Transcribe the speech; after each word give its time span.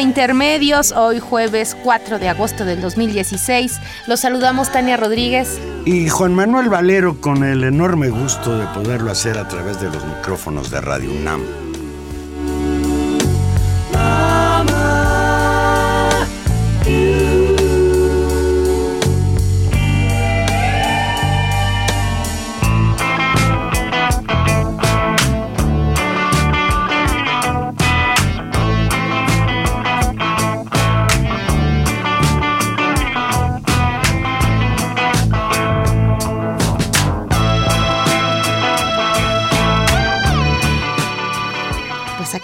Intermedios, 0.00 0.92
hoy 0.92 1.18
jueves 1.18 1.76
4 1.82 2.18
de 2.18 2.28
agosto 2.28 2.64
del 2.64 2.80
2016. 2.80 3.80
Los 4.06 4.20
saludamos 4.20 4.70
Tania 4.70 4.96
Rodríguez. 4.96 5.58
Y 5.84 6.08
Juan 6.08 6.34
Manuel 6.34 6.68
Valero 6.68 7.20
con 7.20 7.44
el 7.44 7.64
enorme 7.64 8.08
gusto 8.08 8.58
de 8.58 8.66
poderlo 8.66 9.10
hacer 9.10 9.38
a 9.38 9.48
través 9.48 9.80
de 9.80 9.90
los 9.90 10.04
micrófonos 10.04 10.70
de 10.70 10.80
Radio 10.80 11.10
UNAM. 11.10 11.67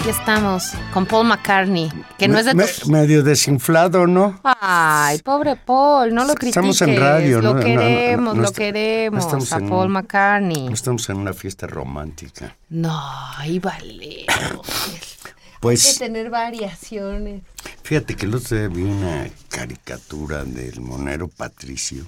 Estamos 0.08 0.72
con 0.92 1.06
Paul 1.06 1.27
McCartney, 1.28 1.91
que 2.19 2.28
no 2.28 2.38
es 2.38 2.44
de 2.44 2.55
Medio 2.86 3.22
desinflado, 3.22 4.06
¿no? 4.06 4.38
Ay, 4.42 5.19
pobre 5.22 5.56
Paul, 5.56 6.14
no 6.14 6.24
lo 6.24 6.34
critiques. 6.34 6.56
Estamos 6.56 6.83
en 6.83 7.00
radio, 7.00 7.41
Lo 7.41 7.58
queremos, 7.58 8.36
lo 8.36 8.52
queremos 8.52 9.52
a 9.52 9.60
Paul 9.60 9.88
McCartney. 9.88 10.66
No 10.66 10.75
estamos 10.75 11.09
en 11.09 11.16
una 11.16 11.32
fiesta 11.32 11.66
romántica. 11.66 12.56
No, 12.69 13.00
ay, 13.37 13.59
vale. 13.59 14.26
Pues, 15.60 15.87
Hay 15.87 15.93
que 15.94 15.98
tener 15.98 16.28
variaciones. 16.28 17.41
Fíjate 17.84 18.16
que 18.16 18.26
el 18.26 18.34
otro 18.34 18.54
día 18.54 18.69
vi 18.69 18.82
una 18.82 19.26
caricatura 19.48 20.44
del 20.44 20.82
monero 20.82 21.28
Patricio 21.28 22.04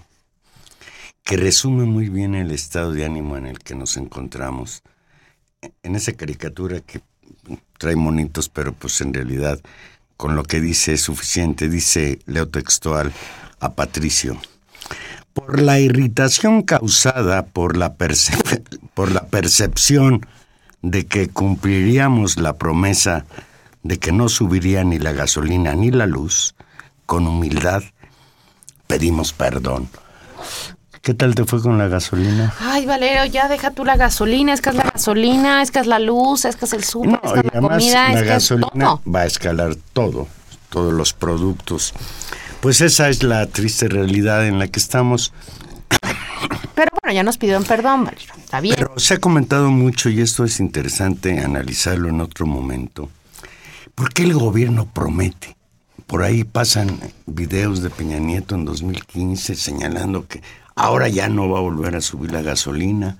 que 1.24 1.38
resume 1.38 1.84
muy 1.84 2.10
bien 2.10 2.34
el 2.34 2.50
estado 2.50 2.92
de 2.92 3.06
ánimo 3.06 3.38
en 3.38 3.46
el 3.46 3.58
que 3.60 3.74
nos 3.74 3.96
encontramos. 3.96 4.82
En 5.82 5.96
esa 5.96 6.12
caricatura 6.12 6.80
que 6.80 7.00
trae 7.78 7.97
monitos, 7.97 8.48
pero 8.48 8.72
pues 8.72 9.00
en 9.00 9.14
realidad 9.14 9.60
con 10.16 10.34
lo 10.34 10.42
que 10.42 10.60
dice 10.60 10.94
es 10.94 11.03
suficiente. 11.03 11.69
Dice 11.69 12.19
Leo 12.26 12.48
Textual 12.48 13.12
a 13.60 13.72
Patricio. 13.72 14.38
Por 15.32 15.60
la 15.60 15.78
irritación 15.78 16.62
causada 16.62 17.47
por 17.47 17.76
la, 17.76 17.94
por 18.94 19.12
la 19.12 19.26
percepción 19.26 20.26
de 20.82 21.06
que 21.06 21.28
cumpliríamos 21.28 22.38
la 22.38 22.54
promesa 22.54 23.26
de 23.82 23.98
que 23.98 24.12
no 24.12 24.28
subiría 24.28 24.82
ni 24.82 24.98
la 24.98 25.12
gasolina 25.12 25.75
ni 25.75 25.91
la 25.91 26.06
luz, 26.06 26.54
con 27.04 27.26
humildad 27.26 27.82
pedimos 28.86 29.32
perdón. 29.32 29.88
¿Qué 31.06 31.14
tal 31.14 31.36
te 31.36 31.44
fue 31.44 31.62
con 31.62 31.78
la 31.78 31.86
gasolina? 31.86 32.52
Ay, 32.58 32.84
Valero, 32.84 33.24
ya 33.26 33.46
deja 33.46 33.70
tú 33.70 33.84
la 33.84 33.96
gasolina, 33.96 34.52
es 34.52 34.60
que 34.60 34.70
es 34.70 34.74
la 34.74 34.90
gasolina, 34.92 35.62
es 35.62 35.70
que 35.70 35.78
es 35.78 35.86
la 35.86 36.00
luz, 36.00 36.44
es 36.44 36.56
que 36.56 36.64
es 36.64 36.72
el 36.72 36.82
súper, 36.82 37.20
es 37.22 37.32
que 37.32 37.38
es 37.46 37.54
la 37.54 37.60
comida, 37.60 38.12
la 38.12 38.20
es 38.22 38.26
gasolina 38.26 38.98
va 39.06 39.20
a 39.20 39.26
escalar 39.26 39.76
todo, 39.92 40.26
todos 40.68 40.92
los 40.92 41.12
productos. 41.12 41.94
Pues 42.58 42.80
esa 42.80 43.08
es 43.08 43.22
la 43.22 43.46
triste 43.46 43.86
realidad 43.86 44.48
en 44.48 44.58
la 44.58 44.66
que 44.66 44.80
estamos. 44.80 45.32
Pero 46.74 46.90
bueno, 47.00 47.14
ya 47.14 47.22
nos 47.22 47.38
pidieron 47.38 47.62
perdón, 47.62 48.06
Valero, 48.06 48.34
está 48.36 48.60
bien. 48.60 48.74
Pero 48.76 48.98
se 48.98 49.14
ha 49.14 49.18
comentado 49.18 49.70
mucho 49.70 50.08
y 50.08 50.20
esto 50.20 50.44
es 50.44 50.58
interesante 50.58 51.38
analizarlo 51.38 52.08
en 52.08 52.20
otro 52.20 52.46
momento. 52.46 53.10
¿Por 53.94 54.12
qué 54.12 54.24
el 54.24 54.34
gobierno 54.34 54.88
promete? 54.92 55.56
Por 56.08 56.24
ahí 56.24 56.42
pasan 56.42 56.98
videos 57.26 57.80
de 57.80 57.90
Peña 57.90 58.18
Nieto 58.18 58.56
en 58.56 58.64
2015 58.64 59.54
señalando 59.54 60.26
que 60.26 60.42
Ahora 60.76 61.09
ya 61.09 61.31
no 61.31 61.48
va 61.48 61.59
a 61.59 61.62
volver 61.62 61.97
a 61.97 62.03
subir 62.03 62.32
la 62.32 62.42
gasolina, 62.42 63.16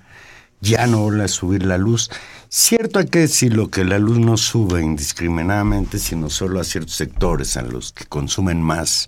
ya 0.61 0.85
no 0.85 1.11
va 1.11 1.23
a 1.23 1.27
subir 1.27 1.65
la 1.65 1.79
luz. 1.79 2.11
Cierto 2.49 2.99
hay 2.99 3.07
que 3.07 3.19
decirlo 3.19 3.71
que 3.71 3.83
la 3.83 3.97
luz 3.97 4.19
no 4.19 4.37
sube 4.37 4.83
indiscriminadamente, 4.83 5.97
sino 5.97 6.29
solo 6.29 6.59
a 6.59 6.63
ciertos 6.63 6.93
sectores, 6.93 7.57
a 7.57 7.63
los 7.63 7.93
que 7.93 8.05
consumen 8.05 8.61
más 8.61 9.07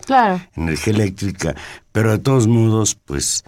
energía 0.55 0.93
eléctrica. 0.93 1.55
Pero 1.91 2.11
de 2.11 2.17
todos 2.17 2.47
modos, 2.47 2.95
pues 2.95 3.45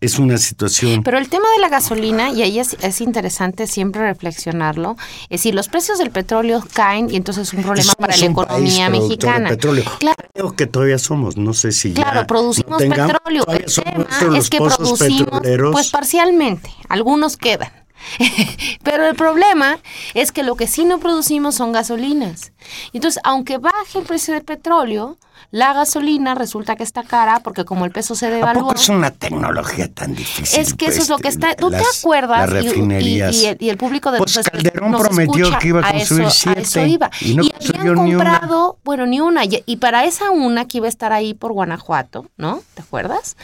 es 0.00 0.18
una 0.18 0.36
situación. 0.38 1.02
Pero 1.02 1.18
el 1.18 1.28
tema 1.28 1.46
de 1.54 1.60
la 1.60 1.68
gasolina, 1.68 2.30
y 2.30 2.42
ahí 2.42 2.58
es, 2.58 3.00
interesante 3.00 3.66
siempre 3.66 4.02
reflexionarlo, 4.02 4.96
es 5.30 5.40
si 5.42 5.52
los 5.52 5.68
precios 5.68 5.98
del 5.98 6.10
petróleo 6.10 6.62
caen 6.72 7.10
y 7.10 7.16
entonces 7.16 7.48
es 7.48 7.54
un 7.54 7.62
problema 7.62 7.92
para 7.94 8.16
la 8.16 8.26
economía 8.26 8.90
mexicana. 8.90 9.48
petróleo. 9.48 9.84
Claro. 9.98 10.16
Creo 10.34 10.54
que 10.54 10.66
todavía 10.66 10.98
somos, 10.98 11.36
no 11.36 11.54
sé 11.54 11.72
si 11.72 11.94
Claro, 11.94 12.26
producimos 12.26 12.82
petróleo. 12.82 13.44
El 13.48 13.64
tema 13.64 14.36
es 14.36 14.50
que 14.50 14.58
producimos, 14.58 15.40
pues 15.72 15.90
parcialmente, 15.90 16.70
algunos 16.88 17.36
quedan. 17.36 17.72
Pero 18.82 19.06
el 19.08 19.16
problema 19.16 19.78
es 20.14 20.32
que 20.32 20.42
lo 20.42 20.56
que 20.56 20.66
sí 20.66 20.84
no 20.84 21.00
producimos 21.00 21.54
son 21.54 21.72
gasolinas. 21.72 22.52
Entonces, 22.92 23.20
aunque 23.24 23.58
baje 23.58 23.98
el 23.98 24.04
precio 24.04 24.34
del 24.34 24.44
petróleo, 24.44 25.18
la 25.50 25.72
gasolina 25.72 26.34
resulta 26.34 26.76
que 26.76 26.82
está 26.82 27.02
cara 27.02 27.40
porque 27.40 27.64
como 27.64 27.84
el 27.84 27.90
peso 27.90 28.14
se 28.14 28.30
devalúa. 28.30 28.74
es 28.74 28.88
una 28.88 29.10
tecnología 29.10 29.92
tan 29.92 30.14
difícil? 30.14 30.60
Es 30.60 30.74
que 30.74 30.86
eso 30.86 31.02
es 31.02 31.08
lo 31.08 31.18
que 31.18 31.28
está. 31.28 31.54
¿Tú 31.54 31.70
te 31.70 31.82
acuerdas? 31.98 32.50
Y, 32.52 33.68
el, 33.68 33.76
público 33.76 34.10
de 34.10 34.18
pues 34.18 34.38
Calderón 34.50 34.92
prometió 34.92 35.58
que 35.58 35.68
iba 35.68 35.80
a 35.80 35.92
construir 35.92 36.30
siete. 36.30 36.88
iba. 36.88 37.10
Y, 37.20 37.34
no 37.34 37.44
habían 37.74 37.94
comprado, 37.94 38.78
bueno, 38.84 39.06
ni 39.06 39.20
una. 39.20 39.42
Y 39.44 39.76
para 39.76 40.04
esa 40.04 40.30
una 40.30 40.66
que 40.66 40.78
iba 40.78 40.86
a 40.86 40.88
estar 40.88 41.12
ahí 41.12 41.34
por 41.34 41.52
Guanajuato, 41.52 42.26
¿no? 42.36 42.62
¿Te 42.74 42.82
acuerdas? 42.82 43.36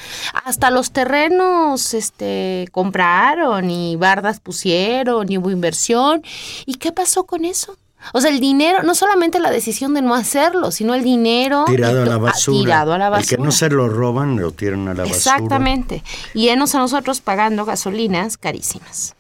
Hasta 0.45 0.71
los 0.71 0.93
terrenos 0.93 1.95
este, 1.95 2.69
compraron 2.73 3.71
y 3.71 3.97
bardas 3.97 4.41
pusieron 4.41 5.31
y 5.31 5.39
hubo 5.39 5.51
inversión. 5.51 6.23
¿Y 6.67 6.75
qué 6.75 6.93
pasó 6.93 7.25
con 7.25 7.45
eso? 7.45 7.77
O 8.13 8.21
sea, 8.21 8.31
el 8.31 8.41
dinero, 8.41 8.83
no 8.83 8.95
solamente 8.95 9.39
la 9.39 9.51
decisión 9.51 9.95
de 9.95 10.03
no 10.03 10.15
hacerlo, 10.15 10.71
sino 10.71 10.95
el 10.95 11.05
dinero 11.05 11.65
tirado 11.67 12.03
a 12.03 12.07
la 12.07 12.19
basura. 12.19 12.59
Tirado 12.59 12.93
a 12.93 12.99
la 12.99 13.09
basura. 13.09 13.31
El 13.31 13.37
que 13.37 13.43
no 13.43 13.53
se 13.53 13.71
lo 13.71 13.89
roban, 13.89 14.37
lo 14.37 14.53
tiran 14.53 14.89
a 14.89 14.95
la 14.95 15.05
basura. 15.05 15.17
Exactamente. 15.17 16.03
Y 16.35 16.49
enos 16.49 16.75
a 16.75 16.79
nosotros 16.79 17.21
pagando 17.21 17.65
gasolinas 17.65 18.37
carísimas. 18.37 19.15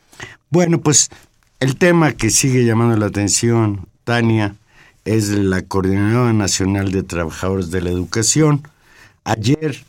Bueno, 0.50 0.80
pues 0.80 1.10
el 1.60 1.76
tema 1.76 2.12
que 2.12 2.30
sigue 2.30 2.64
llamando 2.64 2.96
la 2.96 3.06
atención, 3.06 3.86
Tania, 4.04 4.56
es 5.04 5.28
la 5.28 5.62
Coordinadora 5.62 6.32
Nacional 6.32 6.92
de 6.92 7.02
Trabajadores 7.02 7.70
de 7.70 7.82
la 7.82 7.90
Educación. 7.90 8.66
Ayer 9.24 9.84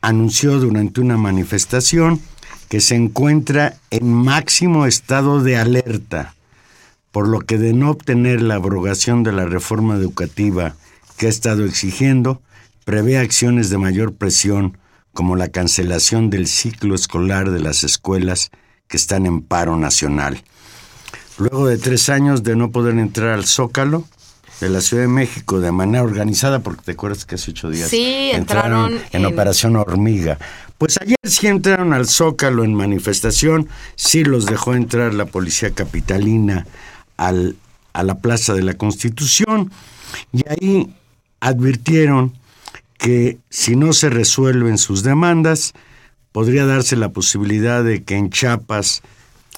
anunció 0.00 0.60
durante 0.60 1.00
una 1.00 1.16
manifestación 1.16 2.20
que 2.68 2.80
se 2.80 2.94
encuentra 2.94 3.76
en 3.90 4.12
máximo 4.12 4.86
estado 4.86 5.42
de 5.42 5.56
alerta 5.56 6.35
por 7.16 7.28
lo 7.28 7.40
que 7.40 7.56
de 7.56 7.72
no 7.72 7.92
obtener 7.92 8.42
la 8.42 8.56
abrogación 8.56 9.22
de 9.22 9.32
la 9.32 9.46
reforma 9.46 9.94
educativa 9.94 10.74
que 11.16 11.24
ha 11.24 11.28
estado 11.30 11.64
exigiendo, 11.64 12.42
prevé 12.84 13.16
acciones 13.16 13.70
de 13.70 13.78
mayor 13.78 14.12
presión 14.12 14.76
como 15.14 15.34
la 15.34 15.48
cancelación 15.48 16.28
del 16.28 16.46
ciclo 16.46 16.94
escolar 16.94 17.50
de 17.52 17.60
las 17.60 17.84
escuelas 17.84 18.50
que 18.86 18.98
están 18.98 19.24
en 19.24 19.40
paro 19.40 19.78
nacional. 19.78 20.44
Luego 21.38 21.66
de 21.66 21.78
tres 21.78 22.10
años 22.10 22.42
de 22.42 22.54
no 22.54 22.70
poder 22.70 22.98
entrar 22.98 23.30
al 23.30 23.46
Zócalo 23.46 24.04
de 24.60 24.68
la 24.68 24.82
Ciudad 24.82 25.04
de 25.04 25.08
México 25.08 25.58
de 25.58 25.72
manera 25.72 26.04
organizada, 26.04 26.58
porque 26.58 26.82
te 26.82 26.92
acuerdas 26.92 27.24
que 27.24 27.36
hace 27.36 27.52
ocho 27.52 27.70
días 27.70 27.88
sí, 27.88 28.28
entraron, 28.34 28.92
en, 29.12 29.24
Operación 29.24 29.76
Hormiga. 29.76 30.36
Pues 30.76 30.98
ayer 31.00 31.16
sí 31.24 31.46
entraron 31.46 31.94
al 31.94 32.08
Zócalo 32.08 32.62
en 32.62 32.74
manifestación, 32.74 33.70
sí 33.94 34.22
los 34.22 34.44
dejó 34.44 34.74
entrar 34.74 35.14
la 35.14 35.24
policía 35.24 35.70
capitalina 35.70 36.66
al, 37.16 37.56
a 37.92 38.02
la 38.02 38.18
Plaza 38.18 38.54
de 38.54 38.62
la 38.62 38.74
Constitución 38.74 39.70
y 40.32 40.44
ahí 40.48 40.94
advirtieron 41.40 42.34
que 42.98 43.38
si 43.50 43.76
no 43.76 43.92
se 43.92 44.10
resuelven 44.10 44.78
sus 44.78 45.02
demandas, 45.02 45.74
podría 46.32 46.66
darse 46.66 46.96
la 46.96 47.10
posibilidad 47.10 47.84
de 47.84 48.04
que 48.04 48.16
en 48.16 48.30
Chiapas 48.30 49.02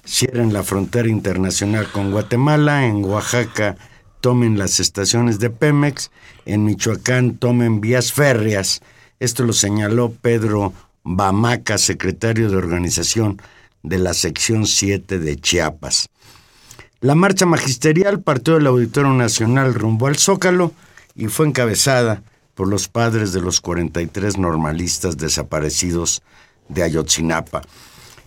cierren 0.04 0.52
la 0.52 0.62
frontera 0.62 1.08
internacional 1.08 1.90
con 1.90 2.10
Guatemala, 2.10 2.86
en 2.86 3.04
Oaxaca 3.04 3.76
tomen 4.20 4.58
las 4.58 4.80
estaciones 4.80 5.38
de 5.38 5.50
Pemex, 5.50 6.10
en 6.44 6.64
Michoacán 6.64 7.36
tomen 7.36 7.80
vías 7.80 8.12
férreas. 8.12 8.80
Esto 9.20 9.44
lo 9.44 9.52
señaló 9.52 10.10
Pedro 10.10 10.72
Bamaca, 11.04 11.78
secretario 11.78 12.50
de 12.50 12.56
organización 12.56 13.40
de 13.82 13.98
la 13.98 14.14
sección 14.14 14.66
7 14.66 15.18
de 15.18 15.36
Chiapas. 15.36 16.10
La 17.00 17.14
marcha 17.14 17.46
magisterial 17.46 18.22
partió 18.22 18.54
del 18.54 18.66
Auditorio 18.66 19.12
Nacional 19.12 19.72
rumbo 19.72 20.08
al 20.08 20.16
Zócalo 20.16 20.72
y 21.14 21.28
fue 21.28 21.46
encabezada 21.46 22.24
por 22.56 22.66
los 22.66 22.88
padres 22.88 23.32
de 23.32 23.40
los 23.40 23.60
43 23.60 24.36
normalistas 24.36 25.16
desaparecidos 25.16 26.22
de 26.68 26.82
Ayotzinapa. 26.82 27.62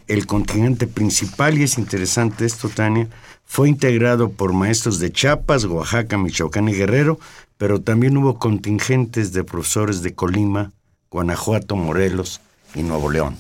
El 0.08 0.26
contingente 0.26 0.88
principal, 0.88 1.58
y 1.58 1.64
es 1.64 1.78
interesante 1.78 2.46
esto, 2.46 2.70
Tania, 2.70 3.10
fue 3.44 3.68
integrado 3.68 4.32
por 4.32 4.54
maestros 4.54 5.00
de 5.00 5.12
Chiapas, 5.12 5.66
Oaxaca, 5.66 6.18
Michoacán 6.18 6.70
y 6.70 6.74
Guerrero, 6.74 7.20
pero 7.58 7.82
también 7.82 8.16
hubo 8.16 8.40
contingentes 8.40 9.34
de 9.34 9.44
profesores 9.44 10.02
de 10.02 10.16
Colima, 10.16 10.72
Guanajuato, 11.10 11.76
Morelos 11.76 12.40
y 12.74 12.84
Nuevo 12.84 13.12
León. 13.12 13.38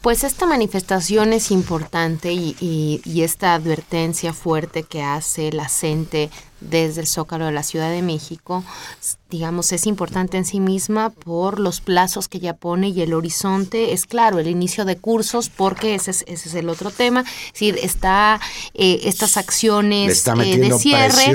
Pues 0.00 0.24
esta 0.24 0.46
manifestación 0.46 1.32
es 1.32 1.50
importante 1.50 2.32
y, 2.32 2.56
y, 3.04 3.22
esta 3.22 3.54
advertencia 3.54 4.32
fuerte 4.32 4.82
que 4.82 5.02
hace 5.02 5.52
la 5.52 5.68
CENTE 5.68 6.30
desde 6.70 7.00
el 7.00 7.06
Zócalo 7.06 7.46
de 7.46 7.52
la 7.52 7.62
Ciudad 7.62 7.90
de 7.90 8.02
México, 8.02 8.64
digamos, 9.34 9.72
es 9.72 9.86
importante 9.86 10.36
en 10.36 10.44
sí 10.44 10.60
misma 10.60 11.10
por 11.10 11.58
los 11.58 11.80
plazos 11.80 12.28
que 12.28 12.38
ya 12.38 12.54
pone 12.54 12.90
y 12.90 13.02
el 13.02 13.12
horizonte. 13.14 13.92
Es 13.92 14.06
claro, 14.06 14.38
el 14.38 14.46
inicio 14.46 14.84
de 14.84 14.96
cursos, 14.96 15.48
porque 15.48 15.96
ese 15.96 16.12
es, 16.12 16.24
ese 16.28 16.48
es 16.48 16.54
el 16.54 16.68
otro 16.68 16.92
tema, 16.92 17.24
es 17.46 17.52
decir, 17.52 17.78
está 17.82 18.40
eh, 18.74 19.00
estas 19.04 19.36
acciones 19.36 20.24
eh, 20.26 20.58
de 20.58 20.78
cierre, 20.78 21.34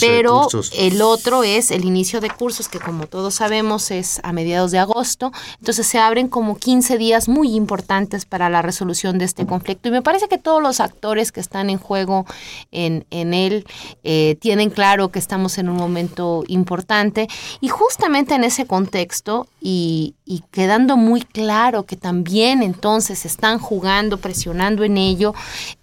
pero 0.00 0.48
el 0.72 1.02
otro 1.02 1.44
es 1.44 1.70
el 1.70 1.84
inicio 1.84 2.22
de 2.22 2.30
cursos, 2.30 2.68
que 2.68 2.78
como 2.78 3.06
todos 3.06 3.34
sabemos 3.34 3.90
es 3.90 4.20
a 4.22 4.32
mediados 4.32 4.70
de 4.70 4.78
agosto, 4.78 5.30
entonces 5.58 5.86
se 5.86 5.98
abren 5.98 6.28
como 6.28 6.56
15 6.56 6.96
días 6.96 7.28
muy 7.28 7.54
importantes 7.54 8.24
para 8.24 8.48
la 8.48 8.62
resolución 8.62 9.18
de 9.18 9.26
este 9.26 9.44
conflicto. 9.44 9.88
Y 9.88 9.92
me 9.92 10.02
parece 10.02 10.28
que 10.28 10.38
todos 10.38 10.62
los 10.62 10.80
actores 10.80 11.30
que 11.30 11.40
están 11.40 11.68
en 11.68 11.78
juego 11.78 12.24
en, 12.70 13.04
en 13.10 13.34
él 13.34 13.66
eh, 14.02 14.36
tienen 14.40 14.63
claro 14.70 15.10
que 15.10 15.18
estamos 15.18 15.58
en 15.58 15.68
un 15.68 15.76
momento 15.76 16.44
importante 16.48 17.28
y 17.60 17.68
justamente 17.68 18.34
en 18.34 18.44
ese 18.44 18.66
contexto 18.66 19.46
y, 19.60 20.14
quedando 20.50 20.96
muy 20.96 21.22
claro 21.22 21.84
que 21.84 21.96
también 21.96 22.62
entonces 22.62 23.24
están 23.24 23.58
jugando, 23.58 24.18
presionando 24.18 24.84
en 24.84 24.96
ello, 24.96 25.34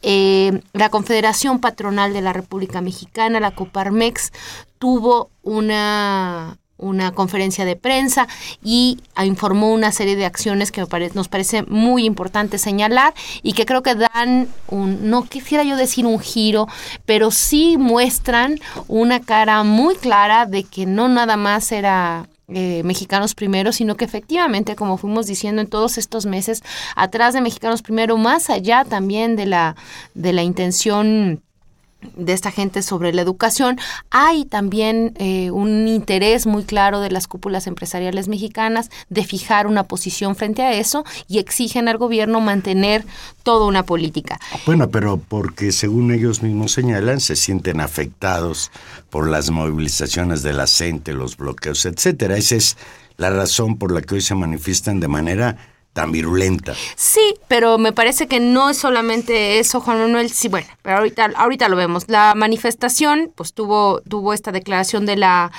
eh, 0.01 0.61
la 0.73 0.89
Confederación 0.89 1.59
Patronal 1.59 2.13
de 2.13 2.21
la 2.21 2.33
República 2.33 2.81
Mexicana, 2.81 3.39
la 3.39 3.51
Coparmex, 3.51 4.31
tuvo 4.79 5.29
una 5.43 6.57
una 6.81 7.13
conferencia 7.13 7.63
de 7.63 7.75
prensa 7.75 8.27
y 8.63 8.99
informó 9.23 9.71
una 9.71 9.91
serie 9.91 10.15
de 10.15 10.25
acciones 10.25 10.71
que 10.71 10.85
nos 11.13 11.27
parece 11.29 11.63
muy 11.63 12.05
importante 12.05 12.57
señalar 12.57 13.13
y 13.43 13.53
que 13.53 13.65
creo 13.65 13.83
que 13.83 13.95
dan 13.95 14.49
un, 14.67 15.09
no 15.09 15.23
quisiera 15.23 15.63
yo 15.63 15.77
decir 15.77 16.05
un 16.05 16.19
giro, 16.19 16.67
pero 17.05 17.31
sí 17.31 17.77
muestran 17.77 18.59
una 18.87 19.21
cara 19.21 19.63
muy 19.63 19.95
clara 19.95 20.45
de 20.45 20.63
que 20.63 20.85
no 20.85 21.07
nada 21.07 21.37
más 21.37 21.71
era 21.71 22.27
eh, 22.53 22.81
Mexicanos 22.83 23.33
Primero, 23.33 23.71
sino 23.71 23.95
que 23.95 24.03
efectivamente, 24.03 24.75
como 24.75 24.97
fuimos 24.97 25.25
diciendo 25.25 25.61
en 25.61 25.69
todos 25.69 25.97
estos 25.97 26.25
meses, 26.25 26.63
atrás 26.95 27.33
de 27.33 27.41
Mexicanos 27.41 27.81
Primero, 27.81 28.17
más 28.17 28.49
allá 28.49 28.83
también 28.83 29.37
de 29.37 29.45
la, 29.45 29.77
de 30.15 30.33
la 30.33 30.43
intención 30.43 31.41
de 32.15 32.33
esta 32.33 32.51
gente 32.51 32.81
sobre 32.81 33.13
la 33.13 33.21
educación. 33.21 33.79
Hay 34.09 34.45
también 34.45 35.13
eh, 35.17 35.51
un 35.51 35.87
interés 35.87 36.45
muy 36.45 36.63
claro 36.63 36.99
de 36.99 37.11
las 37.11 37.27
cúpulas 37.27 37.67
empresariales 37.67 38.27
mexicanas 38.27 38.89
de 39.09 39.23
fijar 39.23 39.67
una 39.67 39.83
posición 39.83 40.35
frente 40.35 40.61
a 40.61 40.73
eso 40.73 41.03
y 41.27 41.39
exigen 41.39 41.87
al 41.87 41.97
gobierno 41.97 42.41
mantener 42.41 43.05
toda 43.43 43.65
una 43.65 43.83
política. 43.83 44.39
Bueno, 44.65 44.89
pero 44.89 45.17
porque 45.17 45.71
según 45.71 46.11
ellos 46.11 46.41
mismos 46.43 46.71
señalan, 46.71 47.19
se 47.19 47.35
sienten 47.35 47.81
afectados 47.81 48.71
por 49.09 49.27
las 49.27 49.49
movilizaciones 49.49 50.43
de 50.43 50.53
la 50.53 50.67
gente, 50.67 51.13
los 51.13 51.37
bloqueos, 51.37 51.85
etcétera. 51.85 52.37
Esa 52.37 52.55
es 52.55 52.77
la 53.17 53.29
razón 53.29 53.77
por 53.77 53.91
la 53.91 54.01
que 54.01 54.15
hoy 54.15 54.21
se 54.21 54.35
manifiestan 54.35 54.99
de 54.99 55.07
manera 55.07 55.57
tan 55.93 56.11
virulenta. 56.11 56.73
Sí, 56.95 57.35
pero 57.47 57.77
me 57.77 57.91
parece 57.91 58.27
que 58.27 58.39
no 58.39 58.69
es 58.69 58.77
solamente 58.77 59.59
eso, 59.59 59.81
Juan 59.81 59.99
Manuel. 59.99 60.29
Sí, 60.29 60.47
bueno, 60.47 60.67
pero 60.81 60.97
ahorita, 60.97 61.31
ahorita 61.35 61.67
lo 61.69 61.75
vemos. 61.75 62.05
La 62.07 62.33
manifestación, 62.35 63.31
pues 63.35 63.53
tuvo, 63.53 64.01
tuvo 64.01 64.33
esta 64.33 64.51
declaración 64.51 65.05
de 65.05 65.17
la, 65.17 65.51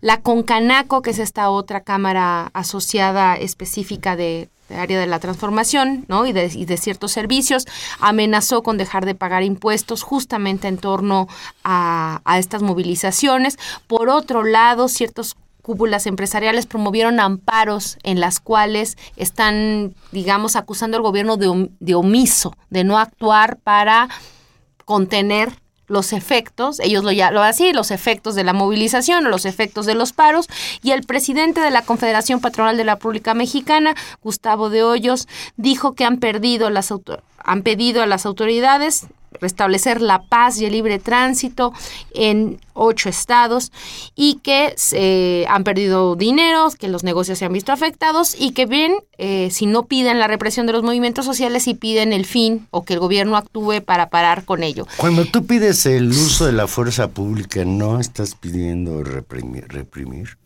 la 0.00 0.20
Concanaco, 0.20 1.02
que 1.02 1.10
es 1.10 1.18
esta 1.18 1.50
otra 1.50 1.80
cámara 1.80 2.50
asociada 2.54 3.34
específica 3.36 4.14
de, 4.14 4.48
área 4.70 5.00
de 5.00 5.06
la 5.06 5.18
transformación 5.18 6.04
¿no? 6.06 6.26
y, 6.26 6.32
de, 6.32 6.48
y 6.54 6.64
de 6.64 6.76
ciertos 6.76 7.10
servicios, 7.10 7.66
amenazó 7.98 8.62
con 8.62 8.78
dejar 8.78 9.04
de 9.04 9.16
pagar 9.16 9.42
impuestos 9.42 10.04
justamente 10.04 10.68
en 10.68 10.78
torno 10.78 11.26
a, 11.64 12.20
a 12.24 12.38
estas 12.38 12.62
movilizaciones. 12.62 13.58
Por 13.88 14.08
otro 14.08 14.44
lado, 14.44 14.86
ciertos 14.86 15.36
cúpulas 15.70 16.08
empresariales 16.08 16.66
promovieron 16.66 17.20
amparos 17.20 17.96
en 18.02 18.18
las 18.18 18.40
cuales 18.40 18.98
están, 19.14 19.94
digamos, 20.10 20.56
acusando 20.56 20.96
al 20.96 21.04
gobierno 21.04 21.36
de, 21.36 21.94
omiso, 21.94 22.56
de 22.70 22.82
no 22.82 22.98
actuar 22.98 23.56
para 23.58 24.08
contener 24.84 25.52
los 25.86 26.12
efectos, 26.12 26.80
ellos 26.80 27.04
lo, 27.04 27.12
lo 27.12 27.42
así, 27.44 27.72
los 27.72 27.92
efectos 27.92 28.34
de 28.34 28.42
la 28.42 28.52
movilización 28.52 29.24
o 29.24 29.28
los 29.28 29.44
efectos 29.44 29.86
de 29.86 29.94
los 29.94 30.12
paros, 30.12 30.48
y 30.82 30.90
el 30.90 31.02
presidente 31.02 31.60
de 31.60 31.70
la 31.70 31.82
Confederación 31.82 32.40
Patronal 32.40 32.76
de 32.76 32.82
la 32.82 32.94
República 32.94 33.32
Mexicana, 33.34 33.94
Gustavo 34.24 34.70
de 34.70 34.82
Hoyos, 34.82 35.28
dijo 35.56 35.94
que 35.94 36.04
han 36.04 36.18
perdido 36.18 36.68
las 36.68 36.92
han 37.44 37.62
pedido 37.62 38.02
a 38.02 38.06
las 38.06 38.26
autoridades 38.26 39.06
restablecer 39.40 40.00
la 40.00 40.22
paz 40.22 40.60
y 40.60 40.66
el 40.66 40.72
libre 40.72 40.98
tránsito 40.98 41.72
en 42.14 42.58
ocho 42.72 43.08
estados 43.08 43.72
y 44.14 44.36
que 44.42 44.72
se 44.76 45.46
han 45.48 45.64
perdido 45.64 46.16
dinero, 46.16 46.68
que 46.78 46.88
los 46.88 47.04
negocios 47.04 47.38
se 47.38 47.44
han 47.44 47.52
visto 47.52 47.72
afectados 47.72 48.34
y 48.38 48.52
que 48.52 48.66
bien, 48.66 48.94
eh, 49.18 49.48
si 49.50 49.66
no 49.66 49.84
piden 49.86 50.18
la 50.18 50.26
represión 50.26 50.66
de 50.66 50.72
los 50.72 50.82
movimientos 50.82 51.24
sociales, 51.24 51.60
y 51.66 51.74
piden 51.74 52.12
el 52.12 52.26
fin 52.26 52.66
o 52.70 52.84
que 52.84 52.94
el 52.94 53.00
gobierno 53.00 53.36
actúe 53.36 53.82
para 53.84 54.10
parar 54.10 54.44
con 54.44 54.62
ello. 54.62 54.86
Cuando 54.96 55.24
tú 55.24 55.46
pides 55.46 55.86
el 55.86 56.08
uso 56.10 56.46
de 56.46 56.52
la 56.52 56.66
fuerza 56.66 57.08
pública, 57.08 57.64
¿no 57.64 58.00
estás 58.00 58.34
pidiendo 58.34 59.02
reprimir? 59.02 60.38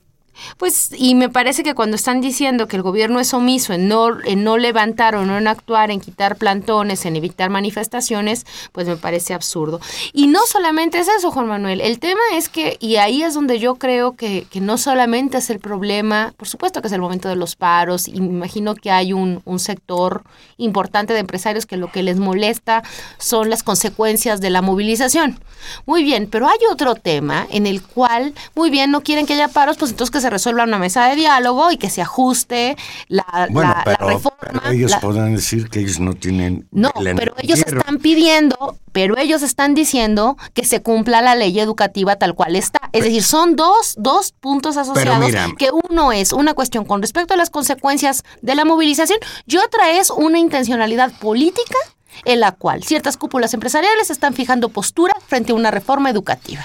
Pues, 0.58 0.90
y 0.96 1.14
me 1.14 1.28
parece 1.28 1.62
que 1.62 1.74
cuando 1.74 1.96
están 1.96 2.20
diciendo 2.20 2.68
que 2.68 2.76
el 2.76 2.82
gobierno 2.82 3.20
es 3.20 3.34
omiso 3.34 3.72
en 3.72 3.88
no, 3.88 4.22
en 4.24 4.44
no 4.44 4.56
levantar 4.56 5.14
o 5.14 5.24
no 5.24 5.38
en 5.38 5.48
actuar, 5.48 5.90
en 5.90 6.00
quitar 6.00 6.36
plantones, 6.36 7.04
en 7.06 7.16
evitar 7.16 7.50
manifestaciones, 7.50 8.46
pues 8.72 8.86
me 8.86 8.96
parece 8.96 9.34
absurdo. 9.34 9.80
Y 10.12 10.26
no 10.26 10.40
solamente 10.46 10.98
es 10.98 11.08
eso, 11.08 11.30
Juan 11.30 11.46
Manuel, 11.46 11.80
el 11.80 11.98
tema 11.98 12.20
es 12.32 12.48
que, 12.48 12.76
y 12.80 12.96
ahí 12.96 13.22
es 13.22 13.34
donde 13.34 13.58
yo 13.58 13.76
creo 13.76 14.12
que, 14.12 14.46
que 14.50 14.60
no 14.60 14.78
solamente 14.78 15.38
es 15.38 15.50
el 15.50 15.58
problema, 15.58 16.34
por 16.36 16.48
supuesto 16.48 16.80
que 16.80 16.88
es 16.88 16.92
el 16.92 17.00
momento 17.00 17.28
de 17.28 17.36
los 17.36 17.56
paros, 17.56 18.08
y 18.08 18.20
me 18.20 18.26
imagino 18.26 18.74
que 18.74 18.90
hay 18.90 19.12
un, 19.12 19.42
un 19.44 19.58
sector 19.58 20.22
importante 20.56 21.12
de 21.12 21.20
empresarios 21.20 21.66
que 21.66 21.76
lo 21.76 21.90
que 21.90 22.02
les 22.02 22.18
molesta 22.18 22.82
son 23.18 23.50
las 23.50 23.62
consecuencias 23.62 24.40
de 24.40 24.50
la 24.50 24.62
movilización. 24.62 25.38
Muy 25.86 26.02
bien, 26.04 26.28
pero 26.30 26.48
hay 26.48 26.58
otro 26.70 26.94
tema 26.94 27.46
en 27.50 27.66
el 27.66 27.82
cual, 27.82 28.34
muy 28.54 28.70
bien, 28.70 28.90
no 28.90 29.02
quieren 29.02 29.26
que 29.26 29.34
haya 29.34 29.48
paros, 29.48 29.76
pues 29.76 29.90
entonces 29.90 30.10
que 30.10 30.20
se 30.24 30.30
resuelva 30.30 30.64
una 30.64 30.78
mesa 30.78 31.06
de 31.08 31.16
diálogo 31.16 31.70
y 31.70 31.76
que 31.76 31.90
se 31.90 32.00
ajuste 32.02 32.76
la, 33.08 33.24
Bueno, 33.50 33.70
la- 33.70 33.76
la 33.78 33.84
pero, 33.84 34.08
reforma. 34.08 34.60
pero 34.62 34.70
ellos 34.70 34.90
la- 34.90 35.00
podrán 35.00 35.36
decir 35.36 35.68
que 35.68 35.80
ellos 35.80 36.00
no 36.00 36.14
tienen... 36.14 36.66
no, 36.72 36.90
pero 36.94 37.34
ellos 37.38 37.58
están 37.58 37.98
pidiendo, 37.98 38.78
pero 38.92 39.16
ellos 39.18 39.42
están 39.42 39.74
diciendo 39.74 40.36
que 40.54 40.64
se 40.64 40.80
cumpla 40.82 41.20
la 41.22 41.34
ley 41.34 41.58
educativa 41.60 42.16
tal 42.16 42.34
cual 42.34 42.56
está. 42.56 42.80
Es 42.92 43.04
decir, 43.04 43.22
son 43.22 43.54
dos, 43.56 43.94
dos 43.98 44.32
puntos 44.32 44.76
asociados, 44.76 45.24
mira- 45.26 45.48
que 45.58 45.68
uno 45.90 46.10
es 46.12 46.32
una 46.32 46.54
cuestión 46.54 46.84
con 46.84 47.02
respecto 47.02 47.34
a 47.34 47.36
las 47.36 47.50
consecuencias 47.50 48.24
de 48.42 48.54
la 48.54 48.64
movilización 48.64 49.18
y 49.46 49.56
otra 49.58 49.92
es 49.92 50.10
una 50.10 50.38
intencionalidad 50.38 51.12
política 51.18 51.76
en 52.24 52.40
la 52.40 52.52
cual 52.52 52.82
ciertas 52.84 53.16
cúpulas 53.16 53.52
empresariales 53.54 54.08
están 54.10 54.34
fijando 54.34 54.68
postura 54.70 55.14
frente 55.26 55.52
a 55.52 55.54
una 55.54 55.70
reforma 55.70 56.10
educativa. 56.10 56.64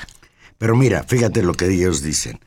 Pero 0.58 0.76
mira, 0.76 1.04
fíjate 1.04 1.42
lo 1.42 1.54
que 1.54 1.66
ellos 1.74 2.02
dicen. 2.04 2.40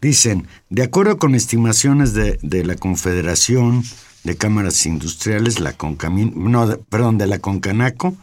Dicen, 0.00 0.46
de 0.68 0.82
acuerdo 0.82 1.18
con 1.18 1.34
estimaciones 1.34 2.12
de, 2.12 2.64
la 2.64 2.76
Confederación 2.76 3.82
de 4.24 4.36
Cámaras 4.36 4.84
Industriales, 4.86 5.60
la 5.60 5.72
Concamin, 5.72 6.32
no, 6.36 6.78
perdón, 6.90 7.18
de 7.18 7.26
la 7.26 7.38
Concanaco, 7.38 8.14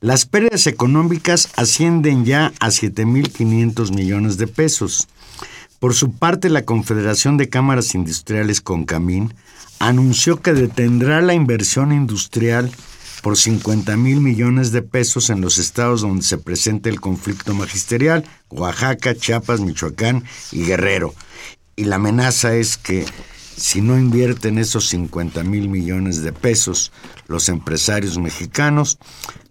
las 0.00 0.26
pérdidas 0.26 0.66
económicas 0.66 1.48
ascienden 1.56 2.24
ya 2.24 2.52
a 2.60 2.68
7.500 2.68 3.94
millones 3.94 4.36
de 4.38 4.46
pesos. 4.46 5.08
Por 5.80 5.94
su 5.94 6.12
parte, 6.12 6.48
la 6.48 6.64
Confederación 6.64 7.36
de 7.36 7.48
Cámaras 7.48 7.96
Industriales 7.96 8.60
Concamín 8.60 9.34
anunció 9.80 10.40
que 10.40 10.52
detendrá 10.52 11.20
la 11.20 11.34
inversión 11.34 11.90
industrial 11.90 12.70
por 13.22 13.36
50 13.36 13.96
mil 13.96 14.20
millones 14.20 14.72
de 14.72 14.82
pesos 14.82 15.30
en 15.30 15.40
los 15.40 15.58
estados 15.58 16.02
donde 16.02 16.24
se 16.24 16.38
presenta 16.38 16.88
el 16.88 17.00
conflicto 17.00 17.54
magisterial, 17.54 18.24
Oaxaca, 18.50 19.14
Chiapas, 19.14 19.60
Michoacán 19.60 20.24
y 20.50 20.64
Guerrero. 20.64 21.14
Y 21.76 21.84
la 21.84 21.96
amenaza 21.96 22.54
es 22.54 22.76
que 22.76 23.06
si 23.56 23.80
no 23.80 23.96
invierten 23.96 24.58
esos 24.58 24.88
50 24.88 25.44
mil 25.44 25.68
millones 25.68 26.22
de 26.22 26.32
pesos 26.32 26.92
los 27.28 27.48
empresarios 27.48 28.18
mexicanos, 28.18 28.98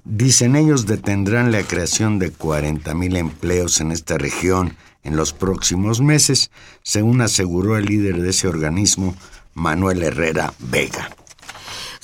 dicen 0.04 0.56
ellos 0.56 0.86
detendrán 0.86 1.52
la 1.52 1.64
creación 1.64 2.20
de 2.20 2.32
40 2.32 2.94
mil 2.94 3.16
empleos 3.16 3.80
en 3.80 3.92
esta 3.92 4.18
región 4.18 4.76
en 5.04 5.16
los 5.16 5.34
próximos 5.34 6.02
meses, 6.02 6.52
según 6.84 7.22
aseguró 7.22 7.78
el 7.78 7.86
líder 7.86 8.22
de 8.22 8.30
ese 8.30 8.48
organismo, 8.48 9.16
Manuel 9.54 10.04
Herrera 10.04 10.54
Vega. 10.60 11.10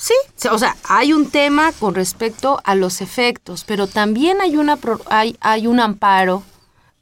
Sí, 0.00 0.14
o 0.48 0.58
sea, 0.58 0.76
hay 0.84 1.12
un 1.12 1.28
tema 1.28 1.72
con 1.72 1.96
respecto 1.96 2.60
a 2.62 2.76
los 2.76 3.00
efectos, 3.00 3.64
pero 3.66 3.88
también 3.88 4.40
hay 4.40 4.56
una 4.56 4.78
hay, 5.10 5.36
hay 5.40 5.66
un 5.66 5.80
amparo 5.80 6.44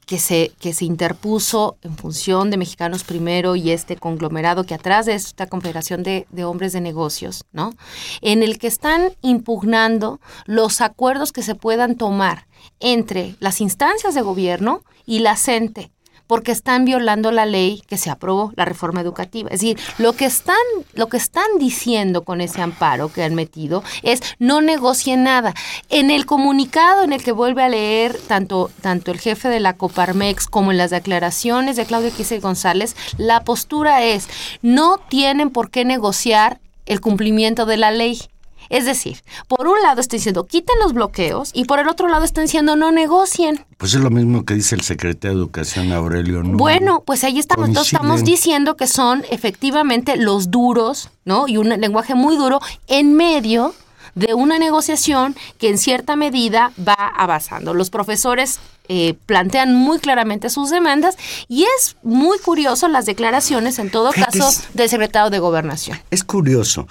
que 0.07 0.19
se, 0.19 0.53
que 0.61 0.73
se 0.73 0.87
interpuso 0.87 1.77
en 1.83 1.95
función 1.99 2.51
de 2.51 2.57
Mexicanos 2.57 3.05
Primero 3.05 3.55
y 3.55 3.71
este 3.71 3.97
conglomerado 3.97 4.65
que 4.65 4.73
atrás 4.73 5.05
de 5.05 5.15
esta 5.15 5.47
confederación 5.47 6.03
de, 6.05 6.27
de 6.31 6.45
hombres 6.47 6.73
de 6.73 6.81
negocios, 6.81 7.45
¿no? 7.53 7.75
En 8.23 8.43
el 8.43 8.59
que 8.59 8.69
están 8.69 9.13
impugnando 9.21 10.19
los 10.47 10.81
acuerdos 10.81 11.33
que 11.33 11.43
se 11.43 11.55
puedan 11.55 11.97
tomar 11.97 12.47
entre 12.81 13.37
las 13.41 13.61
instancias 13.61 14.15
de 14.15 14.23
gobierno 14.23 14.81
y 15.05 15.19
la 15.19 15.37
CENTE 15.37 15.91
porque 16.27 16.53
están 16.53 16.85
violando 16.85 17.31
la 17.31 17.47
ley 17.47 17.83
que 17.87 17.99
se 17.99 18.11
aprobó, 18.11 18.53
la 18.57 18.65
reforma 18.65 19.01
educativa. 19.01 19.49
Es 19.51 19.61
decir, 19.61 19.79
lo 19.99 20.13
que 20.13 20.25
están, 20.25 20.57
lo 20.95 21.09
que 21.09 21.17
están 21.17 21.47
diciendo 21.59 22.25
con 22.25 22.41
ese 22.41 22.63
amparo 22.63 23.13
que 23.13 23.23
han 23.23 23.35
metido 23.35 23.83
es 24.03 24.21
no 24.39 24.61
negocien 24.61 25.25
nada. 25.25 25.55
En 25.89 26.11
el 26.11 26.27
comunicado 26.27 27.05
en 27.05 27.13
el 27.13 27.23
que 27.23 27.33
vuelve 27.33 27.63
a 27.63 27.69
leer 27.69 28.19
tanto, 28.27 28.71
tanto 28.81 29.11
el 29.11 29.21
jefe 29.21 29.49
de 29.49 29.61
la 29.61 29.75
Coparmex 29.75 30.47
como 30.47 30.73
en 30.73 30.79
las 30.79 30.91
declaraciones 30.91 31.77
de 31.77 31.87
Claudio 31.87 32.13
Quise 32.13 32.41
González, 32.41 32.97
la 33.19 33.45
postura 33.45 34.03
es 34.05 34.29
no 34.63 34.99
tienen 35.09 35.51
por 35.51 35.71
qué 35.71 35.85
negociar 35.85 36.61
el 36.87 37.01
cumplimiento 37.01 37.67
de 37.67 37.77
la 37.77 37.91
ley. 37.91 38.21
Es 38.69 38.85
decir, 38.85 39.23
por 39.49 39.67
un 39.67 39.81
lado 39.83 40.01
están 40.01 40.19
diciendo 40.19 40.47
quiten 40.47 40.77
los 40.81 40.93
bloqueos 40.93 41.51
y 41.55 41.65
por 41.65 41.79
el 41.79 41.89
otro 41.89 42.09
lado 42.09 42.25
están 42.25 42.45
diciendo 42.45 42.77
no 42.77 42.93
negocien. 42.93 43.65
Pues 43.77 43.95
es 43.95 44.01
lo 44.01 44.11
mismo 44.11 44.45
que 44.45 44.55
dice 44.55 44.75
el 44.75 44.83
secretario 44.83 45.37
de 45.37 45.43
Educación 45.43 45.93
Aurelio 45.93 46.43
Nuño. 46.43 46.57
Bueno, 46.57 47.03
pues 47.07 47.25
ahí 47.25 47.39
estamos, 47.39 47.69
entonces 47.69 47.93
estamos 47.93 48.17
Coinciden. 48.17 48.35
diciendo 48.35 48.77
que 48.77 48.87
son 48.87 49.25
efectivamente 49.31 50.17
los 50.17 50.51
duros, 50.51 51.11
¿no? 51.25 51.49
Y 51.49 51.57
un 51.57 51.69
lenguaje 51.69 52.15
muy 52.15 52.37
duro 52.37 52.61
en 52.87 53.15
medio 53.15 53.75
de 54.15 54.33
una 54.33 54.59
negociación 54.59 55.37
que 55.59 55.69
en 55.69 55.79
cierta 55.79 56.17
medida 56.17 56.73
va 56.79 56.95
avanzando. 56.95 57.75
Los 57.75 57.91
profesores 57.91 58.59
eh, 58.89 59.15
plantean 59.27 59.75
muy 59.75 59.99
claramente 59.99 60.49
sus 60.49 60.71
demandas 60.71 61.17
y 61.49 61.65
es 61.65 61.97
muy 62.03 62.39
curioso 62.39 62.89
las 62.89 63.05
declaraciones, 63.05 63.79
en 63.79 63.91
todo 63.91 64.13
Fíjate, 64.13 64.39
caso, 64.39 64.63
del 64.73 64.89
secretario 64.89 65.29
de 65.29 65.39
Gobernación. 65.39 66.01
Es 66.11 66.25
curioso. 66.25 66.89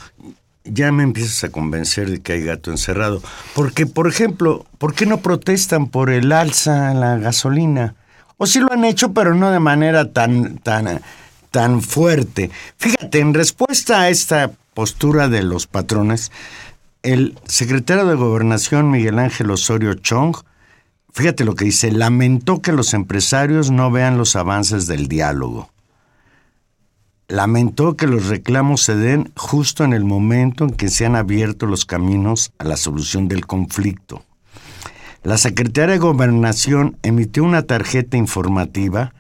Ya 0.66 0.92
me 0.92 1.04
empiezas 1.04 1.44
a 1.44 1.50
convencer 1.50 2.10
de 2.10 2.22
que 2.22 2.34
hay 2.34 2.44
gato 2.44 2.72
encerrado. 2.72 3.22
Porque, 3.54 3.86
por 3.86 4.08
ejemplo, 4.08 4.66
¿por 4.78 4.94
qué 4.94 5.06
no 5.06 5.20
protestan 5.20 5.88
por 5.88 6.10
el 6.10 6.32
alza 6.32 6.92
en 6.92 7.00
la 7.00 7.18
gasolina? 7.18 7.96
O 8.38 8.48
sí 8.48 8.60
lo 8.60 8.74
han 8.74 8.84
hecho, 8.84 9.14
pero 9.14 9.36
no 9.36 9.52
de 9.52 9.60
manera 9.60 10.12
tan, 10.12 10.58
tan, 10.58 11.02
tan 11.52 11.82
fuerte. 11.82 12.50
Fíjate, 12.78 13.20
en 13.20 13.34
respuesta 13.34 14.02
a 14.02 14.10
esta 14.10 14.52
postura 14.74 15.30
de 15.30 15.44
los 15.44 15.68
patrones, 15.68 16.32
el 17.04 17.38
secretario 17.46 18.06
de 18.08 18.16
Gobernación, 18.16 18.90
Miguel 18.90 19.20
Ángel 19.20 19.52
Osorio 19.52 19.94
Chong, 19.94 20.36
fíjate 21.14 21.46
lo 21.46 21.56
que 21.56 21.66
dice, 21.66 21.92
lamentó 21.92 22.62
que 22.62 22.74
los 22.74 22.94
empresarios 22.94 23.72
no 23.72 23.92
vean 23.92 24.18
los 24.18 24.36
avances 24.36 24.88
del 24.88 25.08
diálogo 25.08 25.70
lamentó 27.28 27.96
que 27.96 28.08
los 28.08 28.28
reclamos 28.28 28.82
se 28.82 28.96
den 28.96 29.32
justo 29.36 29.84
en 29.84 29.94
el 29.94 30.04
momento 30.06 30.66
en 30.66 30.72
que 30.72 30.90
se 30.90 31.06
han 31.06 31.16
abierto 31.16 31.66
los 31.66 31.86
caminos 31.86 32.52
a 32.60 32.66
la 32.66 32.78
solución 32.78 33.28
del 33.28 33.46
conflicto. 33.46 34.24
La 35.24 35.38
Secretaría 35.38 35.94
de 35.94 36.00
Gobernación 36.00 36.98
emitió 37.02 37.44
una 37.44 37.64
tarjeta 37.64 38.16
informativa 38.16 39.14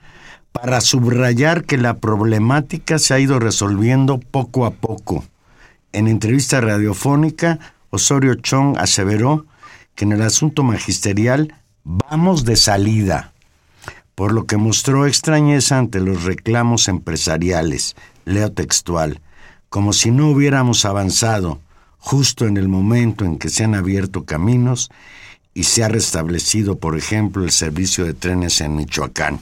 para 0.51 0.79
subrayar 0.81 1.65
que 1.65 1.77
la 1.77 1.97
problemática 1.97 2.99
se 2.99 3.13
ha 3.13 3.19
ido 3.19 3.39
resolviendo 3.39 4.19
poco 4.19 4.65
a 4.65 4.71
poco. 4.71 5.25
En 5.91 6.07
entrevista 6.07 6.61
radiofónica, 6.61 7.59
Osorio 7.89 8.35
Chong 8.35 8.77
aseveró 8.77 9.45
que 9.95 10.05
en 10.05 10.11
el 10.11 10.21
asunto 10.21 10.63
magisterial 10.63 11.55
vamos 11.83 12.45
de 12.45 12.55
salida 12.55 13.33
por 14.15 14.31
lo 14.31 14.45
que 14.45 14.57
mostró 14.57 15.05
extrañeza 15.05 15.77
ante 15.77 15.99
los 15.99 16.23
reclamos 16.23 16.87
empresariales, 16.87 17.95
leo 18.23 18.51
textual, 18.51 19.21
como 19.69 19.93
si 19.93 20.11
no 20.11 20.29
hubiéramos 20.29 20.85
avanzado 20.85 21.59
justo 21.99 22.45
en 22.45 22.57
el 22.57 22.69
momento 22.69 23.25
en 23.25 23.37
que 23.37 23.49
se 23.49 23.63
han 23.63 23.75
abierto 23.75 24.25
caminos 24.25 24.89
y 25.53 25.63
se 25.63 25.83
ha 25.83 25.87
restablecido, 25.87 26.77
por 26.77 26.97
ejemplo, 26.97 27.43
el 27.43 27.51
servicio 27.51 28.05
de 28.05 28.13
trenes 28.13 28.61
en 28.61 28.75
Michoacán. 28.75 29.39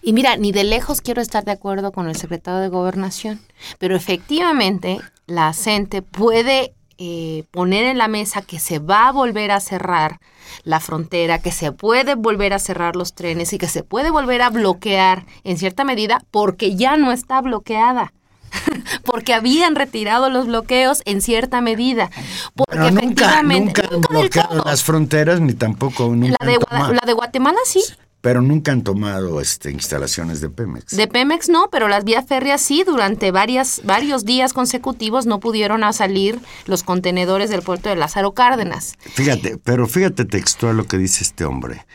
Y 0.00 0.12
mira, 0.12 0.36
ni 0.36 0.52
de 0.52 0.64
lejos 0.64 1.00
quiero 1.00 1.20
estar 1.20 1.44
de 1.44 1.50
acuerdo 1.50 1.92
con 1.92 2.08
el 2.08 2.16
secretario 2.16 2.60
de 2.60 2.68
Gobernación, 2.68 3.40
pero 3.78 3.96
efectivamente 3.96 5.00
la 5.26 5.52
CENTE 5.52 6.00
puede 6.00 6.75
eh, 6.98 7.44
poner 7.50 7.84
en 7.84 7.98
la 7.98 8.08
mesa 8.08 8.42
que 8.42 8.58
se 8.58 8.78
va 8.78 9.08
a 9.08 9.12
volver 9.12 9.50
a 9.50 9.60
cerrar 9.60 10.20
la 10.64 10.80
frontera, 10.80 11.40
que 11.40 11.52
se 11.52 11.72
puede 11.72 12.14
volver 12.14 12.52
a 12.52 12.58
cerrar 12.58 12.96
los 12.96 13.14
trenes 13.14 13.52
y 13.52 13.58
que 13.58 13.68
se 13.68 13.82
puede 13.82 14.10
volver 14.10 14.42
a 14.42 14.50
bloquear 14.50 15.26
en 15.44 15.58
cierta 15.58 15.84
medida 15.84 16.22
porque 16.30 16.74
ya 16.76 16.96
no 16.96 17.12
está 17.12 17.40
bloqueada. 17.40 18.12
porque 19.04 19.34
habían 19.34 19.74
retirado 19.74 20.30
los 20.30 20.46
bloqueos 20.46 21.02
en 21.04 21.20
cierta 21.20 21.60
medida. 21.60 22.10
Porque 22.54 22.78
nunca, 22.78 23.02
efectivamente. 23.02 23.82
nunca 23.82 23.82
han 23.82 24.00
nunca 24.00 24.08
bloqueado 24.08 24.64
las 24.64 24.82
fronteras 24.82 25.40
ni 25.40 25.52
tampoco 25.52 26.14
nunca 26.14 26.36
La 26.40 26.46
de, 26.46 26.58
la 26.70 27.06
de 27.06 27.12
Guatemala 27.12 27.58
sí. 27.64 27.82
Pero 28.20 28.42
nunca 28.42 28.72
han 28.72 28.82
tomado 28.82 29.40
este, 29.40 29.70
instalaciones 29.70 30.40
de 30.40 30.50
Pemex. 30.50 30.96
De 30.96 31.06
Pemex 31.06 31.48
no, 31.48 31.68
pero 31.70 31.88
las 31.88 32.04
vías 32.04 32.26
férreas 32.26 32.60
sí, 32.60 32.82
durante 32.84 33.30
varias, 33.30 33.82
varios 33.84 34.24
días 34.24 34.52
consecutivos 34.52 35.26
no 35.26 35.38
pudieron 35.38 35.84
a 35.84 35.92
salir 35.92 36.40
los 36.66 36.82
contenedores 36.82 37.50
del 37.50 37.62
puerto 37.62 37.88
de 37.88 37.96
Lázaro 37.96 38.32
Cárdenas. 38.32 38.94
Fíjate, 38.98 39.58
pero 39.62 39.86
fíjate 39.86 40.24
textual 40.24 40.76
lo 40.76 40.84
que 40.86 40.98
dice 40.98 41.22
este 41.22 41.44
hombre. 41.44 41.86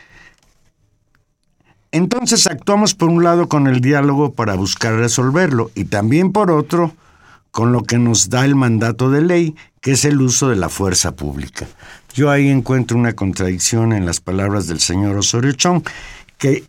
Entonces 1.90 2.46
actuamos 2.46 2.94
por 2.94 3.10
un 3.10 3.22
lado 3.22 3.48
con 3.48 3.66
el 3.66 3.82
diálogo 3.82 4.32
para 4.32 4.54
buscar 4.54 4.94
resolverlo 4.94 5.70
y 5.74 5.84
también 5.84 6.32
por 6.32 6.50
otro 6.50 6.94
con 7.50 7.70
lo 7.72 7.82
que 7.82 7.98
nos 7.98 8.30
da 8.30 8.46
el 8.46 8.56
mandato 8.56 9.10
de 9.10 9.20
ley, 9.20 9.54
que 9.82 9.92
es 9.92 10.06
el 10.06 10.22
uso 10.22 10.48
de 10.48 10.56
la 10.56 10.70
fuerza 10.70 11.14
pública. 11.14 11.68
Yo 12.14 12.30
ahí 12.30 12.48
encuentro 12.50 12.98
una 12.98 13.14
contradicción 13.14 13.92
en 13.92 14.04
las 14.04 14.20
palabras 14.20 14.66
del 14.66 14.80
señor 14.80 15.16
Osorio 15.16 15.52
Chong, 15.52 15.82
que 16.36 16.64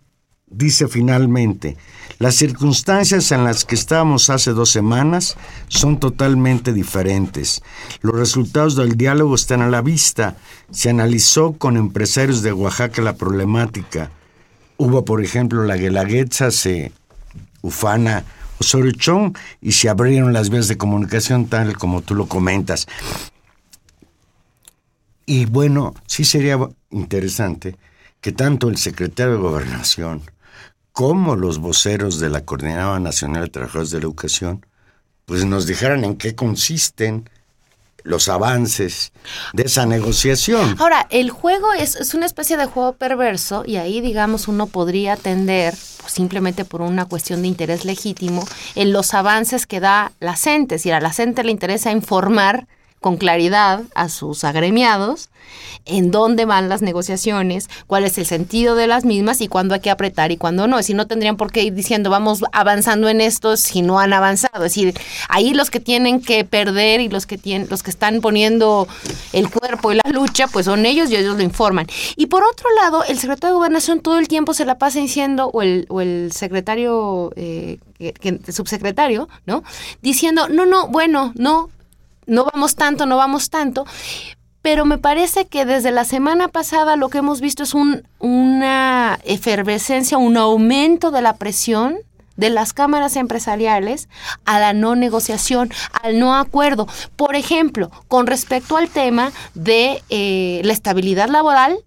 dice 0.47 0.87
finalmente, 0.87 1.75
las 2.19 2.35
circunstancias 2.35 3.31
en 3.33 3.43
las 3.43 3.65
que 3.65 3.75
estábamos 3.75 4.29
hace 4.29 4.51
dos 4.51 4.69
semanas 4.69 5.35
son 5.67 5.99
totalmente 5.99 6.71
diferentes. 6.71 7.61
Los 8.01 8.15
resultados 8.15 8.77
del 8.77 8.95
diálogo 8.95 9.35
están 9.35 9.61
a 9.61 9.67
la 9.67 9.81
vista. 9.81 10.37
Se 10.71 10.89
analizó 10.89 11.53
con 11.53 11.75
empresarios 11.75 12.41
de 12.41 12.53
Oaxaca 12.53 13.01
la 13.01 13.17
problemática. 13.17 14.11
Hubo, 14.77 15.03
por 15.03 15.21
ejemplo, 15.21 15.65
la 15.65 15.75
Guelaguetza 15.75 16.51
se 16.51 16.93
Ufana 17.61 18.23
o 18.59 18.63
Sorochón 18.63 19.35
y 19.61 19.73
se 19.73 19.89
abrieron 19.89 20.31
las 20.31 20.49
vías 20.49 20.69
de 20.69 20.77
comunicación 20.77 21.47
tal 21.47 21.77
como 21.77 22.01
tú 22.01 22.15
lo 22.15 22.27
comentas. 22.27 22.87
Y 25.25 25.45
bueno, 25.45 25.93
sí 26.05 26.25
sería 26.25 26.57
interesante 26.91 27.77
que 28.21 28.31
tanto 28.31 28.69
el 28.69 28.77
secretario 28.77 29.33
de 29.33 29.39
Gobernación 29.39 30.21
como 30.91 31.35
los 31.35 31.57
voceros 31.57 32.19
de 32.19 32.29
la 32.29 32.45
Coordinadora 32.45 32.99
Nacional 32.99 33.43
de 33.43 33.49
Trabajadores 33.49 33.91
de 33.91 33.99
la 33.99 34.05
Educación, 34.05 34.65
pues 35.25 35.43
nos 35.45 35.65
dijeran 35.65 36.03
en 36.03 36.15
qué 36.15 36.35
consisten 36.35 37.29
los 38.03 38.27
avances 38.27 39.11
de 39.53 39.63
esa 39.63 39.85
negociación. 39.85 40.75
Ahora, 40.79 41.07
el 41.09 41.31
juego 41.31 41.73
es, 41.73 41.95
es, 41.95 42.13
una 42.13 42.25
especie 42.25 42.57
de 42.57 42.65
juego 42.65 42.93
perverso 42.93 43.63
y 43.65 43.77
ahí, 43.77 44.01
digamos, 44.01 44.47
uno 44.47 44.67
podría 44.67 45.13
atender 45.13 45.73
pues, 46.01 46.11
simplemente 46.11 46.65
por 46.65 46.81
una 46.81 47.05
cuestión 47.05 47.41
de 47.41 47.47
interés 47.47 47.85
legítimo 47.85 48.45
en 48.75 48.91
los 48.91 49.13
avances 49.13 49.65
que 49.65 49.79
da 49.79 50.11
la 50.19 50.35
CENTE. 50.35 50.79
Si 50.79 50.91
a 50.91 50.99
la 50.99 51.13
CENTE 51.13 51.43
le 51.43 51.51
interesa 51.51 51.91
informar 51.91 52.67
con 53.03 53.17
claridad 53.17 53.81
a 53.95 54.07
sus 54.07 54.45
agremiados 54.45 55.29
en 55.85 56.09
dónde 56.09 56.45
van 56.45 56.69
las 56.69 56.81
negociaciones, 56.81 57.69
cuál 57.85 58.05
es 58.05 58.17
el 58.17 58.25
sentido 58.25 58.75
de 58.75 58.87
las 58.87 59.03
mismas 59.03 59.41
y 59.41 59.49
cuándo 59.49 59.73
hay 59.73 59.81
que 59.81 59.91
apretar 59.91 60.31
y 60.31 60.37
cuándo 60.37 60.67
no. 60.67 60.81
Si 60.81 60.93
no 60.93 61.05
tendrían 61.05 61.35
por 61.35 61.51
qué 61.51 61.63
ir 61.63 61.73
diciendo 61.73 62.09
vamos 62.09 62.43
avanzando 62.53 63.09
en 63.09 63.19
esto 63.19 63.57
si 63.57 63.81
no 63.81 63.99
han 63.99 64.13
avanzado. 64.13 64.63
Es 64.63 64.73
decir, 64.73 64.97
ahí 65.27 65.53
los 65.53 65.69
que 65.69 65.81
tienen 65.81 66.21
que 66.21 66.45
perder 66.45 67.01
y 67.01 67.09
los 67.09 67.25
que 67.25 67.37
tienen, 67.37 67.67
los 67.69 67.83
que 67.83 67.91
están 67.91 68.21
poniendo 68.21 68.87
el 69.33 69.51
cuerpo 69.51 69.91
y 69.91 69.95
la 69.95 70.09
lucha, 70.09 70.47
pues 70.47 70.65
son 70.65 70.85
ellos 70.85 71.11
y 71.11 71.17
ellos 71.17 71.35
lo 71.35 71.43
informan. 71.43 71.87
Y 72.15 72.27
por 72.27 72.43
otro 72.43 72.69
lado, 72.81 73.03
el 73.03 73.19
secretario 73.19 73.55
de 73.55 73.57
Gobernación 73.57 73.99
todo 73.99 74.17
el 74.17 74.29
tiempo 74.29 74.53
se 74.53 74.63
la 74.63 74.77
pasa 74.77 74.99
diciendo, 74.99 75.51
o 75.53 75.61
el, 75.61 75.87
o 75.89 75.99
el 75.99 76.31
secretario 76.31 77.33
eh, 77.35 77.79
subsecretario, 78.49 79.27
¿no? 79.45 79.63
Diciendo, 80.01 80.47
no, 80.47 80.65
no, 80.65 80.87
bueno, 80.87 81.33
no, 81.35 81.69
no 82.25 82.45
vamos 82.45 82.75
tanto, 82.75 83.05
no 83.05 83.17
vamos 83.17 83.49
tanto, 83.49 83.85
pero 84.61 84.85
me 84.85 84.97
parece 84.97 85.45
que 85.45 85.65
desde 85.65 85.91
la 85.91 86.05
semana 86.05 86.47
pasada 86.47 86.95
lo 86.95 87.09
que 87.09 87.17
hemos 87.17 87.41
visto 87.41 87.63
es 87.63 87.73
un, 87.73 88.07
una 88.19 89.19
efervescencia, 89.25 90.17
un 90.17 90.37
aumento 90.37 91.11
de 91.11 91.21
la 91.21 91.35
presión 91.35 91.97
de 92.37 92.49
las 92.49 92.73
cámaras 92.73 93.15
empresariales 93.15 94.09
a 94.45 94.59
la 94.59 94.73
no 94.73 94.95
negociación, 94.95 95.69
al 96.01 96.17
no 96.17 96.35
acuerdo. 96.35 96.87
Por 97.15 97.35
ejemplo, 97.35 97.91
con 98.07 98.25
respecto 98.25 98.77
al 98.77 98.89
tema 98.89 99.31
de 99.53 100.01
eh, 100.09 100.61
la 100.63 100.73
estabilidad 100.73 101.29
laboral, 101.29 101.77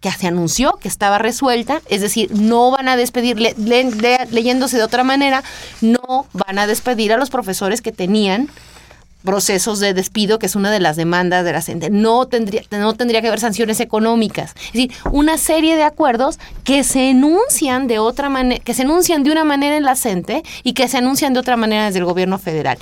que 0.00 0.10
se 0.10 0.26
anunció 0.26 0.72
que 0.82 0.88
estaba 0.88 1.16
resuelta, 1.16 1.80
es 1.88 2.02
decir, 2.02 2.30
no 2.32 2.70
van 2.70 2.88
a 2.88 2.96
despedir, 2.96 3.38
leyéndose 3.38 4.76
de 4.76 4.82
otra 4.82 5.02
manera, 5.02 5.42
no 5.80 6.26
van 6.34 6.58
a 6.58 6.66
despedir 6.66 7.12
a 7.12 7.16
los 7.16 7.30
profesores 7.30 7.80
que 7.80 7.92
tenían 7.92 8.50
procesos 9.24 9.80
de 9.80 9.94
despido, 9.94 10.38
que 10.38 10.46
es 10.46 10.54
una 10.54 10.70
de 10.70 10.80
las 10.80 10.96
demandas 10.96 11.44
de 11.44 11.52
la 11.52 11.62
gente. 11.62 11.90
No 11.90 12.26
tendría, 12.26 12.62
no 12.70 12.94
tendría 12.94 13.22
que 13.22 13.28
haber 13.28 13.40
sanciones 13.40 13.80
económicas. 13.80 14.54
Es 14.66 14.72
decir, 14.72 14.92
una 15.10 15.38
serie 15.38 15.76
de 15.76 15.82
acuerdos 15.82 16.38
que 16.62 16.84
se 16.84 17.10
enuncian 17.10 17.88
de 17.88 17.98
otra 17.98 18.28
manera, 18.28 18.62
que 18.62 18.74
se 18.74 18.82
enuncian 18.82 19.24
de 19.24 19.32
una 19.32 19.44
manera 19.44 19.76
en 19.76 19.82
la 19.82 19.96
CENTE 19.96 20.42
y 20.62 20.74
que 20.74 20.88
se 20.88 20.98
anuncian 20.98 21.32
de 21.32 21.40
otra 21.40 21.56
manera 21.56 21.86
desde 21.86 21.98
el 21.98 22.04
gobierno 22.04 22.38
federal. 22.38 22.78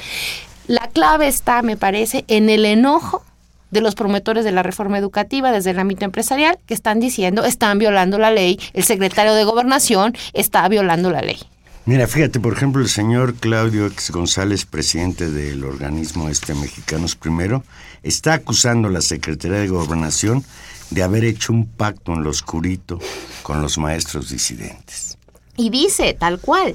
La 0.66 0.88
clave 0.92 1.28
está, 1.28 1.62
me 1.62 1.76
parece, 1.76 2.24
en 2.28 2.48
el 2.48 2.64
enojo 2.64 3.22
de 3.70 3.80
los 3.80 3.94
promotores 3.94 4.44
de 4.44 4.52
la 4.52 4.62
reforma 4.62 4.98
educativa 4.98 5.50
desde 5.50 5.70
el 5.70 5.78
ámbito 5.78 6.04
empresarial 6.04 6.58
que 6.66 6.74
están 6.74 7.00
diciendo 7.00 7.44
están 7.44 7.78
violando 7.78 8.18
la 8.18 8.30
ley, 8.30 8.60
el 8.74 8.84
secretario 8.84 9.34
de 9.34 9.44
gobernación 9.44 10.14
está 10.34 10.68
violando 10.68 11.10
la 11.10 11.22
ley. 11.22 11.38
Mira, 11.84 12.06
fíjate, 12.06 12.38
por 12.38 12.52
ejemplo, 12.52 12.80
el 12.80 12.88
señor 12.88 13.34
Claudio 13.34 13.86
X 13.86 14.12
González, 14.12 14.64
presidente 14.66 15.28
del 15.28 15.64
organismo 15.64 16.28
este 16.28 16.54
Mexicanos 16.54 17.16
Primero, 17.16 17.64
está 18.04 18.34
acusando 18.34 18.86
a 18.86 18.92
la 18.92 19.00
Secretaría 19.00 19.58
de 19.58 19.66
Gobernación 19.66 20.44
de 20.90 21.02
haber 21.02 21.24
hecho 21.24 21.52
un 21.52 21.66
pacto 21.66 22.12
en 22.12 22.22
lo 22.22 22.30
oscurito 22.30 23.00
con 23.42 23.60
los 23.60 23.78
maestros 23.78 24.30
disidentes. 24.30 25.11
Y 25.54 25.68
dice 25.68 26.14
tal 26.14 26.38
cual, 26.38 26.74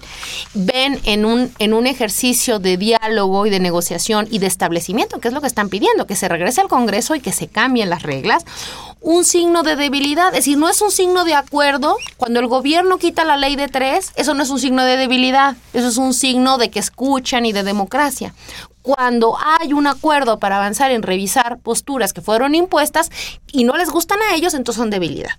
ven 0.54 1.00
en 1.04 1.26
un, 1.26 1.52
en 1.58 1.74
un 1.74 1.88
ejercicio 1.88 2.60
de 2.60 2.78
diálogo 2.78 3.48
y 3.48 3.50
de 3.50 3.60
negociación 3.60 4.28
y 4.30 4.38
de 4.38 4.46
establecimiento, 4.46 5.20
que 5.20 5.30
es 5.30 5.34
lo 5.34 5.42
que 5.42 5.48
están 5.48 5.70
pidiendo, 5.70 6.06
que 6.06 6.16
se 6.16 6.28
regrese 6.28 6.62
al 6.62 6.68
Congreso 6.68 7.16
y 7.16 7.20
que 7.20 7.32
se 7.32 7.48
cambien 7.48 7.90
las 7.90 8.04
reglas, 8.04 8.46
un 9.02 9.26
signo 9.26 9.64
de 9.64 9.76
debilidad. 9.76 10.28
Es 10.28 10.46
decir, 10.46 10.60
no 10.60 10.70
es 10.70 10.80
un 10.82 10.92
signo 10.92 11.26
de 11.26 11.34
acuerdo. 11.34 11.98
Cuando 12.18 12.40
el 12.40 12.46
gobierno 12.46 13.00
quita 13.00 13.24
la 13.24 13.36
ley 13.36 13.56
de 13.56 13.68
tres, 13.68 14.12
eso 14.16 14.36
no 14.36 14.44
es 14.44 14.50
un 14.52 14.60
signo 14.60 14.84
de 14.84 14.96
debilidad. 14.96 15.56
Eso 15.74 15.88
es 15.88 15.98
un 15.98 16.14
signo 16.14 16.60
de 16.60 16.70
que 16.70 16.78
escuchan 16.80 17.48
y 17.48 17.54
de 17.54 17.64
democracia. 17.64 18.36
Cuando 18.84 19.38
hay 19.40 19.74
un 19.74 19.88
acuerdo 19.88 20.38
para 20.38 20.58
avanzar 20.58 20.92
en 20.92 21.02
revisar 21.02 21.58
posturas 21.58 22.14
que 22.14 22.22
fueron 22.22 22.54
impuestas 22.54 23.10
y 23.52 23.64
no 23.64 23.76
les 23.76 23.90
gustan 23.90 24.20
a 24.22 24.36
ellos, 24.36 24.54
entonces 24.54 24.80
son 24.80 24.92
debilidad. 24.92 25.32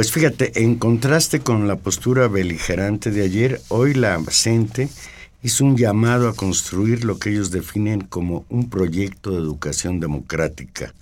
Pues 0.00 0.12
fíjate, 0.12 0.62
en 0.62 0.76
contraste 0.76 1.40
con 1.40 1.68
la 1.68 1.76
postura 1.76 2.26
beligerante 2.26 3.10
de 3.10 3.22
ayer, 3.22 3.60
hoy 3.68 3.92
la 3.92 4.18
CENTE 4.30 4.88
hizo 5.42 5.62
un 5.62 5.76
llamado 5.76 6.30
a 6.30 6.34
construir 6.34 7.04
lo 7.04 7.18
que 7.18 7.28
ellos 7.28 7.50
definen 7.50 8.00
como 8.00 8.46
un 8.48 8.70
proyecto 8.70 9.32
de 9.32 9.36
educación 9.36 10.00
democrática 10.00 10.94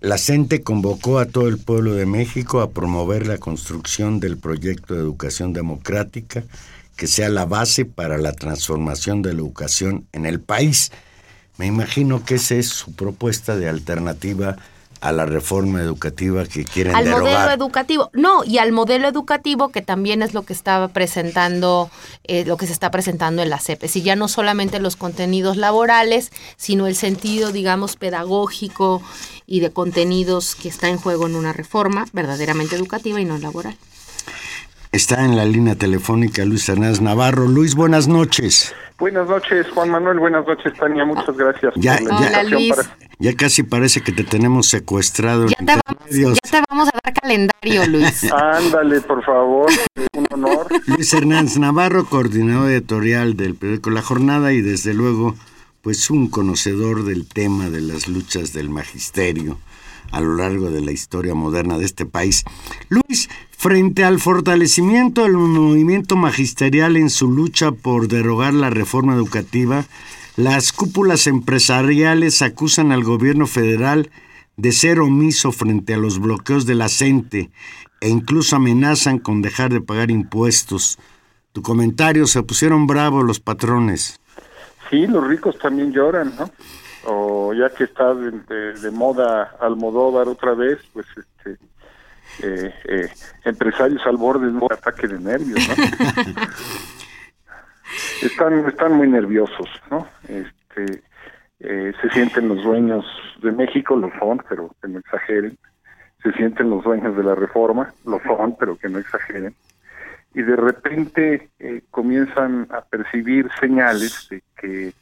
la 0.00 0.16
CENTE 0.16 0.62
convocó 0.62 1.18
a 1.18 1.26
todo 1.26 1.48
el 1.48 1.58
pueblo 1.58 1.94
de 1.94 2.06
México 2.06 2.60
a 2.60 2.70
promover 2.70 3.26
la 3.26 3.38
construcción 3.38 4.20
del 4.20 4.36
proyecto 4.36 4.94
de 4.94 5.00
educación 5.00 5.52
democrática 5.52 6.44
que 6.94 7.08
sea 7.08 7.28
la 7.28 7.46
base 7.46 7.84
para 7.84 8.16
la 8.16 8.32
transformación 8.32 9.22
de 9.22 9.32
la 9.32 9.40
educación 9.40 10.06
en 10.12 10.24
el 10.24 10.38
país. 10.38 10.92
Me 11.58 11.66
imagino 11.66 12.24
que 12.24 12.36
esa 12.36 12.54
es 12.54 12.68
su 12.68 12.94
propuesta 12.94 13.56
de 13.56 13.68
alternativa 13.68 14.56
a 15.00 15.12
la 15.12 15.26
reforma 15.26 15.80
educativa 15.80 16.44
que 16.44 16.64
quieren 16.64 16.94
al 16.94 17.08
modelo 17.08 17.50
educativo. 17.50 18.10
No 18.12 18.44
y 18.44 18.58
al 18.58 18.72
modelo 18.72 19.08
educativo 19.08 19.70
que 19.70 19.82
también 19.82 20.22
es 20.22 20.34
lo 20.34 20.42
que 20.42 20.52
estaba 20.52 20.88
presentando 20.88 21.90
eh, 22.24 22.44
lo 22.44 22.56
que 22.56 22.66
se 22.66 22.72
está 22.72 22.90
presentando 22.90 23.42
en 23.42 23.50
la 23.50 23.58
CEPES 23.58 23.96
y 23.96 24.02
ya 24.02 24.16
no 24.16 24.28
solamente 24.28 24.80
los 24.80 24.96
contenidos 24.96 25.56
laborales 25.56 26.30
sino 26.56 26.86
el 26.86 26.96
sentido 26.96 27.52
digamos 27.52 27.96
pedagógico 27.96 29.02
y 29.46 29.60
de 29.60 29.70
contenidos 29.70 30.54
que 30.54 30.68
está 30.68 30.88
en 30.88 30.98
juego 30.98 31.26
en 31.26 31.36
una 31.36 31.52
reforma 31.52 32.06
verdaderamente 32.12 32.76
educativa 32.76 33.20
y 33.20 33.24
no 33.24 33.38
laboral 33.38 33.76
está 34.96 35.24
en 35.24 35.36
la 35.36 35.44
línea 35.44 35.74
telefónica 35.74 36.44
Luis 36.44 36.68
Hernández 36.68 37.00
Navarro 37.00 37.46
Luis 37.46 37.74
buenas 37.74 38.08
noches 38.08 38.74
Buenas 38.98 39.28
noches, 39.28 39.66
Juan 39.74 39.90
Manuel. 39.90 40.18
Buenas 40.18 40.46
noches, 40.46 40.72
Tania. 40.72 41.04
Muchas 41.04 41.36
gracias. 41.36 41.74
Ya, 41.76 41.98
ya, 43.18 43.36
casi 43.36 43.62
parece 43.62 44.00
que 44.00 44.10
te 44.10 44.24
tenemos 44.24 44.68
secuestrado. 44.68 45.48
Ya, 45.48 45.56
te 45.56 45.80
vamos, 45.84 46.38
ya 46.42 46.50
te 46.50 46.62
vamos 46.70 46.88
a 46.88 46.98
dar 47.04 47.12
calendario, 47.12 47.86
Luis. 47.88 48.32
Ándale, 48.32 49.02
por 49.02 49.22
favor. 49.22 49.70
Un 50.14 50.26
honor. 50.32 50.68
Luis 50.86 51.12
Hernández 51.12 51.58
Navarro, 51.58 52.06
coordinador 52.06 52.70
editorial 52.70 53.36
del 53.36 53.54
periódico 53.54 53.90
La 53.90 54.00
Jornada 54.00 54.54
y 54.54 54.62
desde 54.62 54.94
luego, 54.94 55.34
pues 55.82 56.08
un 56.08 56.30
conocedor 56.30 57.04
del 57.04 57.28
tema 57.28 57.68
de 57.68 57.82
las 57.82 58.08
luchas 58.08 58.54
del 58.54 58.70
magisterio 58.70 59.58
a 60.10 60.20
lo 60.20 60.36
largo 60.36 60.70
de 60.70 60.80
la 60.80 60.92
historia 60.92 61.34
moderna 61.34 61.78
de 61.78 61.84
este 61.84 62.06
país. 62.06 62.44
Luis, 62.88 63.28
frente 63.56 64.04
al 64.04 64.20
fortalecimiento 64.20 65.22
del 65.22 65.32
movimiento 65.32 66.16
magisterial 66.16 66.96
en 66.96 67.10
su 67.10 67.30
lucha 67.30 67.72
por 67.72 68.08
derogar 68.08 68.54
la 68.54 68.70
reforma 68.70 69.14
educativa, 69.14 69.84
las 70.36 70.72
cúpulas 70.72 71.26
empresariales 71.26 72.42
acusan 72.42 72.92
al 72.92 73.02
gobierno 73.02 73.46
federal 73.46 74.10
de 74.56 74.72
ser 74.72 75.00
omiso 75.00 75.52
frente 75.52 75.94
a 75.94 75.98
los 75.98 76.18
bloqueos 76.18 76.66
de 76.66 76.74
la 76.74 76.88
e 78.00 78.08
incluso 78.08 78.56
amenazan 78.56 79.18
con 79.18 79.42
dejar 79.42 79.72
de 79.72 79.80
pagar 79.80 80.10
impuestos. 80.10 80.98
Tu 81.52 81.62
comentario, 81.62 82.26
se 82.26 82.42
pusieron 82.42 82.86
bravos 82.86 83.24
los 83.24 83.40
patrones. 83.40 84.20
Sí, 84.90 85.06
los 85.06 85.26
ricos 85.26 85.58
también 85.58 85.92
lloran, 85.92 86.34
¿no? 86.38 86.50
o 87.06 87.54
ya 87.54 87.70
que 87.70 87.84
está 87.84 88.14
de, 88.14 88.90
moda 88.90 89.56
Almodóvar 89.60 90.28
otra 90.28 90.54
vez, 90.54 90.78
pues 90.92 91.06
este 91.16 91.58
eh, 92.42 92.74
eh, 92.84 93.08
empresarios 93.44 94.06
al 94.06 94.16
borde 94.16 94.46
de 94.46 94.52
un 94.52 94.68
ataque 94.70 95.08
de 95.08 95.18
nervios, 95.18 95.58
¿no? 95.68 95.74
están 98.22 98.68
están 98.68 98.92
muy 98.92 99.08
nerviosos, 99.08 99.68
¿no? 99.90 100.06
Este 100.28 101.02
eh, 101.60 101.92
se 102.00 102.10
sienten 102.10 102.48
los 102.48 102.62
dueños 102.62 103.04
de 103.42 103.52
México, 103.52 103.96
lo 103.96 104.10
son, 104.18 104.42
pero 104.48 104.74
que 104.82 104.88
no 104.88 104.98
exageren. 104.98 105.56
Se 106.22 106.32
sienten 106.32 106.68
los 106.68 106.84
dueños 106.84 107.16
de 107.16 107.22
la 107.22 107.34
reforma, 107.34 107.94
lo 108.04 108.20
son, 108.20 108.56
pero 108.58 108.76
que 108.76 108.88
no 108.88 108.98
exageren. 108.98 109.54
Y 110.34 110.42
de 110.42 110.56
repente 110.56 111.48
comienzan 111.90 112.68
a 112.70 112.82
percibir 112.82 113.48
señales 113.58 114.28
de 114.28 114.42
que 114.60 114.92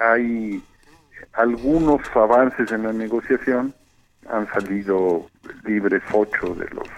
hay 0.00 0.60
algunos 1.34 2.00
avances 2.16 2.72
en 2.72 2.82
la 2.82 2.92
negociación, 2.92 3.72
han 4.30 4.46
salido 4.52 5.26
libres 5.64 6.02
ocho 6.12 6.54
de 6.54 6.68
los 6.70 6.88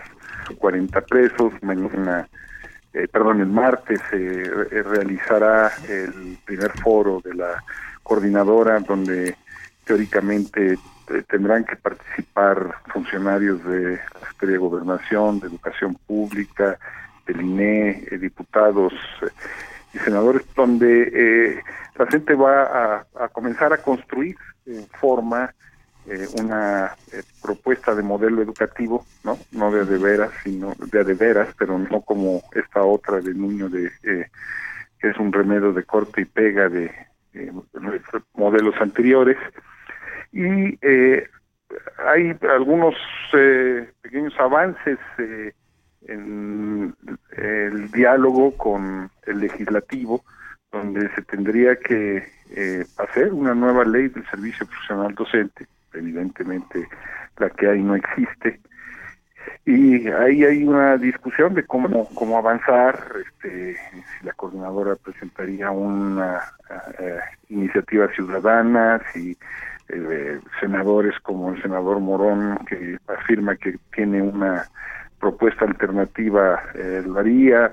40 0.59 1.01
presos, 1.03 1.53
mañana 1.63 2.29
eh, 2.93 3.07
perdón, 3.07 3.41
el 3.41 3.47
martes 3.47 4.01
se 4.11 4.45
realizará 4.83 5.71
el 5.89 6.39
primer 6.45 6.73
foro 6.81 7.21
de 7.25 7.35
la 7.35 7.63
coordinadora 8.03 8.81
donde 8.81 9.37
teóricamente 9.85 10.77
tendrán 11.29 11.65
que 11.65 11.77
participar 11.77 12.75
funcionarios 12.93 13.65
de 13.65 13.93
la 13.93 14.21
Secretaría 14.29 14.55
de 14.55 14.59
Gobernación, 14.59 15.41
de 15.41 15.47
Educación 15.49 15.95
Pública, 16.07 16.79
del 17.27 17.41
INE, 17.43 18.07
diputados 18.21 18.93
y 19.93 19.99
senadores, 19.99 20.43
donde 20.55 21.63
la 22.01 22.07
gente 22.07 22.35
va 22.35 23.05
a, 23.15 23.29
comenzar 23.29 23.73
a 23.73 23.79
construir 23.79 24.37
en 24.67 24.87
forma 25.01 25.53
eh, 26.07 26.27
una 26.41 26.97
eh, 27.13 27.23
propuesta 27.43 27.95
de 27.95 28.03
modelo 28.03 28.41
educativo, 28.41 29.05
no 29.23 29.39
no 29.53 29.71
de 29.71 29.85
de 29.85 29.99
veras, 29.99 30.31
sino 30.43 30.75
de 30.91 31.05
de 31.05 31.15
veras, 31.15 31.55
pero 31.59 31.79
no 31.79 32.01
como 32.01 32.43
esta 32.55 32.83
otra 32.83 33.21
de 33.21 33.35
niño 33.35 33.69
de 33.69 33.93
eh, 34.05 34.31
que 34.99 35.09
es 35.09 35.17
un 35.19 35.33
remedio 35.33 35.73
de 35.73 35.85
corte 35.85 36.23
y 36.23 36.25
pega 36.25 36.69
de 36.69 36.91
modelos 38.35 38.75
anteriores. 38.81 39.37
Y 40.33 40.79
hay 42.05 42.37
algunos 42.49 42.95
pequeños 44.03 44.35
avances 44.39 44.99
en 46.07 46.95
el 47.37 47.91
diálogo 47.93 48.57
con 48.57 49.11
el 49.27 49.41
legislativo 49.41 50.25
donde 50.73 51.09
se 51.15 51.23
tendría 51.23 51.77
que 51.77 52.25
hacer 52.99 53.33
una 53.33 53.55
nueva 53.55 53.85
ley 53.85 54.09
del 54.09 54.29
servicio 54.29 54.67
profesional 54.67 55.15
docente 55.15 55.67
evidentemente 55.95 56.87
la 57.39 57.51
que 57.51 57.69
hay 57.69 57.83
no 57.83 57.95
existe. 57.95 58.61
Y 59.65 60.09
ahí 60.09 60.45
hay 60.45 60.65
una 60.65 60.97
discusión 60.97 61.55
de 61.55 61.65
cómo 61.65 62.09
cómo 62.15 62.39
avanzar 62.39 62.99
este 63.25 63.75
si 63.75 64.27
la 64.27 64.33
coordinadora 64.33 64.97
presentaría 64.97 65.71
una 65.71 66.41
eh, 66.99 67.21
iniciativa 67.49 68.09
ciudadana 68.09 69.01
si 69.13 69.37
eh, 69.89 70.41
senadores 70.61 71.19
como 71.21 71.53
el 71.53 71.63
senador 71.63 72.01
Morón 72.01 72.59
que 72.67 72.99
afirma 73.09 73.57
que 73.57 73.77
tiene 73.95 74.23
una 74.23 74.65
propuesta 75.19 75.65
alternativa 75.65 76.63
eh, 76.75 77.03
lo 77.07 77.19
haría. 77.19 77.73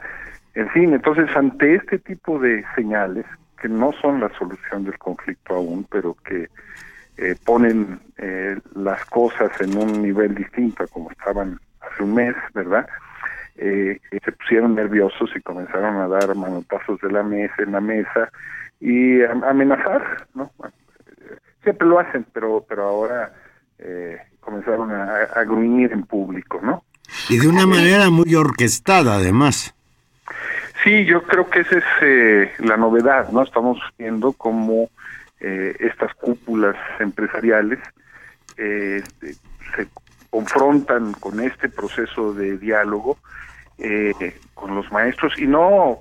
En 0.56 0.70
fin 0.70 0.94
entonces 0.94 1.30
ante 1.36 1.76
este 1.76 2.00
tipo 2.00 2.40
de 2.40 2.66
señales 2.76 3.26
que 3.62 3.70
no 3.70 3.92
son 4.02 4.20
la 4.20 4.30
solución 4.38 4.84
del 4.84 4.98
conflicto 4.98 5.56
aún 5.56 5.86
pero 5.90 6.16
que 6.26 6.48
eh, 7.18 7.36
ponen 7.44 8.00
eh, 8.18 8.60
las 8.76 9.04
cosas 9.06 9.50
en 9.60 9.76
un 9.76 10.04
nivel 10.04 10.36
distinto 10.36 10.84
a 10.84 10.88
como 10.88 11.10
estaban 11.10 11.60
hace 11.82 12.04
un 12.04 12.14
mes, 12.14 12.36
¿verdad? 12.54 12.88
Eh, 13.56 14.00
se 14.12 14.32
pusieron 14.34 14.76
nerviosos 14.76 15.32
y 15.36 15.42
comenzaron 15.42 15.96
a 15.98 16.08
dar 16.08 16.36
manotazos 16.36 17.02
de 17.02 17.12
la 17.12 17.24
mesa 17.24 17.56
en 17.58 17.72
la 17.72 17.82
mesa 17.82 18.30
y 18.80 19.24
a, 19.24 19.32
amenazar, 19.32 20.28
¿no? 20.36 20.52
Siempre 21.64 21.88
lo 21.88 22.00
hacen, 22.00 22.24
pero 22.34 22.64
pero 22.70 22.84
ahora 22.84 23.34
comenzaron 24.40 24.92
a, 24.92 25.44
gruñir 25.44 25.92
en 25.92 26.04
público, 26.04 26.60
¿no? 26.62 26.84
Y 27.30 27.40
de 27.40 27.48
una 27.48 27.66
manera 27.66 28.10
muy 28.10 28.34
orquestada, 28.36 29.16
además. 29.16 29.74
Sí, 30.84 31.06
yo 31.06 31.24
creo 31.24 31.50
que 31.50 31.62
esa 31.62 31.80
es 31.80 32.60
la 32.60 32.78
novedad, 32.78 33.30
¿no? 33.32 33.44
Estamos 33.44 33.80
viendo 33.98 34.34
cómo 34.34 34.90
eh, 35.40 35.76
estas 35.80 36.14
cúpulas 36.16 36.76
empresariales 37.00 37.78
eh, 38.58 39.04
se 39.22 39.88
confrontan 40.32 41.14
con 41.14 41.40
este 41.40 41.70
proceso 41.70 42.34
de 42.34 42.58
diálogo 42.58 43.20
eh, 43.78 44.14
con 44.56 44.74
los 44.74 44.92
maestros 44.92 45.38
y 45.38 45.46
no 45.46 46.00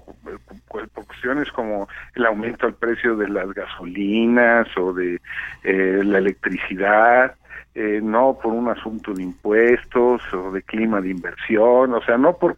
por, 0.68 0.88
cuestiones 0.88 1.52
como 1.52 1.86
el 2.14 2.24
aumento 2.24 2.66
al 2.66 2.74
precio 2.74 3.14
de 3.16 3.28
las 3.28 3.52
gasolinas 3.52 4.66
o 4.78 4.94
de 4.94 5.20
la 5.62 6.18
electricidad, 6.18 7.34
no 7.74 8.38
por 8.42 8.54
un 8.54 8.70
asunto 8.70 9.12
de 9.12 9.22
impuestos 9.22 10.22
o 10.32 10.50
de 10.50 10.62
clima 10.62 11.02
de 11.02 11.10
inversión, 11.10 11.92
o 11.92 12.02
sea, 12.02 12.16
no 12.16 12.38
por 12.38 12.56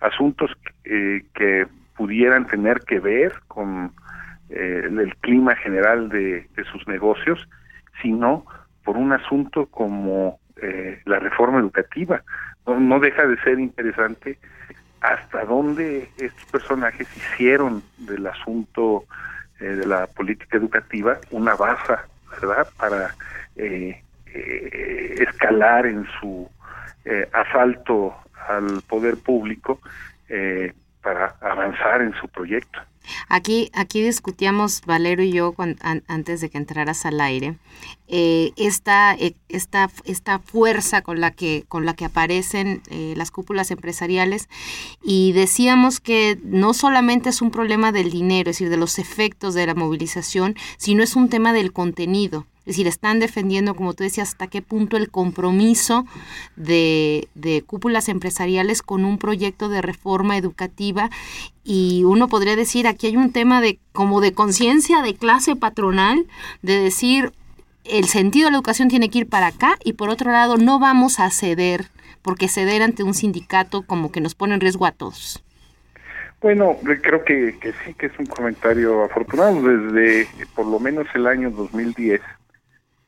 asuntos 0.00 0.50
que 0.84 1.66
pudieran 1.96 2.46
tener 2.46 2.80
que 2.80 3.00
ver 3.00 3.32
con 3.48 3.92
eh, 4.48 4.82
el 4.84 5.16
clima 5.16 5.56
general 5.56 6.08
de, 6.08 6.46
sus 6.70 6.86
negocios, 6.86 7.48
sino 8.00 8.44
por 8.84 8.96
un 8.96 9.12
asunto 9.12 9.66
como 9.66 10.38
eh, 10.62 11.00
la 11.04 11.18
reforma 11.18 11.58
educativa. 11.58 12.22
No, 12.66 13.00
deja 13.00 13.26
de 13.26 13.36
ser 13.42 13.58
interesante 13.58 14.38
hasta 15.00 15.44
dónde 15.44 16.08
estos 16.18 16.44
personajes 16.50 17.08
hicieron 17.16 17.82
del 17.98 18.26
asunto 18.26 19.04
eh, 19.60 19.64
de 19.64 19.86
la 19.86 20.06
política 20.06 20.58
educativa 20.58 21.18
una 21.30 21.54
baza, 21.54 22.06
¿verdad?, 22.40 22.68
para 22.76 23.14
escalar 25.18 25.86
en 25.86 26.06
su 26.20 26.48
asalto 27.32 28.14
al 28.48 28.82
poder 28.86 29.16
público 29.16 29.80
para 31.02 31.34
avanzar 31.40 32.02
en 32.02 32.12
su 32.14 32.28
proyecto. 32.28 32.80
Aquí, 33.28 33.70
aquí 33.72 34.02
discutíamos 34.02 34.82
Valero 34.86 35.22
y 35.22 35.32
yo 35.32 35.54
antes 36.06 36.40
de 36.40 36.50
que 36.50 36.58
entraras 36.58 37.06
al 37.06 37.20
aire 37.20 37.56
eh, 38.08 38.52
esta, 38.56 39.14
eh, 39.14 39.34
esta, 39.48 39.90
esta, 40.04 40.38
fuerza 40.38 41.02
con 41.02 41.20
la 41.20 41.32
que, 41.32 41.64
con 41.68 41.84
la 41.84 41.94
que 41.94 42.04
aparecen 42.04 42.82
eh, 42.88 43.14
las 43.16 43.32
cúpulas 43.32 43.72
empresariales 43.72 44.48
y 45.02 45.32
decíamos 45.32 45.98
que 45.98 46.38
no 46.44 46.72
solamente 46.72 47.30
es 47.30 47.42
un 47.42 47.50
problema 47.50 47.90
del 47.90 48.10
dinero, 48.10 48.50
es 48.50 48.58
decir, 48.58 48.70
de 48.70 48.76
los 48.76 49.00
efectos 49.00 49.54
de 49.54 49.66
la 49.66 49.74
movilización, 49.74 50.54
sino 50.76 51.02
es 51.02 51.16
un 51.16 51.28
tema 51.28 51.52
del 51.52 51.72
contenido. 51.72 52.46
Es 52.66 52.74
decir, 52.74 52.88
están 52.88 53.20
defendiendo, 53.20 53.76
como 53.76 53.94
tú 53.94 54.02
decías, 54.02 54.30
hasta 54.30 54.48
qué 54.48 54.60
punto 54.60 54.96
el 54.96 55.08
compromiso 55.08 56.04
de, 56.56 57.28
de 57.36 57.62
cúpulas 57.62 58.08
empresariales 58.08 58.82
con 58.82 59.04
un 59.04 59.18
proyecto 59.18 59.68
de 59.68 59.82
reforma 59.82 60.36
educativa 60.36 61.10
y 61.62 62.02
uno 62.04 62.26
podría 62.26 62.56
decir 62.56 62.88
aquí 62.88 63.06
hay 63.06 63.16
un 63.16 63.32
tema 63.32 63.60
de 63.60 63.78
como 63.92 64.20
de 64.20 64.32
conciencia 64.32 65.00
de 65.02 65.14
clase 65.14 65.54
patronal 65.54 66.26
de 66.62 66.78
decir 66.78 67.32
el 67.84 68.06
sentido 68.06 68.46
de 68.46 68.52
la 68.52 68.58
educación 68.58 68.88
tiene 68.88 69.10
que 69.10 69.20
ir 69.20 69.28
para 69.28 69.48
acá 69.48 69.76
y 69.84 69.92
por 69.92 70.08
otro 70.08 70.32
lado 70.32 70.56
no 70.56 70.78
vamos 70.78 71.20
a 71.20 71.30
ceder 71.30 71.86
porque 72.22 72.48
ceder 72.48 72.82
ante 72.82 73.04
un 73.04 73.14
sindicato 73.14 73.82
como 73.82 74.10
que 74.10 74.20
nos 74.20 74.34
pone 74.34 74.54
en 74.54 74.60
riesgo 74.60 74.86
a 74.86 74.92
todos. 74.92 75.42
Bueno, 76.42 76.76
creo 77.02 77.24
que, 77.24 77.56
que 77.60 77.72
sí 77.84 77.94
que 77.94 78.06
es 78.06 78.18
un 78.18 78.26
comentario 78.26 79.04
afortunado 79.04 79.62
desde 79.62 80.28
por 80.54 80.66
lo 80.66 80.78
menos 80.78 81.06
el 81.14 81.26
año 81.26 81.50
2010 81.50 82.20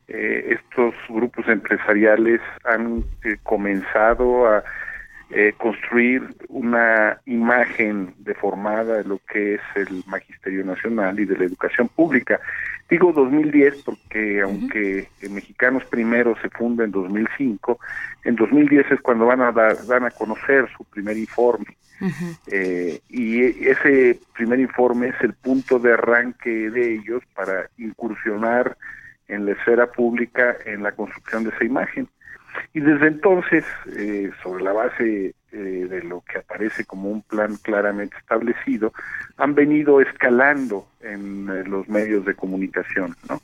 eh, 0.09 0.57
estos 0.59 0.94
grupos 1.11 1.47
empresariales 1.49 2.40
han 2.64 3.05
eh, 3.25 3.37
comenzado 3.42 4.49
a 4.49 4.64
eh, 5.29 5.53
construir 5.59 6.23
una 6.49 7.21
imagen 7.27 8.14
deformada 8.16 8.97
de 8.97 9.05
lo 9.05 9.21
que 9.31 9.57
es 9.57 9.61
el 9.75 10.03
Magisterio 10.07 10.64
Nacional 10.64 11.21
y 11.21 11.27
de 11.27 11.37
la 11.37 11.44
educación 11.44 11.88
pública. 11.88 12.40
Digo 12.88 13.12
2010 13.12 13.83
porque 13.83 14.40
aunque 14.40 15.09
Mexicanos 15.29 15.85
Primero 15.85 16.35
se 16.40 16.49
funda 16.49 16.85
en 16.85 16.90
2005, 16.90 17.79
en 18.25 18.37
2010 18.37 18.92
es 18.92 19.01
cuando 19.03 19.27
van 19.27 19.42
a 19.42 19.53
dar, 19.53 19.77
van 19.87 20.05
a 20.05 20.11
conocer 20.11 20.71
su 20.75 20.85
primer 20.85 21.18
informe. 21.18 21.77
y 23.11 23.68
ese 23.68 24.18
primer 24.33 24.61
informe 24.61 25.09
es 25.09 25.21
el 25.21 25.35
punto 25.35 25.79
de 25.79 25.92
arranque 25.92 26.71
de 26.71 26.94
ellos 26.94 27.23
para 27.35 27.68
incursionar 27.77 28.75
en 29.28 29.46
la 29.46 29.52
esfera 29.52 29.86
pública 29.86 30.56
en 30.64 30.82
la 30.82 30.92
construcción 30.92 31.44
de 31.44 31.50
esa 31.50 31.64
imagen. 31.64 32.08
Y 32.72 32.80
desde 32.80 33.08
entonces, 33.08 33.64
eh, 33.96 34.30
sobre 34.42 34.64
la 34.64 34.72
base 34.72 35.34
eh, 35.52 35.56
de 35.56 36.02
lo 36.02 36.22
que 36.22 36.38
aparece 36.38 36.84
como 36.84 37.10
un 37.10 37.22
plan 37.22 37.56
claramente 37.56 38.16
establecido, 38.18 38.92
han 39.36 39.54
venido 39.54 40.00
escalando 40.00 40.88
en 41.00 41.48
eh, 41.48 41.64
los 41.64 41.88
medios 41.88 42.24
de 42.24 42.34
comunicación. 42.34 43.14
¿no? 43.28 43.40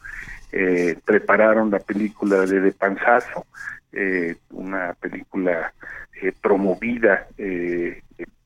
prepararon 1.05 1.69
la 1.69 1.81
película 1.81 2.47
de 2.47 2.61
De 2.61 2.71
Panzazo, 2.71 3.45
una 4.51 4.95
película 5.01 5.75
promovida 6.41 7.27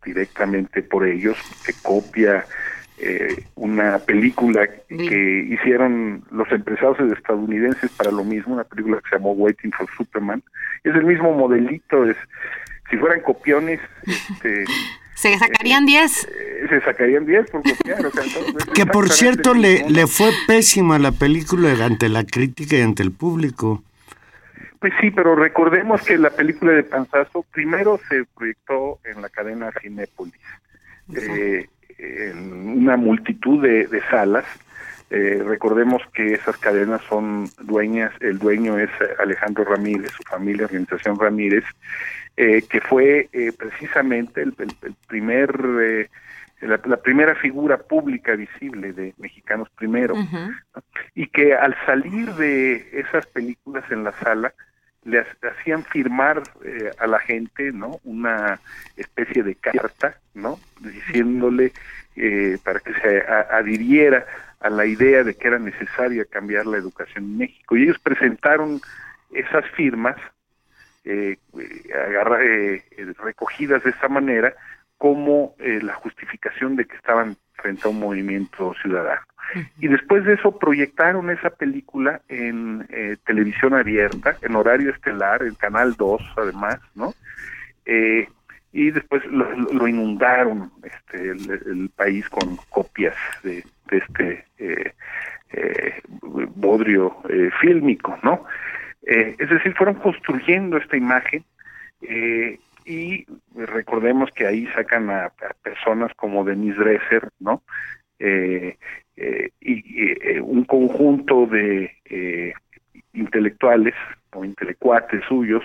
directamente 0.03 0.83
por 0.83 1.07
ellos, 1.07 1.37
que 1.66 1.74
copia 1.83 2.46
eh, 3.01 3.45
una 3.55 3.99
película 3.99 4.67
que 4.89 5.49
hicieron 5.51 6.25
los 6.31 6.51
empresarios 6.51 7.13
estadounidenses 7.13 7.91
para 7.93 8.11
lo 8.11 8.25
mismo, 8.25 8.55
una 8.55 8.65
película 8.65 9.01
que 9.01 9.11
se 9.11 9.17
llamó 9.17 9.33
Waiting 9.33 9.73
for 9.73 9.87
Superman. 9.97 10.43
Es 10.85 10.95
el 10.95 11.05
mismo 11.05 11.33
modelito, 11.33 12.05
es 12.09 12.17
si 12.91 12.97
fueran 12.97 13.21
copiones, 13.21 13.81
este, 14.07 14.65
se 15.15 15.37
sacarían 15.39 15.87
10. 15.87 16.25
Eh, 16.25 16.67
se 16.69 16.81
sacarían 16.81 17.27
10 17.27 17.51
por 17.51 17.63
copiar. 17.63 17.99
que 18.75 18.87
por 18.87 19.11
cierto 19.11 19.55
le, 19.55 19.89
le 19.89 20.07
fue 20.07 20.31
pésima 20.47 20.99
la 20.99 21.13
película 21.13 21.73
ante 21.85 22.09
la 22.09 22.25
crítica 22.25 22.77
y 22.77 22.83
ante 22.83 23.03
el 23.03 23.13
público. 23.13 23.83
Pues 24.81 24.93
sí, 25.01 25.11
pero 25.11 25.35
recordemos 25.35 26.03
que 26.03 26.17
la 26.19 26.31
película 26.31 26.73
de 26.73 26.85
Panzazo 26.85 27.45
primero 27.53 27.99
se 28.09 28.25
proyectó 28.37 29.01
en 29.05 29.21
la 29.21 29.29
cadena 29.29 29.73
Cinépolis 29.83 30.41
eh, 31.17 31.69
en 32.09 32.83
una 32.83 32.97
multitud 32.97 33.62
de, 33.62 33.87
de 33.87 34.03
salas. 34.11 34.44
Eh, 35.11 35.42
recordemos 35.44 36.03
que 36.12 36.35
esas 36.35 36.59
cadenas 36.59 37.01
son 37.09 37.49
dueñas, 37.62 38.12
el 38.21 38.38
dueño 38.38 38.79
es 38.79 38.90
Alejandro 39.18 39.64
Ramírez, 39.64 40.11
su 40.11 40.23
familia, 40.25 40.66
Organización 40.66 41.18
Ramírez, 41.18 41.64
eh, 42.37 42.62
que 42.68 42.81
fue 42.83 43.29
eh, 43.33 43.53
precisamente 43.57 44.42
el, 44.42 44.55
el, 44.59 44.75
el 44.83 44.94
primer 45.07 46.11
la, 46.61 46.81
la, 46.85 46.97
primera 46.97 47.35
figura 47.37 47.79
pública 47.79 48.35
visible 48.35 48.92
de 48.92 49.14
Mexicanos 49.18 49.68
Primero, 49.77 50.14
uh 50.14 50.81
y 51.14 51.27
que 51.29 51.55
al 51.55 51.75
salir 51.87 52.33
de 52.35 52.88
esas 52.92 53.27
películas 53.27 53.85
en 53.90 54.05
la 54.05 54.12
sala, 54.12 54.53
le 55.09 55.25
hacían 55.42 55.85
firmar 55.85 56.42
eh, 56.64 56.90
a 56.99 57.07
la 57.07 57.18
gente 57.18 57.73
no 57.73 57.99
una 58.05 58.61
especie 58.97 59.42
de 59.42 59.55
carta 59.55 60.18
no 60.35 60.59
diciéndole 60.81 61.73
eh, 62.16 62.59
para 62.62 62.81
que 62.81 62.92
se 62.94 63.23
adhiriera 63.27 64.27
a 64.61 64.71
la 64.71 64.87
idea 64.87 65.23
de 65.25 65.35
que 65.35 65.49
era 65.49 65.59
necesaria 65.59 66.25
cambiar 66.25 66.66
la 66.66 66.79
educación 66.79 67.25
en 67.25 67.38
México. 67.38 67.77
Y 67.77 67.85
ellos 67.85 67.99
presentaron 68.01 68.81
esas 69.33 69.64
firmas 69.71 70.16
eh, 71.05 71.38
agarra, 71.94 72.42
eh, 72.44 72.83
recogidas 73.18 73.83
de 73.83 73.90
esa 73.90 74.09
manera 74.09 74.55
como 74.99 75.55
eh, 75.59 75.81
la 75.83 75.94
justificación 75.94 76.77
de 76.77 76.85
que 76.85 76.97
estaban 76.97 77.37
frente 77.61 77.83
a 77.85 77.90
un 77.90 78.01
movimiento 78.01 78.75
ciudadano. 78.83 79.23
Y 79.79 79.88
después 79.88 80.25
de 80.25 80.35
eso 80.35 80.59
proyectaron 80.59 81.31
esa 81.31 81.51
película 81.51 82.21
en 82.29 82.87
eh, 82.90 83.16
televisión 83.27 83.75
abierta, 83.75 84.37
en 84.42 84.55
horario 84.57 84.90
estelar, 84.90 85.42
en 85.42 85.55
Canal 85.55 85.94
2 85.97 86.23
además, 86.37 86.79
¿no? 86.94 87.14
Eh, 87.87 88.29
y 88.73 88.90
después 88.90 89.25
lo, 89.27 89.51
lo 89.55 89.88
inundaron 89.88 90.71
este, 90.83 91.31
el, 91.31 91.51
el, 91.51 91.90
país 91.97 92.29
con 92.29 92.57
copias 92.68 93.16
de, 93.42 93.64
de 93.90 93.97
este 93.97 94.44
eh, 94.59 94.92
eh, 95.53 96.01
bodrio 96.55 97.16
eh, 97.29 97.51
fílmico, 97.61 98.18
¿no? 98.23 98.44
Es 99.03 99.49
decir, 99.49 99.75
fueron 99.75 99.94
construyendo 99.94 100.77
esta 100.77 100.94
imagen 100.94 101.42
y 102.88 103.27
recordemos 103.55 104.31
que 104.31 104.46
ahí 104.46 104.66
sacan 104.68 105.11
a, 105.11 105.31
personas 105.62 106.11
como 106.16 106.42
Denise 106.42 106.79
Dresser, 106.79 107.29
¿no? 107.38 107.62
Eh, 108.18 108.79
eh, 109.16 109.51
y 109.61 110.11
eh, 110.11 110.40
un 110.40 110.64
conjunto 110.64 111.46
de 111.46 111.92
eh, 112.07 112.55
intelectuales 113.12 113.94
o 114.33 114.44
intelectuates 114.44 115.22
suyos, 115.27 115.62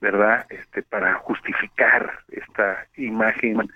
¿verdad? 0.00 0.46
Este, 0.48 0.82
para 0.82 1.14
justificar 1.14 2.10
esta 2.30 2.86
imagen 2.96 3.70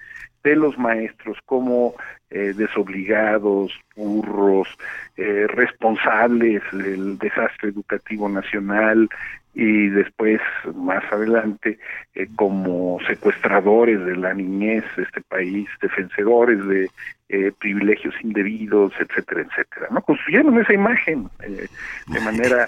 de 0.46 0.54
los 0.54 0.78
maestros 0.78 1.37
como 1.44 1.94
eh, 2.30 2.52
desobligados, 2.56 3.72
burros, 3.96 4.68
eh, 5.16 5.48
responsables 5.48 6.62
del 6.72 7.18
desastre 7.18 7.70
educativo 7.70 8.28
nacional 8.28 9.09
y 9.54 9.88
después, 9.88 10.38
más 10.74 11.02
adelante, 11.11 11.78
eh, 12.14 12.28
como 12.37 12.98
secuestradores 13.09 14.04
de 14.04 14.14
la 14.14 14.35
niñez 14.35 14.85
de 14.96 15.02
este 15.02 15.22
país, 15.22 15.66
defensores 15.80 16.64
de 16.68 16.90
eh, 17.30 17.50
privilegios 17.59 18.14
indebidos, 18.22 18.92
etcétera, 19.00 19.40
etcétera. 19.40 19.88
¿no? 19.90 20.02
Construyeron 20.02 20.61
esa 20.61 20.74
imagen 20.74 21.28
eh, 21.42 21.66
de 22.06 22.20
manera 22.20 22.66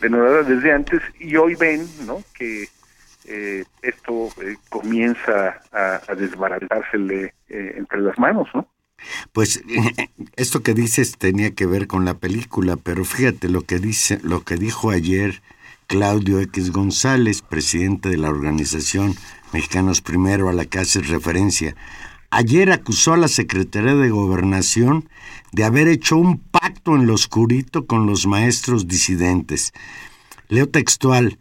denodada 0.00 0.44
desde 0.44 0.72
antes 0.72 1.02
y 1.18 1.36
hoy 1.36 1.56
ven 1.56 1.80
¿no? 2.06 2.22
que 2.34 2.68
eh, 3.28 3.64
esto 3.82 4.28
eh, 4.42 4.56
comienza 4.68 5.60
a, 5.72 6.00
a 6.08 6.14
desbaratársele 6.14 7.34
eh, 7.48 7.74
entre 7.76 8.00
las 8.00 8.18
manos, 8.18 8.48
¿no? 8.54 8.66
Pues 9.32 9.62
esto 10.36 10.62
que 10.62 10.74
dices 10.74 11.18
tenía 11.18 11.54
que 11.54 11.66
ver 11.66 11.86
con 11.86 12.04
la 12.04 12.14
película, 12.14 12.76
pero 12.76 13.04
fíjate 13.04 13.48
lo 13.48 13.62
que 13.62 13.78
dice, 13.78 14.18
lo 14.22 14.42
que 14.42 14.56
dijo 14.56 14.90
ayer 14.90 15.42
Claudio 15.86 16.40
X 16.40 16.72
González, 16.72 17.42
presidente 17.42 18.08
de 18.08 18.18
la 18.18 18.28
organización 18.28 19.14
Mexicanos 19.52 20.02
Primero, 20.02 20.48
a 20.48 20.52
la 20.52 20.64
que 20.64 20.78
haces 20.78 21.08
referencia. 21.08 21.74
Ayer 22.30 22.70
acusó 22.72 23.14
a 23.14 23.16
la 23.16 23.28
Secretaría 23.28 23.94
de 23.94 24.10
Gobernación 24.10 25.08
de 25.52 25.64
haber 25.64 25.88
hecho 25.88 26.18
un 26.18 26.38
pacto 26.38 26.94
en 26.94 27.06
lo 27.06 27.14
oscurito 27.14 27.86
con 27.86 28.06
los 28.06 28.26
maestros 28.26 28.86
disidentes. 28.86 29.72
Leo 30.48 30.68
textual. 30.68 31.38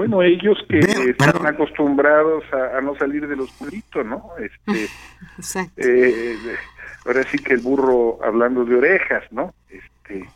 Bueno, 0.00 0.22
ellos 0.22 0.56
que 0.66 0.78
están 0.78 1.46
acostumbrados 1.46 2.42
a, 2.54 2.78
a, 2.78 2.80
no 2.80 2.96
salir 2.96 3.28
del 3.28 3.40
oscurito, 3.40 4.02
¿no? 4.02 4.30
Este, 4.38 4.88
Exacto. 5.36 5.74
Eh, 5.76 6.36
ahora 7.04 7.22
sí 7.24 7.36
que 7.36 7.52
el 7.52 7.60
burro 7.60 8.18
hablando 8.24 8.64
de 8.64 8.76
orejas, 8.76 9.24
¿no? 9.30 9.52
Este, 9.68 10.26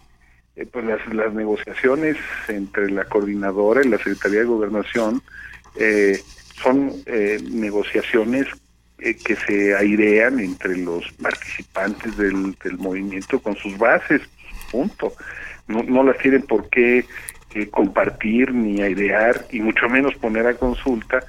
eh, 0.57 0.67
pues 0.71 0.85
las, 0.85 1.15
las 1.15 1.33
negociaciones 1.33 2.19
entre 2.49 2.91
la 2.91 3.07
coordinadora 3.07 3.81
y 3.83 3.89
la 3.89 3.97
Secretaría 3.97 4.41
de 4.41 4.45
Gobernación 4.45 5.23
eh, 5.77 6.21
son 6.63 6.93
eh, 7.07 7.39
negociaciones 7.51 8.47
eh, 8.99 9.17
que 9.17 9.35
se 9.35 9.75
airean 9.75 10.41
entre 10.41 10.77
los 10.77 11.11
participantes 11.13 12.15
del, 12.19 12.55
del, 12.63 12.77
movimiento 12.77 13.41
con 13.41 13.57
sus 13.57 13.79
bases, 13.79 14.21
punto. 14.71 15.15
No, 15.69 15.83
no 15.83 16.03
las 16.03 16.19
tienen 16.19 16.43
por 16.43 16.69
qué 16.69 17.07
eh, 17.55 17.69
compartir 17.71 18.53
ni 18.53 18.83
airear 18.83 19.47
y 19.51 19.61
mucho 19.61 19.89
menos 19.89 20.15
poner 20.17 20.47
a 20.47 20.55
consulta 20.55 21.21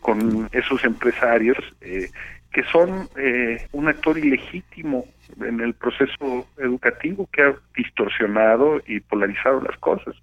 con 0.00 0.48
esos 0.52 0.84
empresarios 0.84 1.58
eh, 1.80 2.10
que 2.52 2.62
son 2.64 3.08
eh, 3.16 3.66
un 3.72 3.88
actor 3.88 4.18
ilegítimo 4.18 5.06
en 5.40 5.60
el 5.60 5.74
proceso 5.74 6.46
educativo 6.58 7.28
que 7.32 7.42
ha 7.42 7.54
distorsionado 7.76 8.80
y 8.86 9.00
polarizado 9.00 9.60
las 9.60 9.78
cosas. 9.78 10.16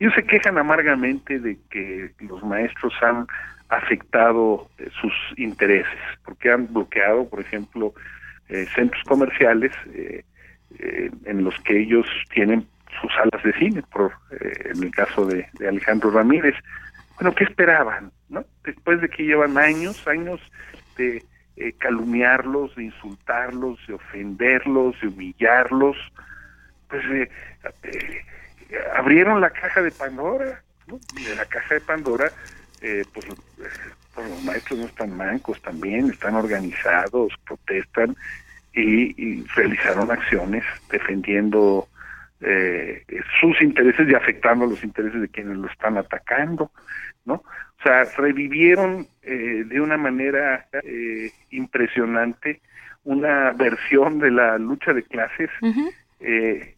Ellos 0.00 0.14
se 0.14 0.24
quejan 0.24 0.58
amargamente 0.58 1.38
de 1.38 1.58
que 1.70 2.10
los 2.20 2.42
maestros 2.42 2.92
han 3.02 3.26
afectado 3.68 4.68
eh, 4.78 4.88
sus 5.00 5.12
intereses, 5.36 5.98
porque 6.24 6.50
han 6.50 6.72
bloqueado, 6.72 7.28
por 7.28 7.40
ejemplo, 7.40 7.94
eh, 8.48 8.66
centros 8.74 9.02
comerciales 9.04 9.72
eh, 9.94 10.24
en 11.24 11.44
los 11.44 11.54
que 11.60 11.80
ellos 11.80 12.06
tienen 12.32 12.66
sus 13.00 13.12
salas 13.12 13.42
de 13.42 13.52
cine, 13.54 13.82
por 13.92 14.12
eh, 14.30 14.70
en 14.74 14.82
el 14.82 14.90
caso 14.90 15.26
de, 15.26 15.46
Alejandro 15.66 16.10
Ramírez. 16.10 16.54
Bueno, 17.16 17.34
¿qué 17.34 17.44
esperaban? 17.44 18.10
¿no? 18.28 18.44
Después 18.64 19.00
de 19.00 19.08
que 19.08 19.24
llevan 19.24 19.58
años, 19.58 20.06
años 20.06 20.40
de 20.96 21.22
eh, 21.60 21.74
calumniarlos, 21.78 22.74
de 22.74 22.84
insultarlos, 22.84 23.78
de 23.86 23.92
ofenderlos, 23.92 24.98
de 25.02 25.08
humillarlos, 25.08 25.94
pues 26.88 27.04
eh, 27.10 27.30
eh, 27.82 28.24
abrieron 28.96 29.42
la 29.42 29.50
caja 29.50 29.82
de 29.82 29.90
Pandora, 29.90 30.62
¿no? 30.86 30.98
de 31.22 31.36
la 31.36 31.44
caja 31.44 31.74
de 31.74 31.82
Pandora, 31.82 32.32
pues, 32.80 33.26
pues, 34.14 34.30
los 34.30 34.42
maestros 34.42 34.78
no 34.78 34.86
están 34.86 35.14
mancos 35.14 35.60
también, 35.60 36.08
están 36.08 36.34
organizados, 36.34 37.34
protestan 37.44 38.16
y 38.72 39.42
realizaron 39.54 40.10
acciones 40.10 40.64
defendiendo 40.90 41.89
eh, 42.40 43.04
sus 43.40 43.60
intereses 43.60 44.08
y 44.08 44.14
afectando 44.14 44.66
los 44.66 44.82
intereses 44.82 45.20
de 45.20 45.28
quienes 45.28 45.56
lo 45.58 45.68
están 45.68 45.98
atacando, 45.98 46.70
¿no? 47.24 47.34
O 47.34 47.82
sea, 47.82 48.04
revivieron 48.16 49.06
eh, 49.22 49.64
de 49.66 49.80
una 49.80 49.96
manera 49.96 50.66
eh, 50.84 51.30
impresionante 51.50 52.60
una 53.04 53.52
versión 53.52 54.18
de 54.18 54.30
la 54.30 54.58
lucha 54.58 54.92
de 54.92 55.02
clases 55.02 55.48
uh 55.62 55.68
-huh. 55.68 55.92
eh, 56.20 56.74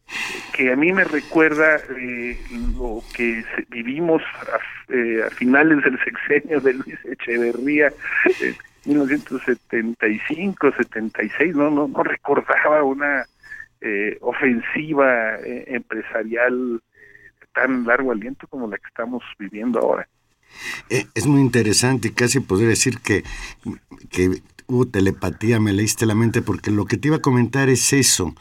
que 0.53 0.73
a 0.73 0.77
mí 0.77 0.93
me 0.93 1.05
recuerda 1.05 1.77
eh, 1.99 2.39
lo 2.77 3.03
que 3.15 3.45
vivimos 3.69 4.23
a, 4.23 4.93
eh, 4.93 5.25
a, 5.27 5.31
finales 5.31 5.83
del 5.83 5.99
sexenio 6.05 6.61
de 6.61 6.75
Luis 6.75 6.99
Echeverría, 7.05 7.93
eh, 8.43 8.55
1975, 8.85 10.73
76, 10.77 11.57
no, 11.57 11.71
no, 11.71 11.89
no 11.89 12.03
recordaba 12.03 12.83
una 12.83 13.25
eh, 13.83 14.17
ofensiva 14.21 15.37
eh, 15.41 15.65
empresarial 15.69 16.81
tan 17.55 17.85
largo 17.85 18.13
aliento 18.13 18.47
como 18.49 18.67
la 18.67 18.79
que 18.79 18.87
estamos 18.89 19.23
viviendo 19.39 19.81
ahora. 19.81 20.09
Eh, 20.91 21.07
es 21.15 21.27
muy 21.27 21.41
interesante 21.41 22.13
casi 22.13 22.41
podría 22.41 22.69
decir 22.69 22.99
que, 23.01 23.25
que 24.11 24.43
hubo 24.67 24.87
telepatía, 24.87 25.61
me 25.61 25.73
leíste 25.73 26.07
la 26.07 26.15
mente, 26.15 26.43
porque 26.43 26.71
lo 26.71 26.87
que 26.87 26.97
te 26.97 27.09
iba 27.09 27.17
a 27.17 27.23
comentar 27.23 27.69
es 27.69 27.93
eso. 27.93 28.35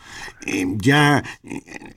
Eh, 0.46 0.66
ya 0.78 1.24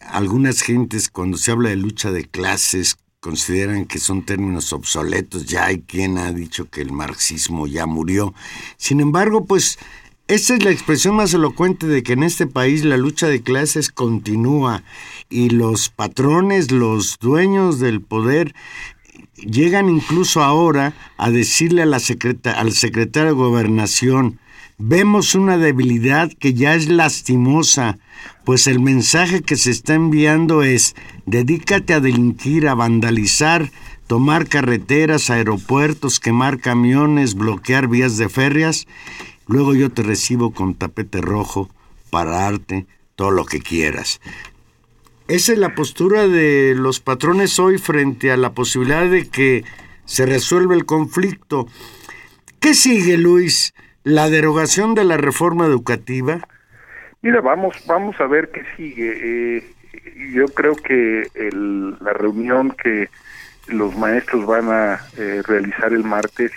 algunas 0.01 0.63
gentes 0.63 1.09
cuando 1.09 1.37
se 1.37 1.53
habla 1.53 1.71
de 1.71 1.77
lucha 1.77 2.11
de 2.11 2.25
clases 2.25 2.97
consideran 3.21 3.87
que 3.87 3.99
son 3.99 4.27
términos 4.27 4.73
obsoletos, 4.75 5.47
ya 5.47 5.67
hay 5.67 5.81
quien 5.81 6.19
ha 6.19 6.31
dicho 6.33 6.69
que 6.69 6.83
el 6.83 6.93
marxismo 6.93 7.67
ya 7.67 7.87
murió. 7.87 8.35
Sin 8.77 9.01
embargo, 9.01 9.47
pues 9.47 9.79
esa 10.27 10.55
es 10.55 10.65
la 10.65 10.71
expresión 10.71 11.17
más 11.17 11.35
elocuente 11.35 11.87
de 11.87 12.03
que 12.03 12.15
en 12.15 12.23
este 12.23 12.47
país 12.47 12.83
la 12.85 12.97
lucha 12.97 13.29
de 13.29 13.43
clases 13.43 13.91
continúa 13.91 14.83
y 15.29 15.51
los 15.51 15.91
patrones, 15.91 16.71
los 16.71 17.19
dueños 17.19 17.79
del 17.79 18.01
poder 18.01 18.55
llegan 19.37 19.91
incluso 19.91 20.43
ahora 20.43 20.95
a 21.19 21.31
decirle 21.31 21.83
a 21.83 21.87
la 21.87 21.99
al 22.57 22.73
secretario 22.73 23.31
de 23.31 23.37
Gobernación, 23.37 24.39
vemos 24.79 25.35
una 25.35 25.59
debilidad 25.59 26.33
que 26.33 26.55
ya 26.55 26.75
es 26.75 26.89
lastimosa, 26.89 27.99
pues 28.45 28.67
el 28.67 28.81
mensaje 28.81 29.43
que 29.43 29.57
se 29.57 29.71
está 29.71 29.95
enviando 29.95 30.63
es, 30.63 30.95
dedícate 31.27 31.93
a 31.93 32.01
delinquir, 32.01 32.69
a 32.69 32.75
vandalizar, 32.75 33.71
tomar 34.07 34.49
carreteras, 34.49 35.31
aeropuertos, 35.31 36.21
quemar 36.21 36.61
camiones, 36.61 37.35
bloquear 37.35 37.89
vías 37.89 38.17
de 38.17 38.29
ferias, 38.29 38.87
luego 39.47 39.75
yo 39.75 39.91
te 39.91 40.03
recibo 40.03 40.53
con 40.53 40.75
tapete 40.75 41.21
rojo 41.21 41.69
para 42.11 42.31
darte 42.33 42.87
todo 43.17 43.31
lo 43.31 43.45
que 43.45 43.61
quieras. 43.61 44.21
Esa 45.27 45.53
es 45.53 45.59
la 45.59 45.75
postura 45.75 46.29
de 46.29 46.75
los 46.77 47.01
patrones 47.01 47.59
hoy 47.59 47.79
frente 47.79 48.31
a 48.31 48.37
la 48.37 48.53
posibilidad 48.53 49.09
de 49.09 49.29
que 49.29 49.65
se 50.05 50.27
resuelva 50.27 50.75
el 50.75 50.85
conflicto. 50.85 51.67
¿Qué 52.61 52.75
sigue, 52.75 53.17
Luis? 53.17 53.75
¿La 54.03 54.29
derogación 54.29 54.95
de 54.95 55.05
la 55.05 55.17
reforma 55.17 55.65
educativa? 55.65 56.47
Mira, 57.23 57.41
vamos, 57.41 57.75
vamos 57.87 58.21
a 58.21 58.27
ver 58.27 58.51
qué 58.51 58.65
sigue. 58.77 59.57
Eh, 59.57 59.75
yo 60.35 60.45
creo 60.49 60.75
que 60.77 61.27
la 62.01 62.13
reunión 62.13 62.71
que 62.71 63.09
los 63.69 63.97
maestros 63.97 64.45
van 64.45 64.71
a 64.71 65.01
eh, 65.17 65.41
realizar 65.47 65.95
el 65.95 66.05
martes 66.05 66.53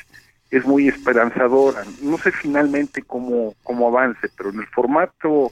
es 0.50 0.66
muy 0.66 0.88
esperanzadora. 0.88 1.84
No 2.02 2.18
sé 2.18 2.32
finalmente 2.32 3.04
cómo, 3.04 3.54
cómo 3.64 3.88
avance, 3.88 4.30
pero 4.36 4.50
en 4.50 4.60
el 4.60 4.68
formato 4.68 5.52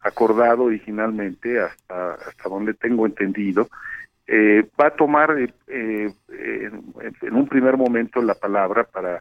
acordado 0.00 0.64
originalmente, 0.64 1.60
hasta, 1.60 2.14
hasta 2.14 2.48
donde 2.48 2.74
tengo 2.74 3.06
entendido, 3.06 3.68
eh, 4.26 4.66
va 4.80 4.88
a 4.88 4.96
tomar 4.96 5.34
eh, 5.38 6.12
en, 6.28 7.34
un 7.34 7.48
primer 7.48 7.76
momento 7.76 8.20
la 8.22 8.34
palabra 8.34 8.84
para 8.84 9.20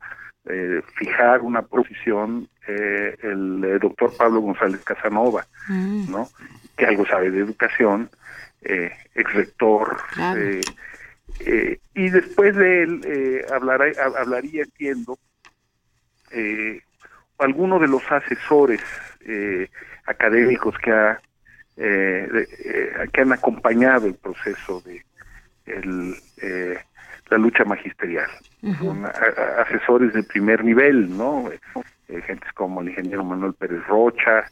fijar 0.97 1.41
una 1.41 1.61
posición 1.61 2.49
el 2.67 3.79
doctor 3.79 4.11
Pablo 4.17 4.41
González 4.41 4.83
Casanova, 4.83 5.45
mm. 5.69 6.11
¿no? 6.11 6.27
que 6.75 6.85
algo 6.85 7.05
sabe 7.05 7.31
de 7.31 7.39
educación, 7.39 8.09
ex 8.61 9.33
rector, 9.33 9.97
eh, 11.39 11.79
y 11.95 12.09
después 12.09 12.55
de 12.55 12.83
él 12.83 13.01
eh, 13.05 13.45
hablará, 13.51 13.85
hablaría, 14.17 14.63
entiendo, 14.63 15.17
eh, 16.31 16.81
alguno 17.37 17.79
de 17.79 17.87
los 17.87 18.03
asesores 18.11 18.81
eh, 19.25 19.69
académicos 20.05 20.75
que, 20.79 20.91
ha, 20.91 21.19
que 21.75 23.21
han 23.21 23.33
acompañado 23.33 24.07
el 24.07 24.15
proceso 24.15 24.81
de 24.81 25.03
el, 25.65 26.15
la 27.29 27.37
lucha 27.37 27.63
magisterial. 27.63 28.29
asesores 29.59 30.13
de 30.13 30.23
primer 30.23 30.63
nivel, 30.63 31.15
¿no? 31.15 31.49
gentes 32.27 32.51
como 32.53 32.81
el 32.81 32.89
ingeniero 32.89 33.23
Manuel 33.23 33.53
Pérez 33.53 33.83
Rocha, 33.87 34.45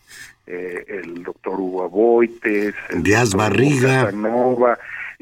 el 0.48 1.24
doctor 1.24 1.60
Hugo 1.60 1.84
Aboites, 1.84 2.74
el 2.90 3.04
Díaz 3.04 3.36
Barriga. 3.36 4.10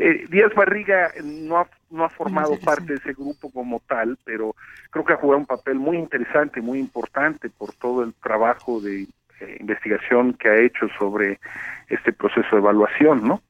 Eh, 0.02 0.26
Díaz 0.30 0.54
Barriga 0.56 1.12
no 1.22 1.58
ha, 1.58 1.70
no 1.90 2.06
ha 2.06 2.10
formado 2.10 2.58
parte 2.58 2.94
de 2.94 3.00
ese 3.00 3.12
grupo 3.12 3.52
como 3.52 3.82
tal, 3.86 4.18
pero 4.24 4.56
creo 4.92 5.04
que 5.04 5.12
ha 5.12 5.18
jugado 5.18 5.40
un 5.40 5.46
papel 5.46 5.76
muy 5.76 5.98
interesante, 5.98 6.62
muy 6.62 6.80
importante 6.80 7.50
por 7.50 7.74
todo 7.74 8.04
el 8.04 8.14
trabajo 8.14 8.80
de 8.80 9.02
eh, 9.02 9.58
investigación 9.60 10.36
que 10.36 10.48
ha 10.48 10.58
hecho 10.58 10.88
sobre 10.98 11.42
este 11.90 12.14
proceso 12.14 12.48
de 12.50 12.60
evaluación, 12.60 13.28
¿no? 13.28 13.42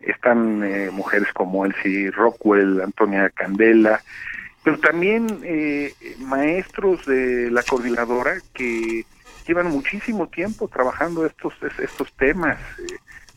Están 0.00 0.64
eh, 0.64 0.90
mujeres 0.90 1.32
como 1.32 1.64
Elsie 1.64 2.10
Rockwell, 2.10 2.80
Antonia 2.80 3.30
Candela, 3.30 4.00
pero 4.64 4.80
también 4.80 5.28
maestros 6.18 7.06
de 7.06 7.52
la 7.52 7.62
coordinadora 7.62 8.32
que 8.52 9.04
llevan 9.46 9.68
muchísimo 9.68 10.26
tiempo 10.26 10.66
trabajando 10.66 11.24
estos 11.24 11.54
estos 11.78 12.12
temas 12.14 12.58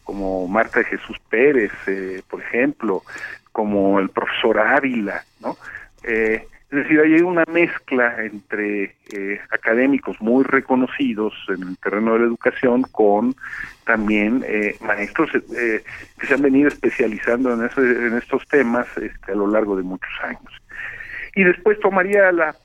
como 0.10 0.48
Marta 0.48 0.80
de 0.80 0.86
Jesús 0.86 1.18
Pérez, 1.30 1.72
eh, 1.86 2.24
por 2.28 2.42
ejemplo, 2.42 3.04
como 3.52 4.00
el 4.00 4.10
profesor 4.10 4.58
Ávila, 4.58 5.24
¿no? 5.40 5.56
Eh, 6.02 6.48
es 6.72 6.76
decir, 6.76 7.00
hay 7.00 7.22
una 7.22 7.44
mezcla 7.46 8.16
entre 8.26 8.96
eh, 9.14 9.40
académicos 9.52 10.20
muy 10.20 10.44
reconocidos 10.46 11.36
en 11.50 11.62
el 11.62 11.78
terreno 11.78 12.14
de 12.14 12.20
la 12.22 12.26
educación 12.26 12.82
con 12.92 13.36
también 13.84 14.44
maestros 14.82 15.30
que 15.32 16.28
se 16.28 16.34
han 16.34 16.42
venido 16.42 16.70
especializando 16.70 17.54
en, 17.54 18.16
estos 18.18 18.48
temas 18.48 18.88
este, 18.98 19.32
a 19.32 19.36
lo 19.36 19.46
largo 19.46 19.76
de 19.76 19.84
muchos 19.84 20.12
años. 20.24 20.54
Y 21.36 21.44
después 21.44 21.80
tomaría 21.80 22.32
la, 22.32 22.56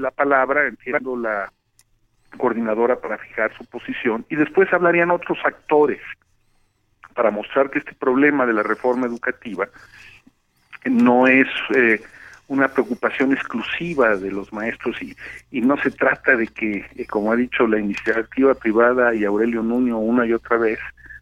la 0.00 0.10
palabra, 0.10 0.66
entiendo, 0.66 1.16
la 1.16 1.52
coordinadora 2.36 2.96
para 2.96 3.18
fijar 3.18 3.52
su 3.56 3.64
posición 3.66 4.24
y 4.28 4.36
después 4.36 4.72
hablarían 4.72 5.12
otros 5.12 5.38
actores 5.44 6.00
para 7.14 7.30
mostrar 7.30 7.70
que 7.70 7.78
este 7.78 7.94
problema 7.94 8.46
de 8.46 8.52
la 8.52 8.62
reforma 8.62 9.06
educativa 9.06 9.68
no 10.84 11.26
es 11.26 11.48
eh, 11.74 12.00
una 12.48 12.68
preocupación 12.68 13.32
exclusiva 13.32 14.16
de 14.16 14.32
los 14.32 14.52
maestros 14.52 15.00
y, 15.00 15.16
y 15.50 15.60
no 15.60 15.76
se 15.76 15.90
trata 15.90 16.36
de 16.36 16.48
que, 16.48 16.84
eh, 16.96 17.06
como 17.06 17.32
ha 17.32 17.36
dicho 17.36 17.66
la 17.66 17.78
iniciativa 17.78 18.54
privada 18.54 19.14
y 19.14 19.24
Aurelio 19.24 19.62
Nuño 19.62 19.98
una 19.98 20.26
y 20.26 20.32
otra 20.32 20.56
vez, 20.56 20.78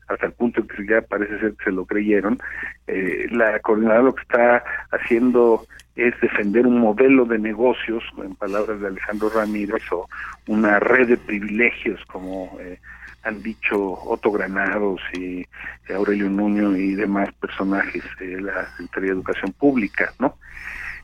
hasta 0.09 0.27
el 0.27 0.33
punto 0.33 0.67
que 0.67 0.87
ya 0.87 1.03
parece 1.03 1.39
ser 1.39 1.53
que 1.55 1.65
se 1.65 1.71
lo 1.71 1.85
creyeron, 1.85 2.39
eh, 2.87 3.27
la 3.31 3.59
coordinadora 3.61 4.03
lo 4.05 4.15
que 4.15 4.23
está 4.23 4.65
haciendo 4.91 5.67
es 5.97 6.19
defender 6.21 6.67
un 6.67 6.79
modelo 6.79 7.27
de 7.27 7.39
negocios, 7.39 8.03
en 8.25 8.35
palabras 8.37 8.81
de 8.81 8.87
Alejandro 8.87 9.29
Ramírez, 9.29 9.83
o 9.91 10.09
una 10.47 10.79
red 10.79 11.09
de 11.09 11.17
privilegios, 11.19 12.03
como 12.07 12.57
eh, 12.61 12.79
han 13.23 13.43
dicho 13.43 13.95
Otto 14.05 14.31
Granados 14.31 15.01
y 15.13 15.47
Aurelio 15.93 16.29
Nuño 16.29 16.77
y 16.77 16.95
demás 16.95 17.33
personajes 17.35 18.03
de 18.19 18.41
la 18.41 18.69
Secretaría 18.73 19.11
de 19.11 19.17
Educación 19.17 19.53
Pública, 19.53 20.13
¿no? 20.19 20.37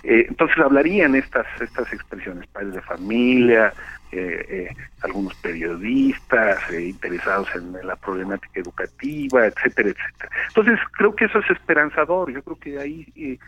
Eh, 0.02 0.26
entonces 0.28 0.58
hablarían 0.58 1.14
estas 1.14 1.46
estas 1.60 1.90
expresiones, 1.92 2.46
padres 2.48 2.74
de 2.74 2.82
familia, 2.82 3.72
eh, 4.12 4.46
eh, 4.48 4.76
algunos 5.02 5.34
periodistas 5.36 6.60
interesados 6.72 7.48
en, 7.54 7.72
la 7.86 7.96
problemática 7.96 8.60
educativa, 8.60 9.46
etcétera, 9.46 9.88
etcétera. 9.88 10.30
Entonces 10.48 10.78
creo 10.92 11.16
que 11.16 11.24
eso 11.24 11.38
es 11.38 11.50
esperanzador, 11.50 12.30
yo 12.30 12.42
creo 12.42 12.58
que 12.58 12.78
ahí 12.78 13.38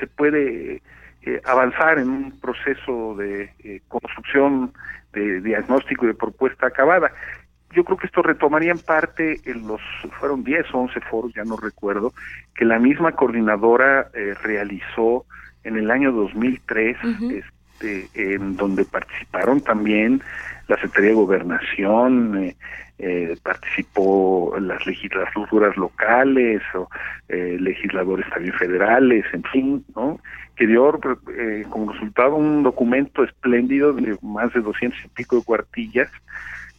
se 0.00 0.06
puede 0.06 0.80
avanzar 1.44 1.98
en 1.98 2.08
un 2.08 2.40
proceso 2.40 3.14
de 3.16 3.50
construcción 3.88 4.72
de 5.12 5.40
diagnóstico 5.40 6.04
y 6.04 6.08
de 6.08 6.14
propuesta 6.14 6.66
acabada. 6.66 7.10
Yo 7.74 7.84
creo 7.84 7.98
que 7.98 8.06
esto 8.06 8.22
retomaría 8.22 8.70
en 8.70 8.78
parte 8.78 9.40
en 9.44 9.66
los, 9.66 9.80
fueron 10.20 10.44
10 10.44 10.66
o 10.72 10.78
11 10.78 11.00
foros, 11.00 11.34
ya 11.34 11.44
no 11.44 11.56
recuerdo, 11.56 12.12
que 12.54 12.64
la 12.64 12.78
misma 12.78 13.12
coordinadora 13.12 14.08
eh, 14.14 14.34
realizó 14.42 15.26
en 15.64 15.76
el 15.76 15.90
año 15.90 16.12
2003, 16.12 16.96
este, 17.30 18.08
en 18.14 18.56
donde 18.56 18.84
participaron 18.84 19.60
también 19.60 20.22
la 20.68 20.76
Secretaría 20.76 21.10
de 21.10 21.16
Gobernación, 21.16 22.44
eh, 22.44 22.56
eh, 22.98 23.36
participó 23.42 24.56
las 24.60 24.84
legislaturas 24.86 25.76
locales 25.76 26.62
o 26.74 26.88
legisladores 27.28 28.28
también 28.30 28.54
federales, 28.54 29.24
en 29.32 29.42
fin, 29.44 29.84
¿no? 29.94 30.18
que 30.54 30.66
dio 30.66 30.98
como 31.68 31.92
resultado 31.92 32.36
un 32.36 32.62
documento 32.62 33.22
espléndido 33.22 33.92
de 33.92 34.16
más 34.22 34.52
de 34.54 34.60
200 34.60 34.98
y 35.04 35.08
pico 35.08 35.36
de 35.36 35.44
cuartillas, 35.44 36.10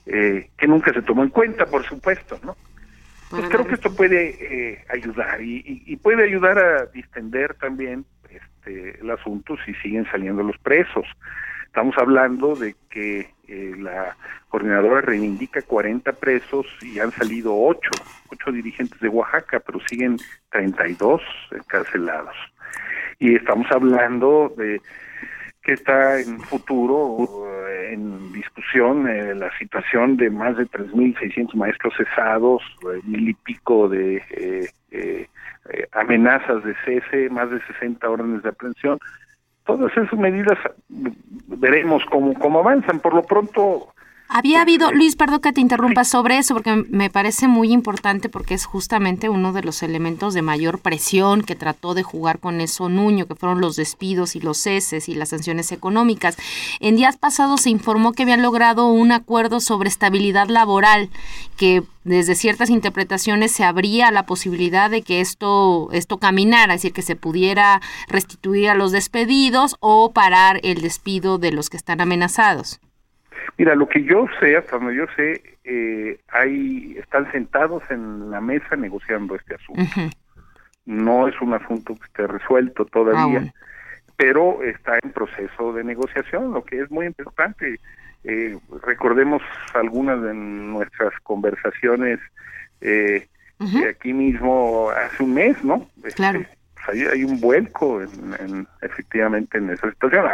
eh, 0.09 0.49
que 0.57 0.67
nunca 0.67 0.93
se 0.93 1.01
tomó 1.01 1.23
en 1.23 1.29
cuenta, 1.29 1.65
por 1.65 1.83
supuesto, 1.83 2.39
¿no? 2.43 2.55
Pues 3.29 3.49
creo 3.49 3.67
que 3.67 3.73
esto 3.73 3.93
puede 3.93 4.37
eh, 4.39 4.85
ayudar 4.89 5.41
y, 5.41 5.97
puede 5.97 6.23
ayudar 6.23 6.57
a 6.57 6.85
distender 6.85 7.55
también 7.55 8.05
este, 8.29 9.01
el 9.01 9.11
asunto 9.11 9.57
si 9.65 9.73
siguen 9.75 10.05
saliendo 10.09 10.43
los 10.43 10.57
presos. 10.59 11.05
Estamos 11.65 11.97
hablando 11.97 12.55
de 12.55 12.73
que 12.89 13.29
eh, 13.47 13.73
la 13.77 14.15
coordinadora 14.49 15.01
reivindica 15.01 15.61
40 15.61 16.11
presos 16.13 16.65
y 16.81 16.99
han 16.99 17.11
salido 17.11 17.55
8, 17.55 17.91
8 18.29 18.51
dirigentes 18.51 18.99
de 18.99 19.09
Oaxaca, 19.09 19.59
pero 19.59 19.79
siguen 19.87 20.17
32 20.51 21.21
encarcelados. 21.51 22.35
Y 23.19 23.35
estamos 23.35 23.67
hablando 23.71 24.53
de 24.57 24.81
que 25.67 25.73
está 25.73 26.17
en 26.21 26.39
futuro 26.39 27.45
eh, 27.67 27.93
en 27.93 28.31
discusión 28.31 29.05
eh, 29.09 29.35
la 29.35 29.51
situación 29.57 30.15
de 30.15 30.29
más 30.29 30.55
de 30.55 30.65
3.600 30.65 31.53
maestros 31.55 31.93
cesados, 31.97 32.63
eh, 32.83 33.01
mil 33.03 33.27
y 33.27 33.33
pico 33.33 33.89
de 33.89 34.23
amenazas 35.91 36.63
de 36.63 36.73
cese, 36.85 37.29
más 37.29 37.51
de 37.51 37.59
60 37.67 38.09
órdenes 38.09 38.43
de 38.43 38.49
aprehensión. 38.49 38.97
Todas 39.67 39.91
esas 39.97 40.17
medidas 40.17 40.57
veremos 41.47 42.03
cómo, 42.09 42.33
cómo 42.35 42.59
avanzan. 42.59 42.99
Por 43.01 43.13
lo 43.13 43.21
pronto, 43.21 43.89
Había 44.29 44.61
habido, 44.61 44.91
Luis, 44.91 45.15
perdón 45.15 45.39
que 45.39 45.53
te 45.53 45.61
interrumpa 45.61 46.03
sobre 46.03 46.37
eso, 46.37 46.53
porque 46.53 46.85
me 46.89 47.09
parece 47.09 47.47
muy 47.47 47.71
importante 47.71 48.27
porque 48.27 48.55
es 48.55 48.65
justamente 48.65 49.29
uno 49.29 49.53
de 49.53 49.63
los 49.63 49.81
elementos 49.83 50.33
de 50.33 50.41
mayor 50.41 50.79
presión 50.79 51.43
que 51.43 51.55
trató 51.55 51.93
de 51.93 52.03
jugar 52.03 52.39
con 52.39 52.59
eso 52.59 52.89
Nuño, 52.89 53.25
que 53.25 53.35
fueron 53.35 53.61
los 53.61 53.77
despidos 53.77 54.35
y 54.35 54.41
los 54.41 54.57
ceses 54.57 55.07
y 55.07 55.15
las 55.15 55.29
sanciones 55.29 55.71
económicas. 55.71 56.35
En 56.81 56.97
días 56.97 57.15
pasados 57.15 57.61
se 57.61 57.69
informó 57.69 58.11
que 58.11 58.23
habían 58.23 58.41
logrado 58.41 58.87
un 58.87 59.13
acuerdo 59.13 59.61
sobre 59.61 59.87
estabilidad 59.87 60.49
laboral, 60.49 61.09
que 61.55 61.83
desde 62.03 62.35
ciertas 62.35 62.69
interpretaciones 62.69 63.53
se 63.53 63.63
abría 63.63 64.11
la 64.11 64.25
posibilidad 64.25 64.89
de 64.89 65.03
que 65.03 65.21
esto, 65.21 65.87
esto 65.93 66.17
caminara, 66.17 66.73
es 66.73 66.81
decir, 66.81 66.93
que 66.93 67.01
se 67.01 67.15
pudiera 67.15 67.81
restituir 68.09 68.69
a 68.69 68.75
los 68.75 68.91
despedidos 68.91 69.77
o 69.79 70.11
parar 70.11 70.59
el 70.63 70.81
despido 70.81 71.37
de 71.37 71.53
los 71.53 71.69
que 71.69 71.77
están 71.77 72.01
amenazados. 72.01 72.81
Mira, 73.57 73.75
lo 73.75 73.87
que 73.87 74.03
yo 74.03 74.25
sé, 74.39 74.55
hasta 74.55 74.77
donde 74.77 74.95
yo 74.95 75.05
sé, 75.15 75.41
eh, 75.63 76.19
hay, 76.29 76.95
están 76.97 77.31
sentados 77.31 77.83
en 77.89 78.29
la 78.29 78.39
mesa 78.41 78.75
negociando 78.75 79.35
este 79.35 79.55
asunto. 79.55 79.83
No 80.85 81.27
es 81.27 81.39
un 81.41 81.53
asunto 81.53 81.95
que 81.95 82.05
esté 82.05 82.27
resuelto 82.27 82.85
todavía, 82.85 83.43
ah, 83.45 83.53
pero 84.15 84.63
está 84.63 84.97
en 85.03 85.11
proceso 85.11 85.73
de 85.73 85.83
negociación, 85.83 86.53
lo 86.53 86.63
que 86.63 86.81
es 86.81 86.91
muy 86.91 87.05
importante. 87.07 87.79
Eh, 88.23 88.57
recordemos 88.83 89.41
algunas 89.73 90.21
de 90.21 90.33
nuestras 90.33 91.13
conversaciones 91.23 92.19
eh, 92.81 93.27
aquí 93.89 94.13
mismo 94.13 94.89
hace 94.91 95.23
un 95.23 95.33
mes, 95.33 95.63
¿no? 95.63 95.89
Este, 96.03 96.13
claro. 96.15 96.45
Pues 96.85 97.11
hay, 97.11 97.23
un 97.23 97.39
vuelco 97.41 98.01
en, 98.01 98.67
efectivamente 98.81 99.57
en 99.57 99.69
esa 99.71 99.89
situación. 99.89 100.25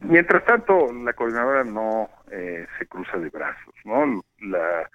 Mientras 0.00 0.44
tanto, 0.44 0.92
la 0.92 1.12
coordinadora 1.12 1.64
no 1.64 2.08
eh, 2.30 2.66
se 2.78 2.86
cruza 2.86 3.18
de 3.18 3.30
brazos, 3.30 3.74
¿no? 3.84 4.22
La, 4.40 4.88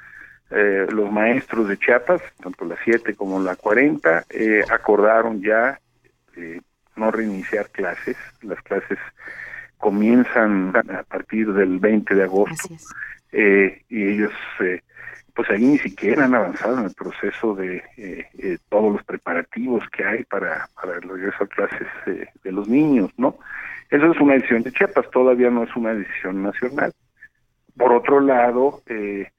eh, 0.49 0.87
los 0.89 1.11
maestros 1.11 1.67
de 1.67 1.77
Chiapas, 1.77 2.21
tanto 2.41 2.65
la 2.65 2.77
7 2.83 3.13
como 3.15 3.39
la 3.39 3.55
40, 3.55 4.25
eh, 4.29 4.63
acordaron 4.69 5.41
ya 5.41 5.79
no 6.95 7.11
reiniciar 7.11 7.69
clases. 7.69 8.17
Las 8.41 8.61
clases 8.61 8.97
comienzan 9.77 10.73
a 10.75 11.03
partir 11.03 11.51
del 11.53 11.79
20 11.79 12.15
de 12.15 12.23
agosto 12.23 12.69
y 13.31 14.03
ellos 14.03 14.31
pues 15.35 15.49
ahí 15.49 15.63
ni 15.63 15.79
siquiera 15.79 16.25
han 16.25 16.35
avanzado 16.35 16.79
en 16.79 16.85
el 16.85 16.93
proceso 16.93 17.55
de 17.55 17.83
todos 18.69 18.93
los 18.93 19.03
preparativos 19.03 19.83
que 19.89 20.05
hay 20.05 20.23
para, 20.23 20.69
para 20.75 20.95
el 20.95 21.01
regreso 21.01 21.43
a 21.43 21.47
clases 21.47 21.87
de 22.05 22.51
los 22.51 22.67
niños, 22.67 23.11
¿no? 23.17 23.37
Eso 23.93 24.11
es 24.11 24.19
una 24.19 24.33
decisión 24.33 24.63
de 24.63 24.71
Chiapas, 24.71 25.07
todavía 25.11 25.51
no 25.51 25.65
es 25.65 25.75
una 25.75 25.93
decisión 25.93 26.41
nacional. 26.41 26.91
Por 27.77 27.93
otro 27.93 28.21
lado, 28.21 28.81
eh, 28.87 29.29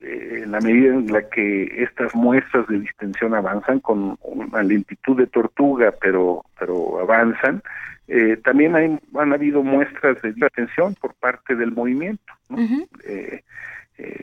eh, 0.00 0.40
en 0.44 0.52
la 0.52 0.60
medida 0.60 0.94
en 0.94 1.12
la 1.12 1.28
que 1.28 1.82
estas 1.82 2.14
muestras 2.14 2.66
de 2.68 2.78
distensión 2.78 3.34
avanzan 3.34 3.80
con 3.80 4.16
una 4.22 4.62
lentitud 4.62 5.14
de 5.18 5.26
tortuga, 5.26 5.92
pero 6.00 6.42
pero 6.58 7.00
avanzan, 7.00 7.62
eh, 8.08 8.38
también 8.42 8.76
hay, 8.76 8.98
han 9.18 9.32
habido 9.34 9.62
muestras 9.62 10.22
de 10.22 10.32
distensión 10.32 10.94
por 10.94 11.12
parte 11.16 11.54
del 11.54 11.72
movimiento. 11.72 12.32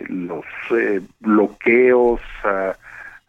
los 0.09 0.45
bloqueos 1.19 2.21
a, 2.43 2.75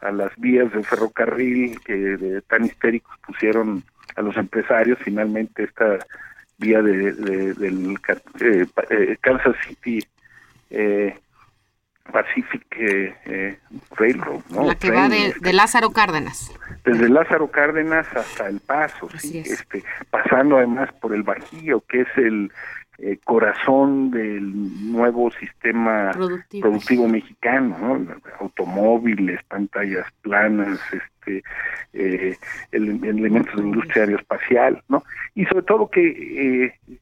a, 0.00 0.10
las 0.10 0.34
vías 0.38 0.72
del 0.72 0.86
ferrocarril 0.86 1.78
que 1.80 2.40
tan 2.48 2.64
histéricos 2.64 3.14
pusieron 3.26 3.84
a 4.16 4.22
los 4.22 4.36
empresarios, 4.36 4.98
finalmente 5.02 5.64
esta 5.64 5.98
vía 6.58 6.82
de, 6.82 7.12
del 7.54 7.96
eh, 8.40 8.66
eh, 8.90 9.16
Kansas 9.20 9.56
City 9.66 10.04
eh, 10.70 11.16
Pacific 12.12 12.64
Railroad, 13.90 14.40
¿no? 14.50 14.66
La 14.66 14.74
que 14.74 14.90
va 14.90 15.08
de, 15.08 15.52
Lázaro 15.52 15.90
Cárdenas. 15.90 16.50
Desde 16.82 17.08
Lázaro 17.08 17.50
Cárdenas 17.50 18.06
hasta 18.16 18.48
El 18.48 18.60
Paso, 18.60 19.10
sí, 19.18 19.40
este, 19.40 19.84
pasando 20.10 20.56
además 20.56 20.90
por 21.02 21.14
el 21.14 21.22
Bajío, 21.22 21.82
que 21.86 22.00
es 22.00 22.08
el 22.16 22.50
eh, 23.00 23.16
corazón 23.22 24.10
del 24.10 24.90
nuevo 24.90 25.30
sistema 25.30 26.10
productivo, 26.12 27.06
mexicano, 27.06 28.04
automóviles, 28.40 29.40
pantallas 29.44 30.04
planas, 30.20 30.80
este, 30.92 31.44
eh, 31.92 32.36
elementos 32.72 33.54
de 33.54 33.62
industria 33.62 34.02
aeroespacial, 34.02 34.82
¿no? 34.88 35.04
Y 35.36 35.44
sobre 35.44 35.62
todo 35.62 35.88
que 35.88 36.72
eh, 36.82 36.98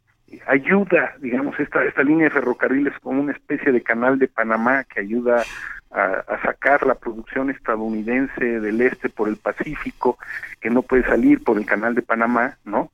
ayuda, 0.47 1.15
digamos, 1.19 1.59
esta, 1.59 1.83
esta 1.83 2.03
línea 2.03 2.25
de 2.25 2.35
ferrocarriles 2.35 2.93
como 3.01 3.23
una 3.23 3.33
especie 3.33 3.73
de 3.73 3.81
canal 3.81 4.19
de 4.19 4.29
Panamá 4.29 4.85
que 4.85 5.01
ayuda 5.01 5.45
a, 5.91 6.03
a, 6.05 6.43
sacar 6.43 6.87
la 6.87 6.97
producción 6.97 7.49
estadounidense 7.49 8.61
del 8.61 8.83
este 8.83 9.09
por 9.09 9.31
el 9.31 9.37
Pacífico, 9.37 10.19
que 10.61 10.69
no 10.69 10.83
puede 10.83 11.05
salir 11.05 11.43
por 11.43 11.57
el 11.57 11.65
canal 11.65 11.95
de 11.95 12.03
Panamá, 12.03 12.59
¿no? 12.67 12.91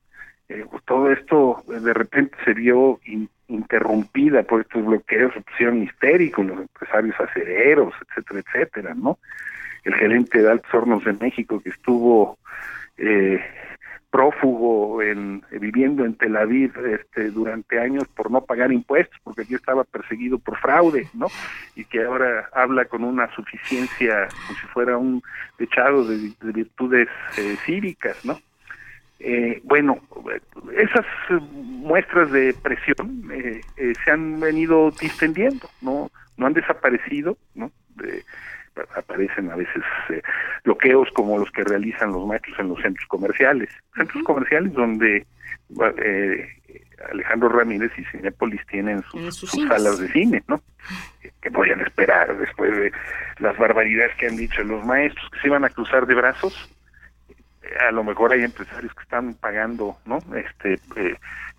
Eh, 0.53 0.66
pues, 0.70 0.82
todo 0.84 1.11
esto 1.11 1.62
eh, 1.72 1.80
de 1.80 1.94
repente 1.94 2.36
se 2.44 2.53
vio 2.53 3.00
interrumpida 3.48 4.42
por 4.42 4.61
estos 4.61 4.84
bloqueos, 4.84 5.32
se 5.32 5.40
pusieron 5.40 5.82
histéricos 5.82 6.44
los 6.44 6.59
empresarios 6.61 7.18
acereros, 7.18 7.94
etcétera, 8.07 8.40
etcétera, 8.40 8.94
¿no? 8.94 9.18
El 9.84 9.94
gerente 9.94 10.42
de 10.42 10.50
Altos 10.50 10.72
Hornos 10.74 11.05
de 11.05 11.14
México 11.14 11.61
que 11.61 11.70
estuvo 11.70 12.38
eh, 12.98 13.40
prófugo 14.11 15.00
en 15.00 15.42
viviendo 15.50 16.05
en 16.05 16.16
Tel 16.16 16.36
Aviv 16.36 16.72
este, 16.86 17.30
durante 17.30 17.80
años 17.80 18.05
por 18.09 18.30
no 18.30 18.44
pagar 18.44 18.72
impuestos 18.72 19.18
porque 19.24 19.42
aquí 19.42 19.55
estaba 19.55 19.84
perseguido 19.84 20.38
por 20.38 20.59
fraude 20.59 21.09
no 21.14 21.28
y 21.74 21.86
que 21.86 22.05
ahora 22.05 22.50
habla 22.53 22.84
con 22.84 23.05
una 23.05 23.34
suficiencia 23.34 24.28
como 24.28 24.59
si 24.61 24.66
fuera 24.66 24.98
un 24.98 25.22
dechado 25.59 26.05
de, 26.05 26.34
virtudes 26.53 27.09
cívicas 27.64 28.22
no 28.26 28.38
eh, 29.24 29.60
bueno, 29.62 30.00
esas 30.76 31.06
muestras 31.40 32.32
de 32.32 32.52
presión 32.60 33.30
eh, 33.32 33.60
eh, 33.76 33.92
se 34.04 34.10
han 34.10 34.40
venido 34.40 34.90
distendiendo, 35.00 35.68
no, 35.80 36.10
no 36.36 36.46
han 36.46 36.54
desaparecido, 36.54 37.38
¿no? 37.54 37.70
aparecen 38.96 39.50
a 39.50 39.56
veces 39.56 39.82
bloqueos 40.64 41.08
como 41.12 41.38
los 41.38 41.50
que 41.52 41.62
realizan 41.62 42.10
los 42.10 42.26
maestros 42.26 42.58
en 42.58 42.68
los 42.68 42.80
centros 42.80 43.06
comerciales, 43.06 43.68
centros 43.94 44.24
comerciales 44.24 44.72
donde 44.72 45.26
Alejandro 47.10 47.50
Ramírez 47.50 47.92
y 47.98 48.04
Cinepolis 48.06 48.66
tienen 48.66 49.02
sus, 49.02 49.50
salas 49.68 49.98
de 49.98 50.08
cine, 50.08 50.42
¿no? 50.48 50.62
Que 51.42 51.50
podían 51.50 51.80
esperar 51.80 52.36
después 52.38 52.74
de 52.74 52.92
las 53.38 53.56
barbaridades 53.58 54.16
que 54.16 54.26
han 54.26 54.36
dicho 54.36 54.64
los 54.64 54.84
maestros 54.86 55.30
que 55.30 55.40
se 55.40 55.48
iban 55.48 55.64
a 55.64 55.68
cruzar 55.68 56.06
de 56.06 56.14
brazos 56.14 56.70
a 57.80 57.90
lo 57.90 58.04
mejor 58.04 58.32
hay 58.32 58.42
empresarios 58.42 58.94
que 58.94 59.02
están 59.02 59.34
pagando, 59.34 59.96
¿no? 60.06 60.18
Este, 60.36 60.74
eh, 60.96 61.16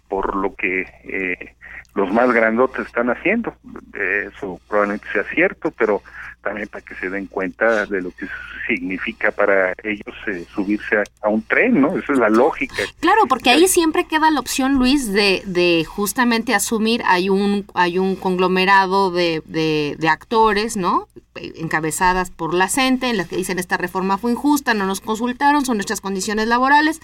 por 0.07 0.35
lo 0.35 0.55
que 0.55 0.81
eh, 1.03 1.55
los 1.95 2.11
más 2.11 2.31
grandotes 2.31 2.85
están 2.85 3.09
haciendo. 3.09 3.55
Eso 3.93 4.59
probablemente 4.67 5.07
sea 5.13 5.23
cierto, 5.33 5.71
pero 5.71 6.01
también 6.41 6.67
para 6.67 6.83
que 6.83 6.95
se 6.95 7.09
den 7.09 7.27
cuenta 7.27 7.85
de 7.85 8.01
lo 8.01 8.11
que 8.11 8.27
significa 8.67 9.31
para 9.31 9.73
ellos 9.83 10.15
eh, 10.27 10.45
subirse 10.53 11.01
a, 11.21 11.29
un 11.29 11.41
tren, 11.43 11.81
¿no? 11.81 11.97
Esa 11.97 12.13
es 12.13 12.19
la 12.19 12.29
lógica. 12.29 12.83
Claro, 12.99 13.21
porque 13.27 13.49
ahí 13.49 13.67
siempre 13.67 14.05
queda 14.05 14.29
la 14.29 14.39
opción, 14.39 14.75
Luis, 14.75 15.11
de, 15.11 15.41
de 15.45 15.85
justamente 15.85 16.53
asumir, 16.53 17.01
hay 17.05 17.29
un, 17.29 17.65
hay 17.73 17.97
un 17.97 18.15
conglomerado 18.15 19.11
de, 19.11 19.41
de, 19.45 19.95
de 19.97 20.09
actores, 20.09 20.77
¿no? 20.77 21.07
encabezadas 21.35 22.29
por 22.29 22.53
la 22.53 22.69
CENTE, 22.69 23.09
en 23.09 23.17
las 23.17 23.27
que 23.27 23.35
dicen 23.35 23.57
esta 23.57 23.75
reforma 23.77 24.19
fue 24.19 24.31
injusta, 24.31 24.75
no 24.75 24.85
nos 24.85 25.01
consultaron, 25.01 25.65
son 25.65 25.77
nuestras 25.77 25.99
condiciones 25.99 26.47
laborales. 26.47 27.01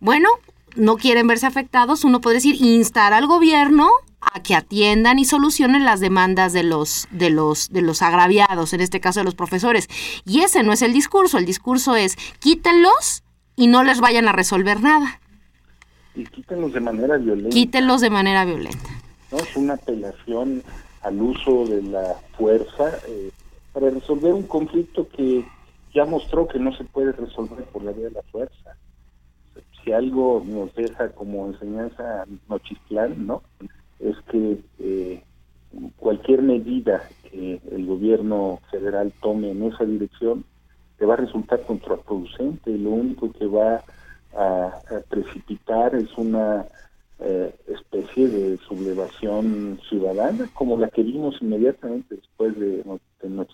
Bueno, 0.00 0.30
no 0.76 0.96
quieren 0.96 1.26
verse 1.26 1.46
afectados, 1.46 2.04
uno 2.04 2.20
puede 2.20 2.36
decir 2.36 2.56
instar 2.60 3.12
al 3.12 3.26
gobierno 3.26 3.88
a 4.20 4.42
que 4.42 4.54
atiendan 4.54 5.18
y 5.18 5.24
solucionen 5.24 5.84
las 5.84 6.00
demandas 6.00 6.52
de 6.52 6.62
los 6.62 7.08
de 7.10 7.30
los 7.30 7.70
de 7.70 7.82
los 7.82 8.02
agraviados, 8.02 8.72
en 8.72 8.80
este 8.80 9.00
caso 9.00 9.20
de 9.20 9.24
los 9.24 9.34
profesores. 9.34 9.88
Y 10.24 10.40
ese 10.40 10.62
no 10.62 10.72
es 10.72 10.82
el 10.82 10.92
discurso, 10.92 11.38
el 11.38 11.46
discurso 11.46 11.96
es 11.96 12.16
quítenlos 12.38 13.22
y 13.56 13.66
no 13.66 13.82
les 13.82 14.00
vayan 14.00 14.28
a 14.28 14.32
resolver 14.32 14.80
nada. 14.82 15.20
Y 16.14 16.24
quítenlos 16.24 16.72
de 16.72 16.80
manera 16.80 17.16
violenta. 17.16 17.50
Quítenlos 17.50 18.00
de 18.00 18.10
manera 18.10 18.44
violenta. 18.44 18.90
No 19.30 19.38
es 19.38 19.56
una 19.56 19.74
apelación 19.74 20.62
al 21.02 21.22
uso 21.22 21.64
de 21.66 21.82
la 21.82 22.16
fuerza 22.36 22.98
eh, 23.08 23.30
para 23.72 23.90
resolver 23.90 24.34
un 24.34 24.42
conflicto 24.42 25.08
que 25.08 25.44
ya 25.94 26.04
mostró 26.04 26.46
que 26.46 26.58
no 26.58 26.76
se 26.76 26.84
puede 26.84 27.12
resolver 27.12 27.64
por 27.64 27.82
la 27.82 27.92
vía 27.92 28.06
de 28.06 28.12
la 28.12 28.22
fuerza 28.30 28.76
si 29.84 29.92
algo 29.92 30.42
nos 30.46 30.74
deja 30.74 31.10
como 31.10 31.46
enseñanza 31.46 32.24
Nochistlán, 32.48 33.26
¿no? 33.26 33.42
Es 33.98 34.16
que 34.30 34.58
eh, 34.78 35.22
cualquier 35.96 36.42
medida 36.42 37.08
que 37.30 37.60
el 37.70 37.86
gobierno 37.86 38.60
federal 38.70 39.12
tome 39.20 39.50
en 39.50 39.62
esa 39.64 39.84
dirección 39.84 40.44
te 40.98 41.06
va 41.06 41.14
a 41.14 41.18
resultar 41.18 41.62
contraproducente. 41.62 42.76
Lo 42.76 42.90
único 42.90 43.32
que 43.32 43.46
va 43.46 43.82
a, 44.36 44.80
precipitar 45.08 45.94
es 45.94 46.16
una 46.16 46.66
eh, 47.20 47.54
especie 47.68 48.28
de 48.28 48.56
sublevación 48.58 49.80
ciudadana, 49.88 50.48
como 50.54 50.76
la 50.78 50.88
que 50.88 51.02
vimos 51.02 51.36
inmediatamente 51.40 52.16
después 52.16 52.58
de, 52.58 52.84
de 53.22 53.46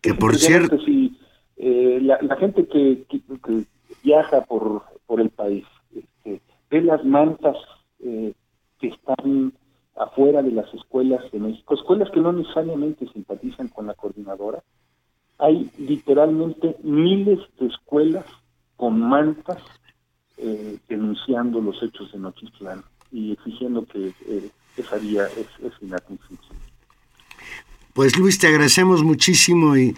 Que 0.00 0.14
por 0.14 0.36
cierto... 0.36 0.78
Si, 0.78 1.16
eh, 1.56 2.00
la, 2.02 2.36
gente 2.36 2.66
que, 2.66 3.04
viaja 4.02 4.42
por, 4.42 4.82
por 5.06 5.20
el 5.20 5.30
país 5.30 5.64
este, 5.94 6.40
ve 6.70 6.82
las 6.82 7.04
mantas 7.04 7.56
eh, 8.00 8.34
que 8.80 8.88
están 8.88 9.52
afuera 9.96 10.42
de 10.42 10.50
las 10.50 10.72
escuelas 10.74 11.30
de 11.30 11.38
México, 11.38 11.74
escuelas 11.74 12.10
que 12.10 12.20
no 12.20 12.32
necesariamente 12.32 13.06
simpatizan 13.12 13.68
con 13.68 13.86
la 13.86 13.94
coordinadora, 13.94 14.62
hay 15.38 15.70
literalmente 15.78 16.76
miles 16.82 17.38
de 17.58 17.66
escuelas 17.66 18.24
con 18.76 19.00
mantas 19.00 19.62
eh, 20.36 20.78
denunciando 20.88 21.60
los 21.60 21.80
hechos 21.82 22.10
de 22.12 22.18
Nochistlán 22.18 22.82
y 23.12 23.32
exigiendo 23.32 23.84
que 23.86 24.12
eh, 24.26 24.50
esa 24.76 24.96
vía 24.96 25.26
es, 25.26 25.46
es. 25.64 25.72
Pues 27.92 28.18
Luis, 28.18 28.40
te 28.40 28.48
agradecemos 28.48 29.04
muchísimo 29.04 29.76
y 29.76 29.94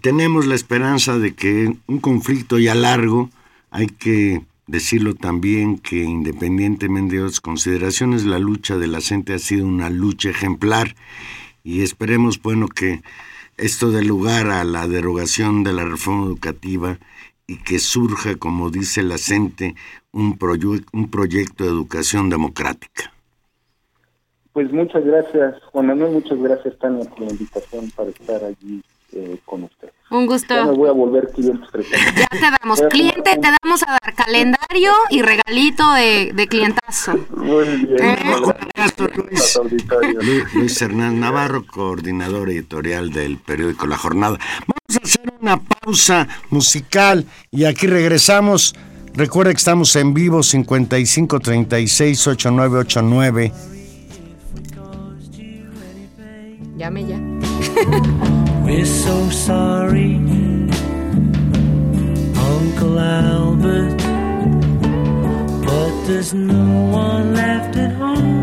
tenemos 0.00 0.46
la 0.46 0.54
esperanza 0.54 1.18
de 1.18 1.34
que 1.34 1.74
un 1.88 1.98
conflicto 1.98 2.60
ya 2.60 2.76
largo, 2.76 3.30
hay 3.72 3.86
que 3.86 4.42
decirlo 4.66 5.14
también 5.14 5.78
que 5.78 6.04
independientemente 6.04 7.16
de 7.16 7.22
otras 7.22 7.40
consideraciones, 7.40 8.24
la 8.24 8.38
lucha 8.38 8.76
de 8.76 8.86
la 8.86 9.00
gente 9.00 9.34
ha 9.34 9.38
sido 9.38 9.66
una 9.66 9.90
lucha 9.90 10.30
ejemplar 10.30 10.94
y 11.64 11.82
esperemos, 11.82 12.40
bueno, 12.40 12.68
que 12.68 13.02
esto 13.56 13.90
dé 13.90 14.04
lugar 14.04 14.50
a 14.50 14.64
la 14.64 14.86
derogación 14.86 15.64
de 15.64 15.72
la 15.72 15.84
reforma 15.84 16.26
educativa 16.26 16.98
y 17.46 17.56
que 17.56 17.78
surja, 17.78 18.36
como 18.36 18.70
dice 18.70 19.02
la 19.02 19.18
gente, 19.18 19.74
un, 20.12 20.38
un 20.92 21.10
proyecto 21.10 21.64
de 21.64 21.70
educación 21.70 22.28
democrática. 22.28 23.12
Pues 24.52 24.70
muchas 24.70 25.02
gracias, 25.04 25.62
Juan 25.72 25.86
Manuel, 25.86 26.12
muchas 26.12 26.38
gracias, 26.38 26.78
Tania, 26.78 27.08
por 27.08 27.20
la 27.20 27.30
invitación 27.30 27.90
para 27.96 28.10
estar 28.10 28.44
allí 28.44 28.82
eh, 29.12 29.38
con 29.46 29.64
usted. 29.64 29.90
Un 30.12 30.26
gusto. 30.26 30.54
Ya 30.54 30.66
me 30.66 30.72
voy 30.72 30.90
a 30.90 30.92
volver 30.92 31.30
cliente 31.32 31.66
Ya 31.72 32.26
te 32.28 32.50
damos 32.60 32.82
cliente, 32.90 33.22
te 33.22 33.48
damos 33.62 33.82
a 33.82 33.92
dar 33.92 34.14
calendario 34.14 34.92
y 35.08 35.22
regalito 35.22 35.90
de, 35.94 36.32
de 36.34 36.46
clientazo. 36.48 37.18
Muy 37.34 37.64
bien. 37.64 37.96
¿Eh? 37.98 38.16
Luis, 40.20 40.54
Luis 40.54 40.82
Hernández 40.82 41.18
Navarro, 41.18 41.66
coordinador 41.66 42.50
editorial 42.50 43.10
del 43.10 43.38
periódico 43.38 43.86
La 43.86 43.96
Jornada. 43.96 44.38
Vamos 44.60 45.00
a 45.00 45.02
hacer 45.02 45.32
una 45.40 45.58
pausa 45.62 46.28
musical 46.50 47.24
y 47.50 47.64
aquí 47.64 47.86
regresamos. 47.86 48.74
Recuerda 49.14 49.52
que 49.52 49.58
estamos 49.58 49.96
en 49.96 50.12
vivo 50.12 50.42
5536 50.42 52.26
8989. 52.26 53.52
Llame 56.76 57.06
ya. 57.06 57.18
We're 58.64 58.86
so 58.86 59.28
sorry, 59.30 60.14
Uncle 62.50 62.98
Albert. 62.98 63.98
But 65.66 66.06
there's 66.06 66.32
no 66.32 66.64
one 66.90 67.34
left 67.34 67.76
at 67.76 67.92
home, 67.92 68.41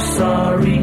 sorry, 0.00 0.78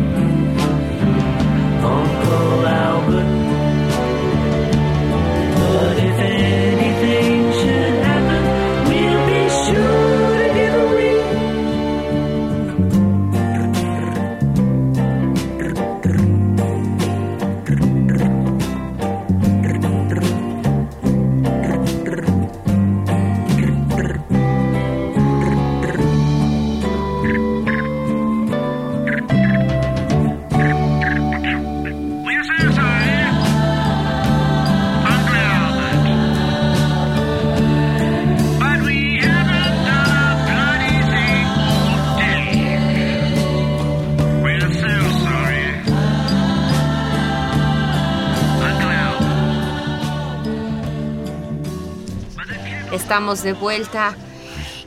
Estamos 53.07 53.41
de 53.41 53.53
vuelta. 53.53 54.17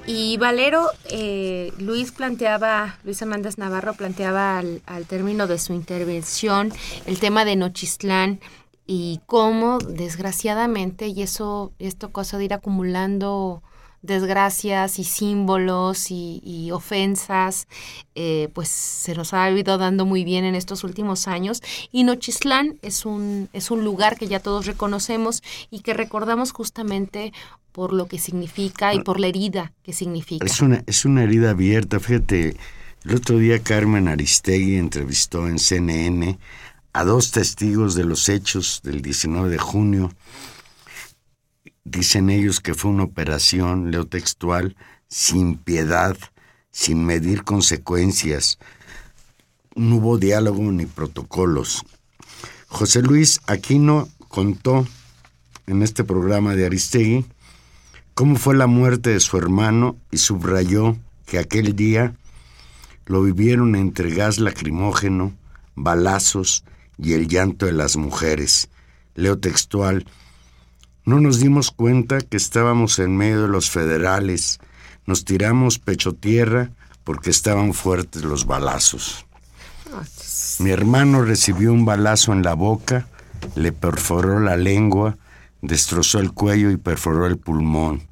Y 0.07 0.37
Valero, 0.37 0.91
eh, 1.09 1.73
Luis 1.79 2.13
planteaba, 2.13 2.99
Luis 3.03 3.23
Hernández 3.23 3.57
Navarro 3.57 3.95
planteaba 3.95 4.59
al, 4.59 4.83
al 4.85 5.07
término 5.07 5.47
de 5.47 5.59
su 5.59 5.73
intervención 5.73 6.71
el 7.07 7.19
tema 7.19 7.47
de 7.47 7.57
Nochistlán 7.57 8.39
y 8.87 9.23
cómo 9.25 9.79
desgraciadamente, 9.79 11.07
y 11.07 11.23
eso, 11.23 11.73
esto 11.79 12.13
cosa 12.13 12.37
de 12.37 12.45
ir 12.45 12.53
acumulando 12.53 13.63
desgracias 14.03 14.99
y 14.99 15.05
símbolos 15.05 16.11
y, 16.11 16.41
y 16.45 16.71
ofensas, 16.71 17.69
eh, 18.15 18.49
pues 18.55 18.69
se 18.69 19.15
nos 19.15 19.35
ha 19.35 19.51
ido 19.51 19.79
dando 19.79 20.07
muy 20.07 20.25
bien 20.25 20.45
en 20.45 20.55
estos 20.55 20.85
últimos 20.85 21.29
años. 21.29 21.63
Y 21.93 22.05
Nochistlán 22.05 22.79
es 22.83 23.05
un, 23.05 23.49
es 23.53 23.71
un 23.71 23.85
lugar 23.85 24.19
que 24.19 24.29
ya 24.29 24.41
todos 24.41 24.67
reconocemos 24.67 25.43
y 25.71 25.81
que 25.81 25.95
recordamos 25.95 26.53
justamente 26.53 27.33
por 27.73 27.93
lo 27.93 28.07
que 28.07 28.19
significa 28.19 28.95
y 28.95 29.01
por 29.01 29.21
la 29.21 29.29
herida 29.29 29.73
que 29.83 29.93
significa. 29.93 30.45
Es 30.45 30.61
una, 30.61 30.83
es 30.87 31.05
una 31.05 31.23
herida 31.23 31.51
abierta. 31.51 32.01
Fíjate, 32.01 32.57
el 33.05 33.15
otro 33.15 33.39
día 33.39 33.63
Carmen 33.63 34.09
Aristegui 34.09 34.77
entrevistó 34.77 35.47
en 35.47 35.59
CNN 35.59 36.39
a 36.93 37.05
dos 37.05 37.31
testigos 37.31 37.95
de 37.95 38.05
los 38.05 38.29
hechos 38.29 38.81
del 38.83 39.03
19 39.03 39.49
de 39.49 39.59
junio. 39.59 40.13
Dicen 41.85 42.31
ellos 42.31 42.61
que 42.61 42.75
fue 42.75 42.91
una 42.91 43.05
operación, 43.05 43.91
leo 43.91 44.07
textual, 44.07 44.77
sin 45.09 45.57
piedad, 45.57 46.17
sin 46.71 47.05
medir 47.05 47.45
consecuencias. 47.45 48.59
No 49.75 49.97
hubo 49.97 50.19
diálogo 50.19 50.63
ni 50.73 50.87
protocolos. 50.87 51.85
José 52.69 53.03
Luis 53.03 53.41
Aquino 53.47 54.09
contó 54.29 54.87
en 55.67 55.83
este 55.83 56.05
programa 56.05 56.55
de 56.55 56.67
Aristegui 56.67 57.25
cómo 58.15 58.37
fue 58.37 58.55
la 58.55 58.67
muerte 58.67 59.11
de 59.11 59.21
su 59.21 59.39
hermano 59.39 59.97
y 60.11 60.19
subrayó 60.19 60.97
que 61.27 61.39
aquel 61.39 61.75
día 61.75 62.15
lo 63.07 63.23
vivieron 63.23 63.75
entre 63.75 64.15
gas 64.15 64.39
lacrimógeno, 64.39 65.33
balazos 65.75 66.65
y 66.99 67.15
el 67.15 67.27
llanto 67.29 67.67
de 67.67 67.73
las 67.73 67.97
mujeres. 67.97 68.69
Leo 69.15 69.39
textual, 69.39 70.05
no 71.11 71.19
nos 71.19 71.41
dimos 71.41 71.73
cuenta 71.73 72.21
que 72.21 72.37
estábamos 72.37 73.01
en 73.01 73.17
medio 73.17 73.43
de 73.43 73.49
los 73.49 73.69
federales, 73.69 74.61
nos 75.07 75.25
tiramos 75.25 75.81
pecho 75.81 76.15
tierra 76.15 76.71
porque 77.03 77.31
estaban 77.31 77.75
fuertes 77.75 78.23
los 78.23 78.47
balazos. 78.47 79.27
Mi 80.61 80.71
hermano 80.71 81.23
recibió 81.23 81.73
un 81.73 81.85
balazo 81.85 82.33
en 82.33 82.45
la 82.45 82.55
boca, 82.55 83.09
le 83.57 83.73
perforó 83.73 84.39
la 84.39 84.57
lengua, 84.57 85.19
destrozó 85.63 86.21
el 86.21 86.31
cuello 86.31 86.71
y 86.71 86.77
perforó 86.77 87.27
el 87.27 87.39
pulmón. 87.39 88.03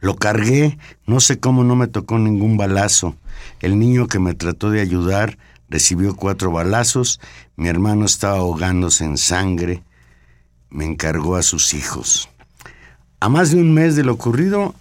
Lo 0.00 0.16
cargué, 0.16 0.78
no 1.04 1.20
sé 1.20 1.38
cómo 1.38 1.64
no 1.64 1.76
me 1.76 1.86
tocó 1.86 2.18
ningún 2.18 2.56
balazo. 2.56 3.14
El 3.60 3.78
niño 3.78 4.06
que 4.06 4.18
me 4.18 4.32
trató 4.32 4.70
de 4.70 4.80
ayudar 4.80 5.36
recibió 5.68 6.16
cuatro 6.16 6.50
balazos, 6.50 7.20
mi 7.56 7.68
hermano 7.68 8.06
estaba 8.06 8.38
ahogándose 8.38 9.04
en 9.04 9.18
sangre, 9.18 9.82
me 10.70 10.84
encargó 10.84 11.36
a 11.36 11.42
sus 11.42 11.74
hijos. 11.74 12.28
A 13.20 13.28
más 13.28 13.50
de 13.50 13.60
un 13.60 13.74
mes 13.74 13.96
de 13.96 14.04
lo 14.04 14.12
ocurrido, 14.12 14.74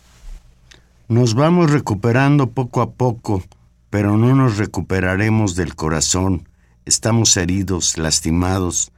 Nos 1.10 1.36
vamos 1.36 1.72
recuperando 1.72 2.50
poco 2.50 2.82
a 2.82 2.92
poco, 2.92 3.42
pero 3.90 4.18
no 4.18 4.36
nos 4.36 4.58
recuperaremos 4.58 5.56
del 5.56 5.74
corazón. 5.74 6.50
Estamos 6.86 7.38
heridos, 7.38 7.98
lastimados. 7.98 8.92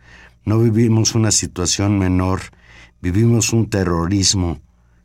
No 0.44 0.58
vivimos 0.58 1.14
una 1.14 1.32
situación 1.32 2.00
menor, 2.00 2.42
vivimos 3.00 3.54
un 3.54 3.70
terrorismo. 3.70 4.60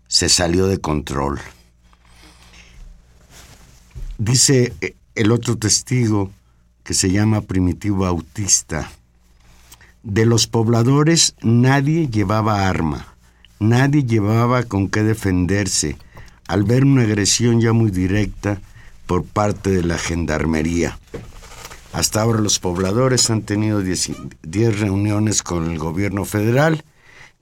Se 0.09 0.31
salió 0.31 0.67
de 0.67 0.79
control. 0.79 1.41
Dice 4.17 4.73
eh, 4.81 4.97
el 5.15 5.31
otro 5.31 5.57
testigo, 5.59 6.31
que 6.85 6.95
se 6.95 7.11
llama 7.11 7.43
Primitivo 7.43 8.07
Autista, 8.07 8.91
de 10.05 10.27
los 10.27 10.47
pobladores 10.47 11.35
nadie 11.43 12.09
llevaba 12.09 12.69
arma, 12.69 13.17
nadie 13.59 14.05
llevaba 14.05 14.63
con 14.63 14.89
qué 14.89 15.03
defenderse 15.03 15.97
al 16.47 16.63
ver 16.63 16.85
una 16.85 17.03
agresión 17.03 17.61
ya 17.61 17.73
muy 17.73 17.91
directa 17.91 18.61
por 19.07 19.25
parte 19.25 19.71
de 19.71 19.83
la 19.83 19.97
gendarmería. 19.97 20.99
Hasta 21.93 22.21
ahora 22.21 22.41
los 22.41 22.59
pobladores 22.59 23.31
han 23.31 23.43
tenido 23.43 23.81
10 23.81 24.13
10 24.43 24.81
reuniones 24.81 25.43
con 25.43 25.71
el 25.71 25.79
gobierno 25.79 26.25
federal. 26.25 26.85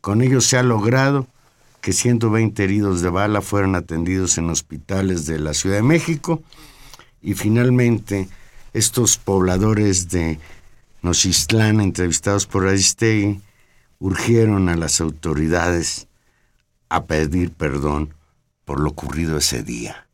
Con 0.00 0.22
ello 0.22 0.40
se 0.40 0.56
ha 0.56 0.62
logrado 0.62 1.26
que 1.80 1.92
120 1.92 2.62
heridos 2.62 3.00
de 3.00 3.08
bala 3.08 3.40
fueran 3.40 3.74
atendidos 3.74 4.38
en 4.38 4.50
hospitales 4.50 5.26
de 5.26 5.40
la 5.40 5.52
Ciudad 5.52 5.76
de 5.76 5.82
México 5.82 6.42
y 7.22 7.34
finalmente 7.34 8.28
estos 8.72 9.16
pobladores 9.16 10.10
de 10.10 10.38
Nochistlán, 11.02 11.80
entrevistados 11.80 12.46
por 12.46 12.66
Aristegui, 12.66 13.40
urgieron 13.98 14.68
a 14.68 14.76
las 14.76 15.00
autoridades 15.00 16.08
a 16.88 17.04
pedir 17.06 17.52
perdón 17.52 18.14
por 18.64 18.80
lo 18.80 18.90
ocurrido 18.90 19.36
ese 19.38 19.62
día. 19.62 20.06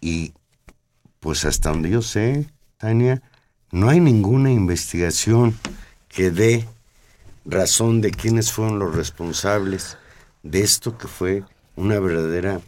Y 0.00 0.32
pues 1.20 1.44
hasta 1.44 1.70
donde 1.70 1.90
yo 1.90 2.02
sé, 2.02 2.46
Tania, 2.76 3.22
no 3.72 3.88
hay 3.88 4.00
ninguna 4.00 4.50
investigación 4.52 5.58
que 6.08 6.30
dé 6.30 6.68
razón 7.44 8.00
de 8.00 8.10
quiénes 8.10 8.52
fueron 8.52 8.78
los 8.78 8.94
responsables 8.94 9.96
de 10.42 10.60
esto 10.60 10.96
que 10.98 11.08
fue 11.08 11.42
una 11.74 11.98
verdadera 11.98 12.60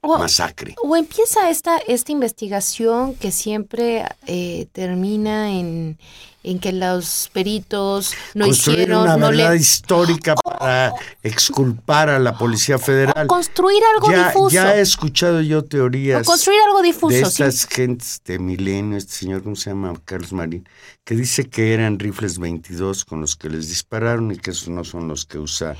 O- 0.00 0.18
masacre. 0.18 0.74
O 0.82 0.96
empieza 0.96 1.50
esta, 1.50 1.78
esta 1.78 2.12
investigación 2.12 3.14
que 3.16 3.30
siempre 3.32 4.04
eh, 4.26 4.66
termina 4.72 5.50
en, 5.52 5.98
en 6.46 6.60
que 6.60 6.72
los 6.72 7.28
peritos 7.32 8.14
no 8.34 8.46
Construir 8.46 8.78
hicieron, 8.80 9.02
una 9.02 9.16
no 9.16 9.28
verdad 9.28 9.50
le... 9.50 9.56
histórica 9.56 10.34
para 10.44 10.94
exculpar 11.22 12.08
a 12.08 12.18
la 12.20 12.38
Policía 12.38 12.78
Federal. 12.78 13.26
construir 13.26 13.82
algo 13.96 14.10
ya, 14.12 14.28
difuso. 14.28 14.54
ya 14.54 14.76
he 14.76 14.80
escuchado 14.80 15.40
yo 15.40 15.58
O 15.58 15.64
teorías 15.64 16.24
construir 16.24 16.60
algo 16.66 16.82
difuso. 16.82 17.08
de 17.16 17.24
sí. 17.24 17.42
estas 17.42 17.66
gentes 17.66 18.22
de 18.24 18.38
Milenio, 18.38 18.96
este 18.96 19.12
señor, 19.12 19.42
¿cómo 19.42 19.56
se 19.56 19.70
llama? 19.70 19.92
Carlos 20.04 20.32
Marín, 20.32 20.68
que 21.04 21.16
dice 21.16 21.48
que 21.48 21.74
eran 21.74 21.98
rifles 21.98 22.38
22 22.38 23.04
con 23.04 23.20
los 23.20 23.34
que 23.34 23.50
les 23.50 23.68
dispararon 23.68 24.30
y 24.30 24.36
que 24.36 24.52
esos 24.52 24.68
no 24.68 24.84
son 24.84 25.08
los 25.08 25.24
que 25.26 25.38
usa 25.38 25.76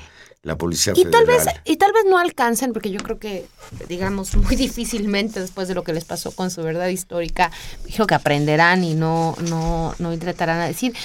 la 0.47 0.57
Policía 0.57 0.93
Y 0.95 1.03
tal 1.05 1.25
vez, 1.25 1.45
y 1.65 1.75
tal 1.75 1.91
vez 1.91 2.05
no 2.09 2.17
alcancen, 2.17 2.71
porque 2.71 2.89
yo 2.89 3.01
creo 3.01 3.19
que, 3.19 3.45
digamos, 3.89 4.33
muy 4.35 4.55
difícilmente 4.55 5.41
después 5.41 5.67
de 5.67 5.75
lo 5.75 5.83
que 5.83 5.91
les 5.93 6.05
pasó 6.05 6.31
con 6.31 6.49
su 6.49 6.63
verdad 6.63 6.87
histórica, 6.87 7.51
creo 7.93 8.07
que 8.07 8.15
aprenderán 8.15 8.83
y 8.85 8.95
no, 8.95 9.35
no, 9.49 9.93
no 9.99 10.13
intentarán 10.13 10.61
a 10.61 10.65
decir 10.65 10.95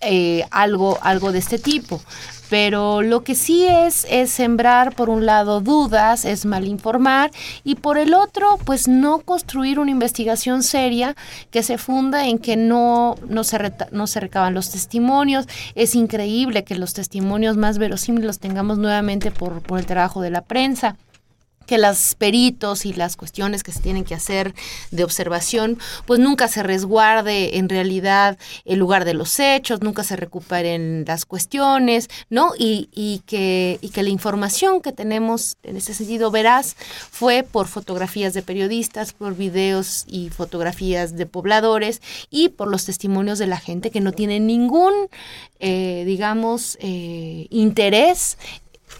eh, 0.00 0.44
algo, 0.50 0.98
algo 1.02 1.32
de 1.32 1.38
este 1.38 1.58
tipo. 1.58 2.00
Pero 2.48 3.02
lo 3.02 3.24
que 3.24 3.34
sí 3.34 3.66
es, 3.66 4.06
es 4.08 4.30
sembrar, 4.30 4.94
por 4.94 5.10
un 5.10 5.26
lado, 5.26 5.60
dudas, 5.60 6.24
es 6.24 6.46
malinformar, 6.46 7.30
y 7.62 7.74
por 7.74 7.98
el 7.98 8.14
otro, 8.14 8.58
pues 8.64 8.88
no 8.88 9.18
construir 9.18 9.78
una 9.78 9.90
investigación 9.90 10.62
seria 10.62 11.14
que 11.50 11.62
se 11.62 11.76
funda 11.76 12.26
en 12.26 12.38
que 12.38 12.56
no, 12.56 13.16
no, 13.28 13.44
se, 13.44 13.72
no 13.90 14.06
se 14.06 14.20
recaban 14.20 14.54
los 14.54 14.70
testimonios. 14.70 15.46
Es 15.74 15.94
increíble 15.94 16.64
que 16.64 16.74
los 16.74 16.94
testimonios 16.94 17.56
más 17.56 17.76
verosímiles 17.76 18.26
los 18.26 18.38
tengamos 18.38 18.78
nuevamente 18.78 19.30
por, 19.30 19.60
por 19.60 19.78
el 19.78 19.86
trabajo 19.86 20.22
de 20.22 20.30
la 20.30 20.42
prensa 20.42 20.96
que 21.68 21.78
las 21.78 22.14
peritos 22.14 22.86
y 22.86 22.94
las 22.94 23.16
cuestiones 23.16 23.62
que 23.62 23.72
se 23.72 23.80
tienen 23.80 24.04
que 24.04 24.14
hacer 24.14 24.54
de 24.90 25.04
observación, 25.04 25.78
pues 26.06 26.18
nunca 26.18 26.48
se 26.48 26.62
resguarde 26.62 27.58
en 27.58 27.68
realidad 27.68 28.38
el 28.64 28.78
lugar 28.78 29.04
de 29.04 29.12
los 29.12 29.38
hechos, 29.38 29.82
nunca 29.82 30.02
se 30.02 30.16
recuperen 30.16 31.04
las 31.06 31.26
cuestiones, 31.26 32.08
¿no? 32.30 32.52
Y, 32.58 32.88
y 32.92 33.22
que, 33.26 33.78
y 33.82 33.90
que 33.90 34.02
la 34.02 34.08
información 34.08 34.80
que 34.80 34.92
tenemos 34.92 35.58
en 35.62 35.76
ese 35.76 35.92
sentido 35.92 36.30
veraz 36.30 36.74
fue 37.10 37.42
por 37.42 37.68
fotografías 37.68 38.32
de 38.32 38.42
periodistas, 38.42 39.12
por 39.12 39.36
videos 39.36 40.04
y 40.08 40.30
fotografías 40.30 41.16
de 41.16 41.26
pobladores 41.26 42.00
y 42.30 42.48
por 42.48 42.68
los 42.68 42.86
testimonios 42.86 43.38
de 43.38 43.46
la 43.46 43.58
gente 43.58 43.90
que 43.90 44.00
no 44.00 44.12
tiene 44.12 44.40
ningún, 44.40 44.94
eh, 45.60 46.04
digamos, 46.06 46.78
eh, 46.80 47.46
interés 47.50 48.38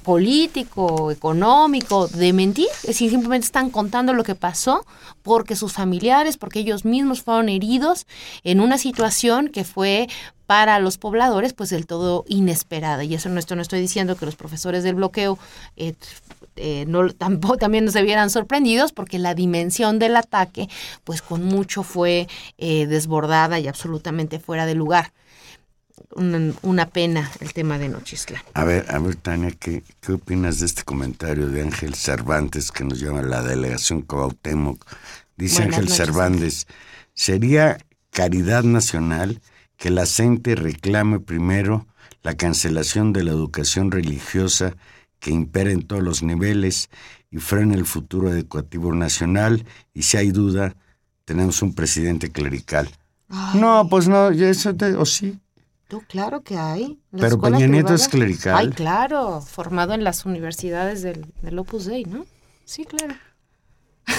político, 0.09 1.11
económico, 1.11 2.09
de 2.09 2.32
mentir. 2.32 2.68
Es 2.76 2.86
decir, 2.86 3.11
simplemente 3.11 3.44
están 3.44 3.68
contando 3.68 4.14
lo 4.14 4.24
que 4.24 4.34
pasó 4.34 4.86
porque 5.22 5.54
sus 5.54 5.74
familiares, 5.74 6.38
porque 6.38 6.61
ellos 6.61 6.86
mismos 6.86 7.20
fueron 7.20 7.50
heridos 7.50 8.06
en 8.42 8.61
una 8.61 8.78
situación 8.78 9.48
que 9.48 9.64
fue 9.64 10.09
para 10.46 10.78
los 10.78 10.96
pobladores 10.96 11.52
pues 11.52 11.68
del 11.68 11.86
todo 11.86 12.24
inesperada. 12.26 13.04
Y 13.04 13.12
eso 13.12 13.28
no, 13.28 13.38
esto 13.38 13.54
no 13.54 13.61
estoy 13.61 13.80
diciendo 13.80 14.16
que 14.16 14.24
los 14.24 14.34
profesores 14.34 14.82
del 14.82 14.94
bloqueo 14.94 15.38
eh, 15.76 15.92
eh, 16.56 16.86
tampoco, 17.18 17.59
también 17.59 17.84
no 17.84 17.90
se 17.90 18.00
vieran 18.00 18.30
sorprendidos 18.30 18.92
porque 18.92 19.18
la 19.18 19.34
dimensión 19.34 19.98
del 19.98 20.16
ataque 20.16 20.70
pues 21.04 21.20
con 21.20 21.44
mucho 21.44 21.82
fue 21.82 22.28
eh, 22.56 22.86
desbordada 22.86 23.59
y 23.59 23.68
absolutamente 23.68 24.38
fuera 24.38 24.64
de 24.64 24.74
lugar. 24.74 25.12
Una, 26.14 26.52
una 26.62 26.86
pena 26.88 27.30
el 27.40 27.52
tema 27.52 27.78
de 27.78 27.88
Nochistlán. 27.88 28.42
A 28.54 28.64
ver, 28.64 28.86
a 28.90 28.98
ver, 28.98 29.16
Tania, 29.16 29.50
¿qué, 29.50 29.82
¿qué 30.00 30.12
opinas 30.12 30.59
de 30.61 30.66
este 30.66 30.82
comentario 30.82 31.48
de 31.48 31.62
Ángel 31.62 31.94
Cervantes 31.94 32.72
que 32.72 32.84
nos 32.84 32.98
llama 32.98 33.22
la 33.22 33.42
delegación 33.42 34.02
Cuauhtémoc? 34.02 34.84
Dice 35.36 35.62
Buenas 35.62 35.80
Ángel 35.80 35.90
noches, 35.90 35.96
Cervantes, 36.06 36.66
sería 37.14 37.78
caridad 38.11 38.64
nacional 38.64 39.40
que 39.76 39.90
la 39.90 40.06
gente 40.06 40.54
reclame 40.56 41.20
primero 41.20 41.86
la 42.22 42.34
cancelación 42.36 43.12
de 43.12 43.22
la 43.24 43.30
educación 43.30 43.90
religiosa 43.90 44.74
que 45.20 45.30
impera 45.30 45.70
en 45.70 45.82
todos 45.82 46.02
los 46.02 46.22
niveles 46.22 46.88
y 47.30 47.38
frene 47.38 47.74
el 47.74 47.84
futuro 47.84 48.32
educativo 48.32 48.94
nacional 48.94 49.64
y 49.94 50.02
si 50.02 50.16
hay 50.16 50.30
duda, 50.30 50.74
tenemos 51.26 51.61
un 51.62 51.74
presidente 51.74 52.32
clerical. 52.32 52.88
No, 53.54 53.86
pues 53.90 54.09
no, 54.09 54.30
eso 54.30 54.74
te- 54.74 54.94
o 54.94 55.04
sí. 55.04 55.38
Claro 56.09 56.43
que 56.43 56.57
hay. 56.59 56.99
La 57.12 57.22
Pero 57.22 57.41
Peña 57.41 57.66
Nieto 57.66 57.95
es 57.95 58.09
clerical. 58.09 58.55
Ay, 58.57 58.68
claro, 58.70 59.41
formado 59.41 59.95
en 59.95 60.05
las 60.05 60.26
universidades 60.26 61.03
del, 61.03 61.24
del 61.43 61.59
Opus 61.59 61.86
Dei, 61.86 62.05
¿no? 62.05 62.26
Sí, 62.64 62.84
claro. 62.84 63.14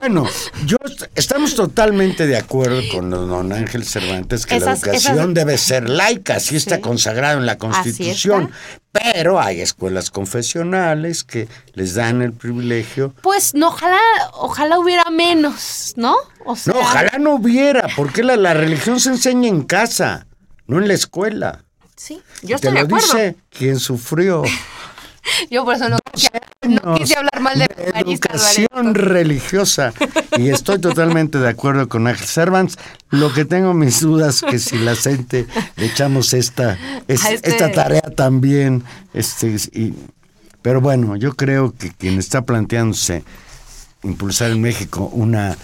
Bueno, 0.00 0.26
yo 0.64 0.76
est- 0.84 1.04
estamos 1.14 1.54
totalmente 1.54 2.26
de 2.26 2.36
acuerdo 2.36 2.80
con 2.92 3.10
don 3.10 3.52
Ángel 3.52 3.84
Cervantes 3.84 4.46
que 4.46 4.56
Esas- 4.56 4.80
la 4.82 4.92
educación 4.92 5.14
esas- 5.18 5.34
debe 5.34 5.58
ser 5.58 5.88
laica, 5.88 6.36
así 6.36 6.56
está 6.56 6.76
Sí. 6.76 6.80
consagrado 6.82 7.38
en 7.38 7.46
la 7.46 7.58
Constitución. 7.58 8.50
Pero 8.92 9.40
hay 9.40 9.60
escuelas 9.60 10.10
confesionales 10.10 11.24
que 11.24 11.48
les 11.74 11.94
dan 11.94 12.22
el 12.22 12.32
privilegio. 12.32 13.14
Pues 13.22 13.54
no, 13.54 13.68
ojalá, 13.68 13.98
ojalá 14.34 14.78
hubiera 14.78 15.10
menos, 15.10 15.92
¿no? 15.96 16.16
O 16.44 16.56
sea, 16.56 16.72
No, 16.74 16.80
ojalá 16.80 17.18
no 17.18 17.34
hubiera, 17.34 17.86
porque 17.96 18.22
la, 18.22 18.36
la 18.36 18.54
religión 18.54 18.98
se 19.00 19.10
enseña 19.10 19.48
en 19.48 19.62
casa, 19.62 20.26
no 20.72 20.80
en 20.82 20.88
la 20.88 20.94
escuela. 20.94 21.64
Sí, 21.96 22.20
yo 22.42 22.48
Te 22.58 22.68
estoy 22.68 22.72
de 22.72 22.78
lo 22.80 22.84
acuerdo. 22.86 23.06
dice 23.06 23.36
quien 23.50 23.78
sufrió. 23.78 24.42
Yo 25.52 25.64
por 25.64 25.74
eso 25.76 25.88
no, 25.88 25.98
quise, 26.12 26.30
no 26.68 26.96
quise 26.96 27.16
hablar 27.16 27.40
mal 27.40 27.56
de 27.56 27.68
de 27.68 28.00
educación 28.00 28.92
religiosa. 28.92 29.92
Y 30.36 30.48
estoy 30.48 30.80
totalmente 30.80 31.38
de 31.38 31.48
acuerdo 31.48 31.88
con 31.88 32.08
Ángel 32.08 32.26
Cervantes. 32.26 32.76
Lo 33.10 33.32
que 33.32 33.44
tengo 33.44 33.72
mis 33.72 34.00
dudas 34.00 34.40
que 34.40 34.58
si 34.58 34.78
la 34.78 34.96
gente 34.96 35.46
le 35.76 35.86
echamos 35.86 36.34
esta, 36.34 36.76
es- 37.06 37.24
este- 37.24 37.50
esta 37.50 37.70
tarea 37.70 38.00
también. 38.16 38.82
Este, 39.14 39.54
y- 39.72 39.94
pero 40.60 40.80
bueno, 40.80 41.14
yo 41.14 41.34
creo 41.34 41.72
que 41.72 41.92
quien 41.92 42.18
está 42.18 42.42
planteándose 42.42 43.22
impulsar 44.02 44.50
en 44.50 44.60
México 44.60 45.08
una 45.12 45.56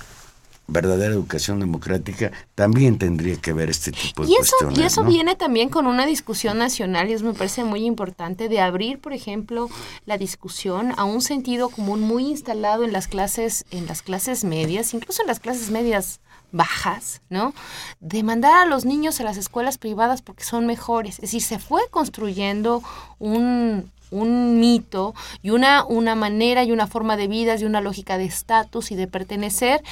verdadera 0.69 1.13
educación 1.15 1.61
democrática 1.61 2.31
también 2.55 2.99
tendría 2.99 3.37
que 3.37 3.53
ver 3.55 3.71
este 3.71 3.91
tipo 3.91 4.23
de 4.25 4.31
Y 4.31 4.35
eso, 4.35 4.53
cuestiones. 4.61 4.79
y 4.79 4.83
eso 4.83 5.03
¿no? 5.03 5.09
viene 5.09 5.35
también 5.35 5.71
con 5.71 5.87
una 5.87 6.05
discusión 6.05 6.59
nacional 6.59 7.09
y 7.09 7.15
eso 7.15 7.25
me 7.25 7.33
parece 7.33 7.65
muy 7.65 7.85
importante 7.87 8.49
de 8.51 8.61
abrir, 8.61 9.01
por 9.01 9.15
ejemplo, 9.15 9.69
la 10.05 10.19
discusión 10.19 10.93
a 10.99 11.05
un 11.05 11.23
sentido 11.23 11.71
común 11.71 12.03
muy 12.03 12.27
instalado 12.27 12.85
en 12.85 12.93
las 12.93 13.09
clases, 13.09 13.65
en 13.71 13.87
las 13.87 14.03
clases 14.03 14.45
medias, 14.45 14.93
incluso 14.93 15.23
en 15.23 15.29
las 15.29 15.41
clases 15.41 15.71
medias 15.71 16.21
bajas, 16.53 17.21
¿no? 17.31 17.55
De 18.01 18.23
mandar 18.23 18.55
a 18.55 18.65
los 18.67 18.85
niños 18.85 19.21
a 19.21 19.25
las 19.25 19.37
escuelas 19.39 19.79
privadas 19.79 20.23
porque 20.23 20.45
son 20.45 20.67
mejores. 20.67 21.15
Es 21.17 21.21
decir, 21.23 21.43
se 21.43 21.59
fue 21.59 21.83
construyendo 21.91 22.83
un 23.19 23.91
un 24.11 24.61
mito 24.61 25.15
y 25.43 25.51
una, 25.51 25.85
una 25.85 26.15
manera 26.15 26.65
y 26.65 26.73
una 26.73 26.87
forma 26.87 27.17
de 27.17 27.29
vida 27.29 27.57
y 27.57 27.65
una 27.65 27.81
lógica 27.81 28.19
de 28.19 28.25
estatus 28.25 28.91
y 28.91 28.97
de 28.97 29.07
pertenecer 29.07 29.83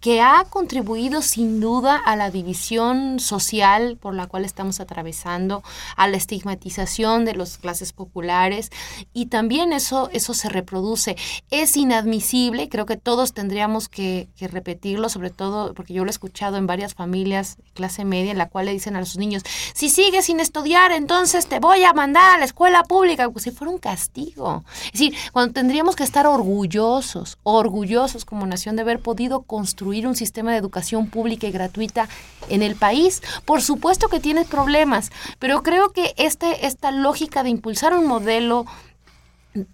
que 0.00 0.20
ha 0.20 0.44
contribuido 0.48 1.20
sin 1.20 1.60
duda 1.60 1.96
a 1.96 2.14
la 2.14 2.30
división 2.30 3.18
social 3.18 3.96
por 4.00 4.14
la 4.14 4.28
cual 4.28 4.44
estamos 4.44 4.78
atravesando, 4.78 5.64
a 5.96 6.06
la 6.06 6.16
estigmatización 6.16 7.24
de 7.24 7.34
las 7.34 7.58
clases 7.58 7.92
populares 7.92 8.70
y 9.12 9.26
también 9.26 9.72
eso, 9.72 10.08
eso 10.12 10.32
se 10.32 10.48
reproduce. 10.48 11.16
Es 11.50 11.76
inadmisible, 11.76 12.68
creo 12.68 12.86
que 12.86 12.96
todos 12.96 13.32
tendríamos 13.32 13.88
que, 13.88 14.28
repetirlo, 14.38 15.08
sobre 15.08 15.30
todo 15.30 15.74
porque 15.74 15.92
yo 15.92 16.04
lo 16.04 16.10
he 16.10 16.12
escuchado 16.12 16.56
en 16.56 16.68
varias 16.68 16.94
familias 16.94 17.56
de 17.56 17.72
clase 17.72 18.04
media 18.04 18.30
en 18.30 18.38
la 18.38 18.48
cual 18.48 18.66
le 18.66 18.72
dicen 18.72 18.94
a 18.94 19.04
sus 19.04 19.18
niños, 19.18 19.42
si 19.74 19.88
sigues 19.88 20.26
sin 20.26 20.38
estudiar, 20.38 20.92
entonces 20.92 21.46
te 21.46 21.58
voy 21.58 21.82
a 21.82 21.92
mandar 21.92 22.36
a 22.36 22.38
la 22.38 22.44
escuela 22.44 22.84
pública, 22.84 23.26
como 23.26 23.40
si 23.40 23.50
fuera 23.50 23.65
un 23.68 23.78
castigo. 23.78 24.64
Es 24.86 24.92
decir, 24.92 25.14
cuando 25.32 25.52
tendríamos 25.52 25.96
que 25.96 26.04
estar 26.04 26.26
orgullosos, 26.26 27.38
orgullosos 27.42 28.24
como 28.24 28.46
nación 28.46 28.76
de 28.76 28.82
haber 28.82 29.00
podido 29.00 29.42
construir 29.42 30.06
un 30.06 30.16
sistema 30.16 30.52
de 30.52 30.58
educación 30.58 31.08
pública 31.08 31.46
y 31.46 31.52
gratuita 31.52 32.08
en 32.48 32.62
el 32.62 32.76
país. 32.76 33.22
Por 33.44 33.62
supuesto 33.62 34.08
que 34.08 34.20
tiene 34.20 34.44
problemas, 34.44 35.10
pero 35.38 35.62
creo 35.62 35.90
que 35.90 36.14
este, 36.16 36.66
esta 36.66 36.90
lógica 36.90 37.42
de 37.42 37.50
impulsar 37.50 37.94
un 37.94 38.06
modelo 38.06 38.66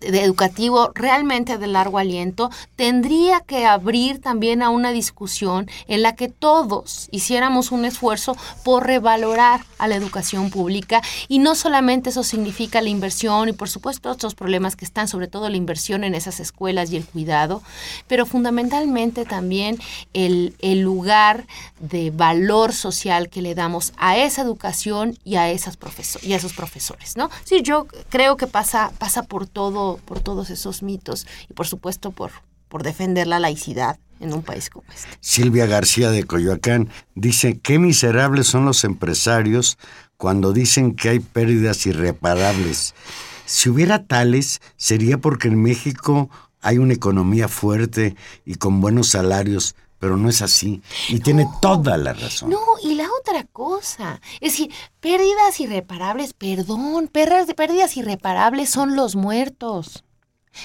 de 0.01 0.23
educativo 0.23 0.93
realmente 0.95 1.59
de 1.59 1.67
largo 1.67 1.99
aliento 1.99 2.51
tendría 2.77 3.41
que 3.41 3.67
abrir 3.67 4.21
también 4.21 4.63
a 4.63 4.71
una 4.71 4.93
discusión 4.93 5.69
en 5.89 6.03
la 6.03 6.15
que 6.15 6.29
todos 6.29 7.09
hiciéramos 7.11 7.73
un 7.73 7.85
esfuerzo 7.85 8.37
por 8.65 8.87
revalorar 8.87 9.65
a 9.79 9.89
la 9.89 9.97
educación 9.97 10.51
pública. 10.51 11.03
Y 11.29 11.39
no 11.39 11.55
solamente 11.55 12.11
eso 12.11 12.23
significa 12.23 12.81
la 12.81 12.89
inversión 12.89 13.49
y 13.49 13.53
por 13.53 13.69
supuesto 13.69 14.11
otros 14.11 14.35
problemas 14.35 14.77
que 14.77 14.85
están 14.85 15.09
sobre 15.09 15.29
todo 15.29 15.49
la 15.49 15.57
inversión 15.57 16.05
en 16.05 16.15
esas 16.15 16.41
escuelas 16.41 16.91
y 16.91 16.97
el 16.97 17.05
cuidado 17.05 17.63
pero 18.07 18.27
fundamentalmente 18.27 19.25
también 19.25 19.79
el, 20.13 20.55
el 20.61 20.81
lugar 20.81 21.47
de 21.81 22.11
valor 22.11 22.73
social 22.73 23.29
que 23.29 23.43
le 23.43 23.55
damos 23.55 23.93
a 23.97 24.17
esa 24.17 24.43
educación 24.43 25.19
y 25.25 25.37
a 25.37 25.51
esas 25.51 25.79
y 26.23 26.33
a 26.33 26.37
esos 26.37 26.53
profesores 26.53 27.17
no 27.17 27.31
sí 27.45 27.63
yo 27.63 27.87
creo 28.09 28.37
que 28.37 28.47
pasa 28.47 28.93
pasa 28.99 29.23
por 29.23 29.47
todo 29.47 29.72
por 29.73 30.21
todos 30.21 30.51
esos 30.51 30.83
mitos 30.83 31.27
y 31.49 31.55
por 31.55 31.67
supuesto 31.67 32.11
por, 32.11 32.31
por 32.69 32.83
defender 32.83 33.27
la 33.27 33.41
laicidad 33.41 33.99
en 34.21 34.33
un 34.33 34.43
país 34.43 34.71
como 34.71 34.85
este. 34.93 35.09
Silvia 35.21 35.67
García 35.67 36.11
de 36.11 36.25
Coyoacán 36.25 36.89
dice, 37.15 37.59
qué 37.59 37.79
miserables 37.79 38.47
son 38.47 38.65
los 38.65 38.85
empresarios 38.85 39.79
cuando 40.17 40.53
dicen 40.53 40.95
que 40.95 41.09
hay 41.09 41.21
pérdidas 41.21 41.85
irreparables. 41.87 42.95
Si 43.45 43.69
hubiera 43.69 44.05
tales, 44.05 44.61
sería 44.77 45.19
porque 45.19 45.49
en 45.49 45.61
México 45.61 46.31
hay 46.61 46.79
una 46.79 46.95
economía 46.95 47.49
fuerte 47.49 48.15
y 48.47 48.55
con 48.55 48.81
buenos 48.81 49.09
salarios, 49.09 49.75
pero 50.03 50.17
no 50.17 50.29
es 50.29 50.43
así. 50.43 50.83
Y 51.11 51.21
tiene 51.21 51.49
toda 51.61 51.97
la 51.97 52.13
razón. 52.13 52.51
No, 52.51 52.59
y 52.83 52.97
la 52.97 53.07
otra 53.21 53.45
cosa, 53.45 54.21
es 54.41 54.51
decir, 54.51 54.73
pérdidas 54.99 55.61
irreparables, 55.61 56.33
perdón, 56.33 57.07
pérdidas, 57.07 57.47
pérdidas 57.55 57.97
irreparables 57.97 58.69
son 58.69 58.97
los 58.97 59.15
muertos. 59.15 60.03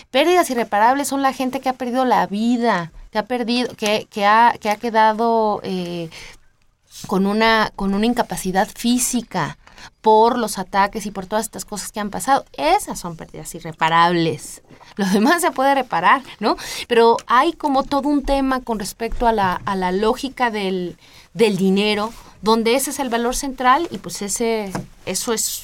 Pérdidas 0.09 0.49
irreparables 0.49 1.09
son 1.09 1.21
la 1.21 1.33
gente 1.33 1.59
que 1.59 1.69
ha 1.69 1.73
perdido 1.73 2.03
la 2.03 2.25
vida, 2.25 2.91
que 3.11 3.19
ha 3.19 3.27
perdido, 3.27 3.75
que, 3.75 4.07
que 4.09 4.25
ha, 4.25 4.55
que 4.59 4.71
ha 4.71 4.77
quedado 4.77 5.59
eh, 5.61 6.09
con, 7.05 7.27
una, 7.27 7.71
con 7.75 7.93
una 7.93 8.07
incapacidad 8.07 8.67
física 8.67 9.59
por 10.01 10.37
los 10.37 10.57
ataques 10.57 11.05
y 11.05 11.11
por 11.11 11.25
todas 11.25 11.45
estas 11.45 11.65
cosas 11.65 11.91
que 11.91 11.99
han 11.99 12.09
pasado. 12.09 12.45
Esas 12.53 12.99
son 12.99 13.15
pérdidas 13.15 13.53
irreparables. 13.55 14.61
Lo 14.95 15.05
demás 15.05 15.41
se 15.41 15.51
puede 15.51 15.75
reparar, 15.75 16.23
¿no? 16.39 16.57
Pero 16.87 17.17
hay 17.27 17.53
como 17.53 17.83
todo 17.83 18.09
un 18.09 18.23
tema 18.23 18.61
con 18.61 18.79
respecto 18.79 19.27
a 19.27 19.31
la, 19.31 19.53
a 19.65 19.75
la 19.75 19.91
lógica 19.91 20.51
del, 20.51 20.97
del 21.33 21.57
dinero, 21.57 22.13
donde 22.41 22.75
ese 22.75 22.91
es 22.91 22.99
el 22.99 23.09
valor 23.09 23.35
central 23.35 23.87
y 23.91 23.97
pues 23.97 24.21
ese, 24.21 24.71
eso 25.05 25.33
es 25.33 25.63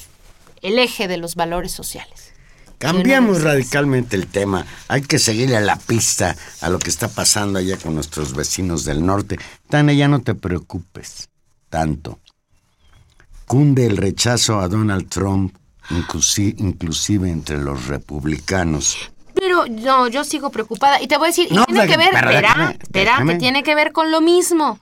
el 0.62 0.78
eje 0.78 1.08
de 1.08 1.16
los 1.16 1.34
valores 1.34 1.72
sociales. 1.72 2.32
Cambiamos 2.78 3.42
radicalmente 3.42 4.16
el 4.16 4.26
tema. 4.26 4.66
Hay 4.88 5.02
que 5.02 5.18
seguirle 5.18 5.56
a 5.56 5.60
la 5.60 5.76
pista 5.76 6.36
a 6.60 6.68
lo 6.68 6.78
que 6.78 6.90
está 6.90 7.08
pasando 7.08 7.58
allá 7.58 7.78
con 7.78 7.94
nuestros 7.94 8.34
vecinos 8.34 8.84
del 8.84 9.06
norte. 9.06 9.38
Tania, 9.70 9.94
ya 9.94 10.08
no 10.08 10.20
te 10.20 10.34
preocupes 10.34 11.30
tanto. 11.70 12.18
Cunde 13.54 13.86
el 13.86 13.96
rechazo 13.96 14.58
a 14.58 14.66
Donald 14.66 15.08
Trump, 15.08 15.54
inclusi- 15.90 16.56
inclusive 16.58 17.30
entre 17.30 17.56
los 17.56 17.86
republicanos. 17.86 18.96
Pero 19.32 19.66
no, 19.66 20.08
yo 20.08 20.24
sigo 20.24 20.50
preocupada. 20.50 21.00
Y 21.00 21.06
te 21.06 21.16
voy 21.18 21.26
a 21.26 21.28
decir, 21.28 21.46
y 21.48 21.54
No, 21.54 21.64
tiene 21.64 21.86
que 21.86 21.96
ver, 21.96 22.12
verá, 22.12 22.74
verá, 22.90 23.22
que 23.24 23.36
tiene 23.36 23.62
que 23.62 23.76
ver 23.76 23.92
con 23.92 24.10
lo 24.10 24.20
mismo. 24.20 24.80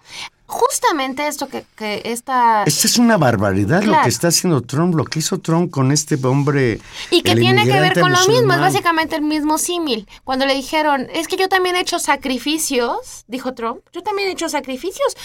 Justamente 0.53 1.27
esto 1.27 1.49
que, 1.49 1.65
que 1.75 2.03
esta... 2.05 2.65
Esta 2.65 2.87
es 2.87 2.99
una 2.99 3.17
barbaridad 3.17 3.83
lo 3.85 3.99
que 4.03 4.11
está 4.11 4.29
haciendo 4.29 4.61
Trump, 4.61 4.95
lo 4.95 5.07
que 5.07 5.21
hizo 5.21 5.39
Trump 5.39 5.71
con 5.71 5.91
este 5.93 6.19
hombre. 6.27 6.79
Y 7.11 7.23
que 7.23 7.35
tiene 7.37 7.65
que 7.65 7.81
ver 7.81 7.99
con 7.99 8.13
lo 8.13 8.19
mismo, 8.29 8.53
es 8.53 8.61
básicamente 8.61 9.17
el 9.17 9.23
mismo 9.23 9.57
símil. 9.57 10.07
Cuando 10.25 10.45
le 10.45 10.55
dijeron, 10.55 11.09
es 11.15 11.27
que 11.27 11.37
yo 11.39 11.49
también 11.49 11.75
he 11.77 11.81
hecho 11.81 11.99
sacrificios, 11.99 13.25
dijo 13.29 13.55
Trump, 13.55 13.81
yo 13.95 14.03
también 14.03 14.29
he 14.29 14.33
hecho 14.33 14.51
sacrificios. 14.51 15.17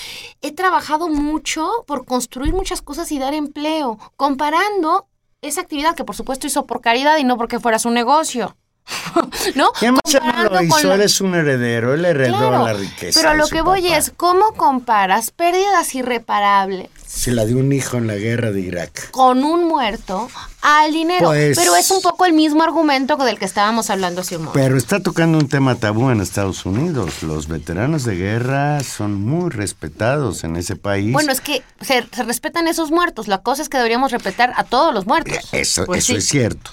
He 0.42 0.54
trabajado 0.54 1.10
mucho 1.10 1.70
por 1.86 2.06
construir 2.06 2.54
muchas 2.54 2.82
cosas 2.82 3.12
y 3.12 3.20
dar 3.20 3.34
empleo, 3.34 4.00
comparando 4.16 5.08
esa 5.42 5.60
actividad 5.60 5.94
que 5.94 6.06
por 6.06 6.16
supuesto 6.16 6.48
hizo 6.48 6.66
por 6.66 6.80
caridad 6.80 7.18
y 7.18 7.26
no 7.26 7.36
porque 7.36 7.60
fuera 7.60 7.80
su 7.80 7.90
negocio. 7.90 8.56
¿No? 9.56 9.72
Y 9.82 9.86
además 9.86 10.02
él 10.06 10.14
no 10.14 10.20
Comparando 10.22 10.50
lo 10.50 10.62
hizo, 10.64 10.94
él 10.94 11.02
es 11.02 11.22
un 11.22 11.36
heredero, 11.36 11.94
él 11.94 12.06
heredó 12.06 12.38
Claro, 12.38 12.66
la 12.66 12.74
riqueza. 12.74 13.20
Pero 13.22 13.34
lo 13.36 13.48
que 13.48 13.62
voy 13.62 13.84
papá. 13.84 13.98
es, 13.98 14.12
¿cómo 14.16 14.54
comparas 14.54 15.32
pérdidas 15.32 15.94
irreparables 15.96 16.90
Se 17.18 17.32
la 17.32 17.46
dio 17.46 17.58
un 17.58 17.74
hijo 17.74 17.98
en 17.98 18.06
la 18.06 18.14
guerra 18.16 18.52
de 18.52 18.62
Irak. 18.62 19.10
con 19.10 19.44
un 19.44 19.68
muerto 19.68 20.30
al 20.62 20.94
dinero? 20.94 21.28
Pues- 21.30 21.58
Pero 21.58 21.76
es 21.76 21.90
un 21.90 22.02
poco 22.04 22.26
el 22.26 22.34
mismo 22.34 22.62
argumento 22.62 23.18
del 23.18 23.40
que 23.40 23.46
estábamos 23.46 23.90
hablando 23.90 24.22
hace 24.22 24.36
un 24.38 24.44
momento. 24.44 24.60
Pero 24.60 24.78
está 24.78 25.00
tocando 25.00 25.40
un 25.40 25.48
tema 25.50 25.74
tabú 25.76 26.12
en 26.12 26.22
Estados 26.22 26.66
Unidos. 26.68 27.24
Los 27.24 27.48
veteranos 27.48 28.04
de 28.04 28.16
guerra 28.16 28.84
son 28.84 29.16
muy 29.16 29.50
respetados 29.50 30.44
en 30.44 30.58
ese 30.58 30.76
país. 30.76 31.12
Bueno, 31.12 31.32
es 31.32 31.42
que 31.42 31.64
se, 31.82 32.06
se 32.12 32.24
respetan 32.24 32.68
esos 32.68 32.92
muertos. 32.92 33.28
La 33.28 33.40
cosa 33.40 33.64
es 33.64 33.70
que 33.70 33.78
deberíamos 33.78 34.12
respetar 34.12 34.54
a 34.56 34.64
todos 34.64 34.94
los 34.94 35.08
muertos. 35.08 35.40
Eso, 35.54 35.86
Pues 35.86 36.04
eso 36.04 36.14
sí. 36.14 36.18
es 36.20 36.26
cierto. 36.28 36.72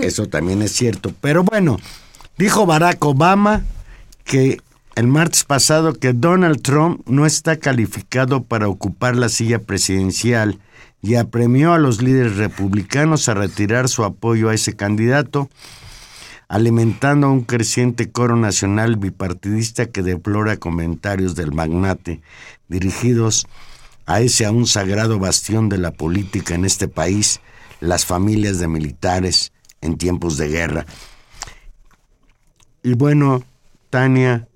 Eso 0.00 0.26
también 0.28 0.62
es 0.62 0.72
cierto. 0.72 1.12
Pero 1.20 1.44
bueno, 1.44 1.78
dijo 2.38 2.64
Barack 2.64 3.04
Obama 3.04 3.62
que 4.24 4.62
el 4.94 5.08
martes 5.08 5.44
pasado 5.44 5.94
que 5.94 6.12
Donald 6.12 6.62
Trump 6.62 7.00
no 7.06 7.26
está 7.26 7.58
calificado 7.58 8.44
para 8.44 8.68
ocupar 8.68 9.16
la 9.16 9.28
silla 9.28 9.58
presidencial 9.58 10.60
y 11.02 11.16
apremió 11.16 11.72
a 11.72 11.78
los 11.78 12.00
líderes 12.00 12.36
republicanos 12.36 13.28
a 13.28 13.34
retirar 13.34 13.88
su 13.88 14.04
apoyo 14.04 14.48
a 14.48 14.54
ese 14.54 14.76
candidato, 14.76 15.50
alimentando 16.48 17.30
un 17.30 17.42
creciente 17.42 18.10
coro 18.10 18.36
nacional 18.36 18.96
bipartidista 18.96 19.86
que 19.86 20.02
deplora 20.02 20.56
comentarios 20.58 21.34
del 21.34 21.52
magnate 21.52 22.22
dirigidos 22.68 23.46
a 24.06 24.20
ese 24.20 24.46
aún 24.46 24.66
sagrado 24.66 25.18
bastión 25.18 25.68
de 25.68 25.78
la 25.78 25.90
política 25.90 26.54
en 26.54 26.64
este 26.64 26.88
país, 26.88 27.40
las 27.80 28.06
familias 28.06 28.58
de 28.60 28.68
militares 28.68 29.52
en 29.80 29.98
tiempos 29.98 30.36
de 30.36 30.48
guerra. 30.48 30.86
Y 32.82 32.94
bueno, 32.94 33.42
Tania, 33.90 34.46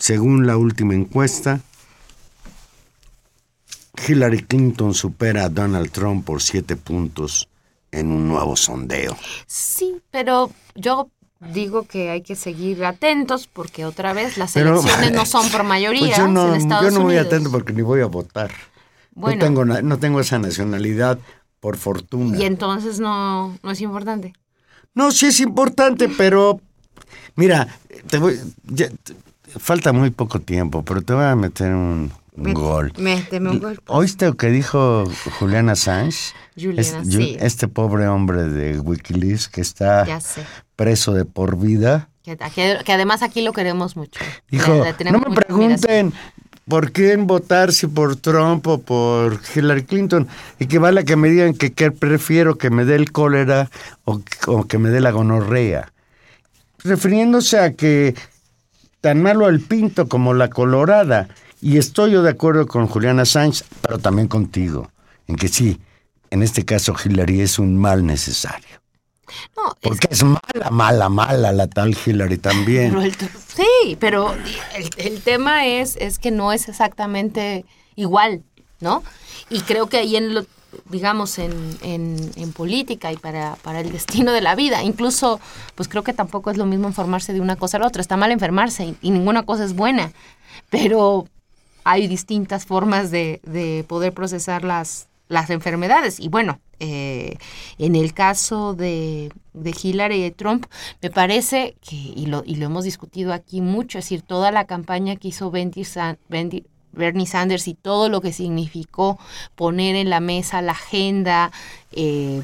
según 0.00 0.46
la 0.48 0.56
última 0.56 0.94
encuesta, 0.94 1.60
Hillary 4.08 4.42
Clinton 4.44 4.94
supera 4.94 5.44
a 5.44 5.48
Donald 5.48 5.90
Trump 5.90 6.24
por 6.24 6.42
siete 6.42 6.74
puntos 6.76 7.48
en 7.92 8.10
un 8.10 8.28
nuevo 8.28 8.56
sondeo. 8.56 9.16
Sí, 9.46 9.96
pero 10.10 10.50
yo 10.74 11.10
digo 11.40 11.84
que 11.86 12.10
hay 12.10 12.22
que 12.22 12.34
seguir 12.36 12.84
atentos 12.84 13.46
porque 13.46 13.84
otra 13.84 14.12
vez 14.12 14.36
las 14.38 14.52
Pero- 14.52 14.80
elecciones 14.80 15.12
no 15.12 15.26
son 15.26 15.48
por 15.50 15.64
mayoría 15.64 16.00
Pues 16.06 16.16
yo 16.16 16.28
no, 16.28 16.54
en 16.54 16.60
Estados 16.62 16.84
yo 16.84 16.90
no 16.92 17.00
voy 17.04 17.14
Unidos. 17.14 17.26
atento 17.26 17.50
porque 17.50 17.72
ni 17.72 17.82
voy 17.82 18.00
a 18.00 18.06
votar. 18.06 18.50
Bueno. 19.14 19.36
No, 19.38 19.44
tengo, 19.44 19.64
na- 19.64 19.82
no 19.82 19.98
tengo 19.98 20.20
esa 20.20 20.38
nacionalidad, 20.38 21.18
por 21.60 21.76
fortuna. 21.76 22.38
Y 22.38 22.44
entonces 22.44 23.00
no, 23.00 23.58
no 23.62 23.70
es 23.70 23.80
importante. 23.82 24.32
No, 24.94 25.10
sí 25.12 25.26
es 25.26 25.40
importante, 25.40 26.08
pero 26.08 26.60
mira, 27.36 27.68
te 28.08 28.18
voy, 28.18 28.38
ya- 28.64 28.88
falta 29.58 29.92
muy 29.92 30.10
poco 30.10 30.40
tiempo, 30.40 30.82
pero 30.84 31.02
te 31.02 31.12
voy 31.14 31.24
a 31.24 31.34
meter 31.36 31.72
un, 31.74 32.10
un 32.36 32.54
gol. 32.54 32.92
méteme 32.98 33.50
un 33.50 33.58
gol. 33.60 33.80
¿Oíste 33.86 34.26
lo 34.26 34.36
que 34.36 34.48
dijo 34.48 35.04
Julian 35.38 35.68
Assange? 35.68 36.32
Julian, 36.54 36.78
Es- 36.78 36.96
sí. 37.08 37.36
Este 37.40 37.68
pobre 37.68 38.06
hombre 38.08 38.44
de 38.44 38.78
Wikileaks 38.78 39.48
que 39.48 39.60
está 39.60 40.06
preso 40.76 41.12
de 41.12 41.24
por 41.24 41.58
vida. 41.58 42.08
Que, 42.22 42.36
que- 42.36 42.78
que 42.84 42.92
además 42.92 43.22
aquí 43.22 43.40
lo 43.42 43.52
queremos 43.52 43.96
mucho. 43.96 44.20
Dijo, 44.50 44.72
Le- 44.74 44.84
le 44.84 44.92
tenemos 44.94 45.20
no 45.22 45.28
me 45.30 45.34
mucha 45.34 45.46
admiración". 45.48 45.80
pregunten 46.12 46.12
por 46.68 46.92
quién 46.92 47.26
votar, 47.26 47.72
si 47.72 47.86
por 47.88 48.14
Trump 48.16 48.64
o 48.68 48.78
por 48.80 49.40
Hillary 49.54 49.82
Clinton, 49.84 50.28
y 50.60 50.66
que 50.66 50.78
vale 50.78 51.04
que 51.04 51.16
me 51.16 51.28
digan 51.28 51.54
que, 51.54 51.72
que 51.72 51.90
prefiero 51.90 52.56
que 52.58 52.70
me 52.70 52.84
dé 52.84 52.94
el 52.94 53.10
cólera 53.10 53.70
o, 54.04 54.20
o 54.46 54.64
que 54.68 54.78
me 54.78 54.90
dé 54.90 55.00
la 55.00 55.10
gonorrea. 55.10 55.92
Refiriéndose 56.84 57.58
a 57.58 57.72
que 57.74 58.14
tan 59.00 59.22
malo 59.22 59.48
el 59.48 59.60
pinto 59.60 60.08
como 60.08 60.34
la 60.34 60.48
colorada. 60.50 61.28
Y 61.62 61.76
estoy 61.78 62.12
yo 62.12 62.22
de 62.22 62.30
acuerdo 62.30 62.66
con 62.66 62.86
Juliana 62.86 63.24
Sánchez, 63.24 63.66
pero 63.82 63.98
también 63.98 64.28
contigo, 64.28 64.90
en 65.26 65.36
que 65.36 65.48
sí, 65.48 65.78
en 66.30 66.42
este 66.42 66.64
caso 66.64 66.94
Hillary 67.04 67.40
es 67.42 67.58
un 67.58 67.76
mal 67.76 68.06
necesario. 68.06 68.80
No, 69.56 69.68
es 69.68 69.76
Porque 69.82 70.08
es 70.10 70.24
mala, 70.24 70.70
mala, 70.70 71.08
mala 71.08 71.52
la 71.52 71.66
tal 71.68 71.96
Hillary 72.04 72.38
también. 72.38 72.90
Pero 72.90 73.02
el- 73.02 73.14
sí, 73.14 73.96
pero 74.00 74.34
el, 74.74 74.90
el 74.96 75.20
tema 75.22 75.66
es, 75.66 75.96
es 75.96 76.18
que 76.18 76.30
no 76.30 76.52
es 76.52 76.68
exactamente 76.68 77.64
igual, 77.94 78.42
¿no? 78.80 79.04
Y 79.50 79.60
creo 79.60 79.86
que 79.88 79.98
ahí 79.98 80.16
en 80.16 80.34
lo, 80.34 80.46
digamos, 80.88 81.38
en, 81.38 81.52
en, 81.82 82.52
política 82.52 83.12
y 83.12 83.16
para, 83.16 83.56
para 83.62 83.80
el 83.80 83.92
destino 83.92 84.32
de 84.32 84.40
la 84.40 84.54
vida, 84.54 84.82
incluso, 84.82 85.40
pues 85.74 85.88
creo 85.88 86.02
que 86.02 86.12
tampoco 86.12 86.50
es 86.50 86.56
lo 86.56 86.66
mismo 86.66 86.88
enfermarse 86.88 87.32
de 87.32 87.40
una 87.40 87.56
cosa 87.56 87.76
a 87.76 87.80
la 87.80 87.86
otra. 87.86 88.02
Está 88.02 88.16
mal 88.16 88.32
enfermarse 88.32 88.94
y, 89.00 89.10
ninguna 89.10 89.44
cosa 89.44 89.64
es 89.64 89.74
buena, 89.74 90.12
pero 90.68 91.26
hay 91.84 92.06
distintas 92.06 92.66
formas 92.66 93.10
de, 93.10 93.40
de 93.44 93.84
poder 93.88 94.12
procesar 94.12 94.64
las, 94.64 95.08
las 95.28 95.48
enfermedades. 95.50 96.20
Y 96.20 96.28
bueno, 96.28 96.60
eh, 96.80 97.36
en 97.78 97.94
el 97.94 98.12
caso 98.12 98.74
de, 98.74 99.32
de 99.54 99.74
Hillary 99.80 100.16
y 100.16 100.22
de 100.22 100.30
Trump, 100.30 100.66
me 101.00 101.10
parece 101.10 101.76
que, 101.80 101.96
y 101.96 102.26
lo, 102.26 102.42
y 102.44 102.56
lo 102.56 102.66
hemos 102.66 102.84
discutido 102.84 103.32
aquí 103.32 103.60
mucho, 103.60 103.98
es 103.98 104.04
decir, 104.04 104.22
toda 104.22 104.50
la 104.50 104.66
campaña 104.66 105.16
que 105.16 105.28
hizo 105.28 105.50
Bernie, 105.50 105.84
San- 105.84 106.18
Bernie 106.92 107.26
Sanders 107.26 107.68
y 107.68 107.74
todo 107.74 108.08
lo 108.08 108.20
que 108.20 108.32
significó 108.32 109.18
poner 109.54 109.96
en 109.96 110.10
la 110.10 110.20
mesa 110.20 110.62
la 110.62 110.72
agenda 110.72 111.52
eh, 111.92 112.42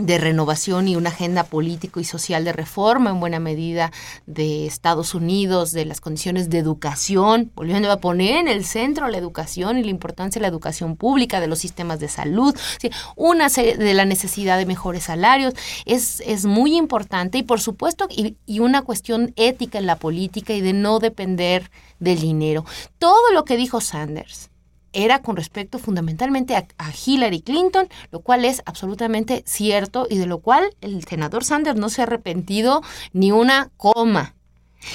de 0.00 0.18
renovación 0.18 0.88
y 0.88 0.96
una 0.96 1.10
agenda 1.10 1.44
político 1.44 2.00
y 2.00 2.04
social 2.04 2.44
de 2.44 2.52
reforma 2.52 3.10
en 3.10 3.20
buena 3.20 3.38
medida 3.38 3.92
de 4.26 4.66
Estados 4.66 5.14
Unidos, 5.14 5.72
de 5.72 5.84
las 5.84 6.00
condiciones 6.00 6.50
de 6.50 6.58
educación, 6.58 7.50
volviendo 7.54 7.90
a 7.90 7.98
poner 7.98 8.36
en 8.36 8.48
el 8.48 8.64
centro 8.64 9.08
la 9.08 9.18
educación 9.18 9.78
y 9.78 9.84
la 9.84 9.90
importancia 9.90 10.38
de 10.38 10.42
la 10.42 10.48
educación 10.48 10.96
pública, 10.96 11.40
de 11.40 11.46
los 11.46 11.58
sistemas 11.58 12.00
de 12.00 12.08
salud, 12.08 12.54
sí, 12.80 12.90
una 13.16 13.48
de 13.48 13.94
la 13.94 14.04
necesidad 14.04 14.58
de 14.58 14.66
mejores 14.66 15.04
salarios, 15.04 15.54
es, 15.84 16.22
es 16.26 16.46
muy 16.46 16.76
importante 16.76 17.38
y 17.38 17.42
por 17.42 17.60
supuesto 17.60 18.06
y, 18.10 18.36
y 18.46 18.60
una 18.60 18.82
cuestión 18.82 19.32
ética 19.36 19.78
en 19.78 19.86
la 19.86 19.96
política 19.96 20.52
y 20.52 20.60
de 20.60 20.72
no 20.72 20.98
depender 20.98 21.70
del 21.98 22.20
dinero. 22.20 22.64
Todo 22.98 23.32
lo 23.32 23.44
que 23.44 23.56
dijo 23.56 23.80
Sanders 23.80 24.49
era 24.92 25.20
con 25.22 25.36
respecto 25.36 25.78
fundamentalmente 25.78 26.56
a, 26.56 26.66
Hillary 27.04 27.42
Clinton, 27.42 27.88
lo 28.10 28.20
cual 28.20 28.44
es 28.44 28.62
absolutamente 28.66 29.42
cierto 29.46 30.06
y 30.08 30.18
de 30.18 30.26
lo 30.26 30.38
cual 30.38 30.74
el 30.80 31.04
senador 31.04 31.44
Sanders 31.44 31.78
no 31.78 31.88
se 31.88 32.00
ha 32.00 32.04
arrepentido 32.04 32.82
ni 33.12 33.32
una 33.32 33.70
coma. 33.76 34.34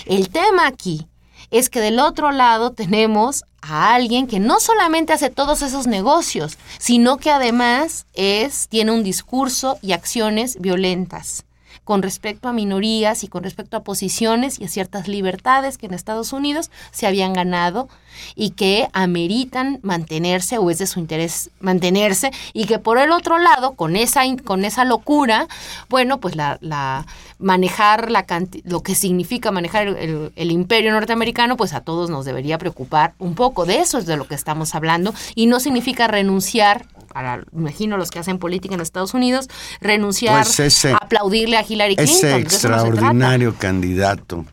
El 0.05 0.29
tema 0.29 0.67
aquí 0.67 1.07
es 1.51 1.69
que 1.69 1.79
del 1.79 1.99
otro 1.99 2.31
lado 2.31 2.71
tenemos 2.71 3.43
a 3.61 3.93
alguien 3.93 4.27
que 4.27 4.39
no 4.39 4.59
solamente 4.59 5.13
hace 5.13 5.29
todos 5.29 5.61
esos 5.61 5.87
negocios, 5.87 6.57
sino 6.79 7.17
que 7.17 7.31
además 7.31 8.05
es 8.13 8.67
tiene 8.67 8.91
un 8.91 9.03
discurso 9.03 9.77
y 9.81 9.93
acciones 9.93 10.59
violentas 10.59 11.45
con 11.85 12.01
respecto 12.01 12.49
a 12.49 12.53
minorías 12.53 13.23
y 13.23 13.29
con 13.29 13.43
respecto 13.43 13.77
a 13.77 13.83
posiciones 13.83 14.59
y 14.59 14.65
a 14.65 14.67
ciertas 14.67 15.07
libertades 15.07 15.77
que 15.77 15.85
en 15.85 15.93
Estados 15.93 16.33
Unidos 16.33 16.69
se 16.91 17.07
habían 17.07 17.31
ganado 17.31 17.87
y 18.35 18.49
que 18.51 18.87
ameritan 18.93 19.79
mantenerse 19.83 20.57
o 20.57 20.69
es 20.69 20.77
de 20.79 20.87
su 20.87 20.99
interés 20.99 21.49
mantenerse 21.59 22.31
y 22.53 22.65
que 22.65 22.79
por 22.79 22.97
el 22.97 23.11
otro 23.11 23.37
lado 23.39 23.73
con 23.73 23.95
esa 23.95 24.21
con 24.43 24.65
esa 24.65 24.83
locura 24.85 25.47
bueno 25.89 26.19
pues 26.19 26.35
la, 26.35 26.57
la 26.61 27.05
manejar 27.39 28.09
la 28.11 28.25
lo 28.63 28.81
que 28.81 28.95
significa 28.95 29.51
manejar 29.51 29.87
el, 29.87 29.95
el- 29.97 30.31
el 30.35 30.51
imperio 30.51 30.91
norteamericano 30.91 31.57
pues 31.57 31.73
a 31.73 31.81
todos 31.81 32.09
nos 32.09 32.25
debería 32.25 32.57
preocupar 32.57 33.13
un 33.19 33.35
poco. 33.35 33.65
De 33.65 33.79
eso 33.79 33.97
es 33.97 34.05
de 34.05 34.17
lo 34.17 34.25
que 34.27 34.35
estamos 34.35 34.73
hablando 34.73 35.13
y 35.35 35.45
no 35.47 35.59
significa 35.59 36.07
renunciar 36.07 36.85
para 37.15 37.45
imagino 37.53 37.95
los 37.95 38.11
que 38.11 38.19
hacen 38.19 38.39
política 38.39 38.75
en 38.75 38.81
Estados 38.81 39.13
Unidos 39.13 39.47
renunciar 39.79 40.43
Pues 40.43 40.59
ese- 40.59 40.91
a 40.91 40.97
aplaudirle 40.97 41.55
a 41.55 41.63
Hillary 41.65 41.95
Clinton 41.95 42.13
Ese 42.13 42.31
no 42.33 42.35
extraordinario 42.39 43.55
candidato 43.55 44.43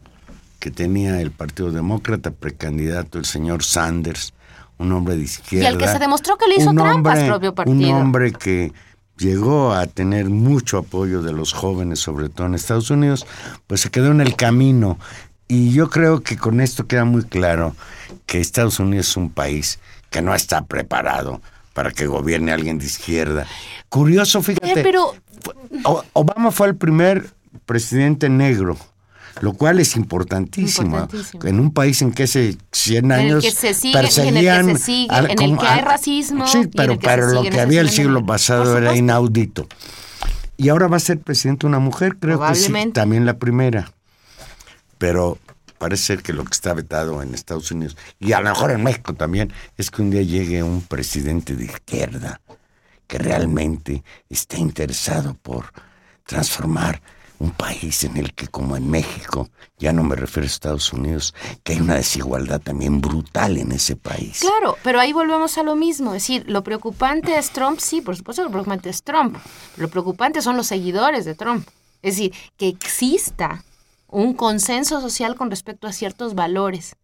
que 0.61 0.71
tenía 0.71 1.21
el 1.21 1.33
Partido 1.33 1.73
Demócrata, 1.73 2.31
precandidato, 2.31 3.19
el 3.19 3.25
señor 3.25 3.65
Sanders, 3.65 4.33
un 4.79 4.93
hombre 4.93 5.17
de 5.17 5.23
izquierda. 5.25 5.65
Y 5.65 5.73
al 5.73 5.77
que 5.77 5.89
se 5.89 5.99
demostró 5.99 6.39
que 6.39 6.47
le 6.47 6.55
hizo 6.55 6.71
un 6.71 6.77
trampa 6.77 7.11
a 7.11 7.17
su 7.17 7.21
hombre- 7.23 7.29
propio 7.31 7.49
Un 7.51 7.55
partido. 7.57 7.97
hombre 7.97 8.33
que 8.33 8.73
llegó 9.19 9.73
a 9.73 9.89
tener 9.89 10.27
mucho 10.31 10.79
apoyo 10.79 11.21
de 11.21 11.33
los 11.33 11.53
jóvenes, 11.53 11.99
sobre 11.99 12.29
todo 12.29 12.47
en 12.47 12.55
Estados 12.55 12.91
Unidos, 12.93 13.27
pues 13.67 13.81
se 13.81 13.91
quedó 13.91 14.13
en 14.13 14.21
el 14.21 14.37
camino. 14.37 15.01
Y 15.49 15.73
yo 15.73 15.91
creo 15.91 16.23
que 16.23 16.37
con 16.37 16.61
esto 16.61 16.87
queda 16.87 17.05
muy 17.05 17.25
claro 17.25 17.75
que 18.27 18.39
Estados 18.41 18.79
Unidos 18.79 19.09
es 19.09 19.17
un 19.17 19.31
país 19.31 19.81
que 20.11 20.23
no 20.23 20.33
está 20.33 20.65
preparado 20.65 21.41
para 21.75 21.91
que 21.91 22.07
gobierne 22.07 22.53
alguien 22.53 22.79
de 22.79 22.87
izquierda. 22.87 23.47
Curioso, 23.89 24.43
fíjate. 24.43 24.73
Eh, 24.81 24.83
pero 24.83 25.15
Obama 26.13 26.51
fue 26.51 26.69
el 26.69 26.77
primer 26.77 27.31
presidente 27.67 28.29
negro, 28.29 28.77
lo 29.41 29.53
cual 29.55 29.81
es 29.81 29.97
importantísimo. 29.97 30.99
Importantísimo. 31.01 31.45
En 31.47 31.61
un 31.61 31.73
país 31.73 32.01
en 32.03 32.13
que 32.13 32.25
hace 32.25 32.57
100 32.73 33.05
En 33.07 33.11
el 33.13 33.19
años 33.21 33.45
que 33.45 33.51
se 33.51 33.75
sigue- 33.75 33.99
en 33.99 34.05
el 34.05 34.09
que 34.11 34.15
perseguían 34.23 34.67
se 34.79 34.85
sigue- 34.85 35.11
al- 35.15 35.31
en 35.31 35.43
el 35.43 35.59
que 35.59 35.67
hay 35.67 35.81
racismo 35.81 36.47
Sí, 36.47 36.69
pero, 36.75 36.99
pero 36.99 37.29
lo 37.33 37.43
que 37.43 37.61
había 37.61 37.81
el 37.81 37.91
siglo 37.91 38.25
pasado 38.25 38.77
era 38.79 38.95
inaudito. 38.97 39.67
Y 40.57 40.69
ahora 40.69 40.87
va 40.87 40.99
a 40.99 41.01
ser 41.01 41.19
presidente 41.19 41.67
una 41.67 41.79
mujer, 41.81 42.17
creo 42.21 42.39
que 42.47 42.55
sí, 42.55 42.73
también 42.93 43.27
la 43.27 43.39
primera. 43.39 43.91
Pero 44.99 45.39
parece 45.83 46.05
ser 46.05 46.23
que 46.23 46.33
lo 46.33 46.45
que 46.45 46.53
está 46.53 46.75
vetado 46.75 47.21
en 47.25 47.35
Estados 47.35 47.73
Unidos, 47.73 47.97
y 48.21 48.35
a 48.35 48.41
lo 48.41 48.51
mejor 48.51 48.71
en 48.71 48.85
México 48.85 49.15
también, 49.15 49.53
es 49.77 49.91
que 49.91 50.01
un 50.01 50.11
día 50.11 50.23
llegue 50.23 50.63
un 50.63 50.81
presidente 50.83 51.57
de 51.57 51.65
izquierda 51.65 52.41
que 53.09 53.19
realmente 53.19 54.05
está 54.31 54.59
interesado 54.59 55.35
por 55.35 55.73
transformar 56.25 57.03
un 57.41 57.51
país 57.51 58.05
en 58.05 58.17
el 58.17 58.33
que, 58.33 58.47
como 58.47 58.77
en 58.77 58.89
México, 58.89 59.51
ya 59.77 59.93
no 59.93 60.05
me 60.05 60.15
refiero 60.15 60.45
a 60.45 60.47
Estados 60.47 60.93
Unidos, 60.93 61.35
que 61.65 61.73
hay 61.73 61.81
una 61.81 61.97
desigualdad 61.97 62.61
también 62.61 63.01
brutal 63.01 63.59
en 63.59 63.73
ese 63.73 63.97
país. 63.97 64.39
Claro, 64.39 64.77
pero 64.85 65.01
ahí 65.01 65.13
volvemos 65.13 65.59
a 65.59 65.65
lo 65.65 65.75
mismo. 65.75 66.15
Es 66.15 66.23
decir, 66.23 66.45
lo 66.47 66.63
preocupante 66.63 67.37
es 67.37 67.51
Trump, 67.51 67.81
sí, 67.81 68.03
por 68.03 68.15
supuesto 68.15 68.45
lo 68.45 68.51
preocupante 68.51 68.89
es 68.89 69.03
Trump. 69.03 69.37
Lo 69.79 69.89
preocupante 69.89 70.43
son 70.43 70.57
los 70.57 70.69
seguidores 70.69 71.25
de 71.25 71.35
Trump. 71.35 71.67
Es 72.03 72.15
decir, 72.15 72.33
que 72.57 72.69
exista 72.69 73.65
un 74.13 74.35
consenso 74.35 75.01
social 75.01 75.35
con 75.35 75.51
respecto 75.51 75.87
a 75.89 75.93
ciertos 75.93 76.35
valores, 76.35 76.95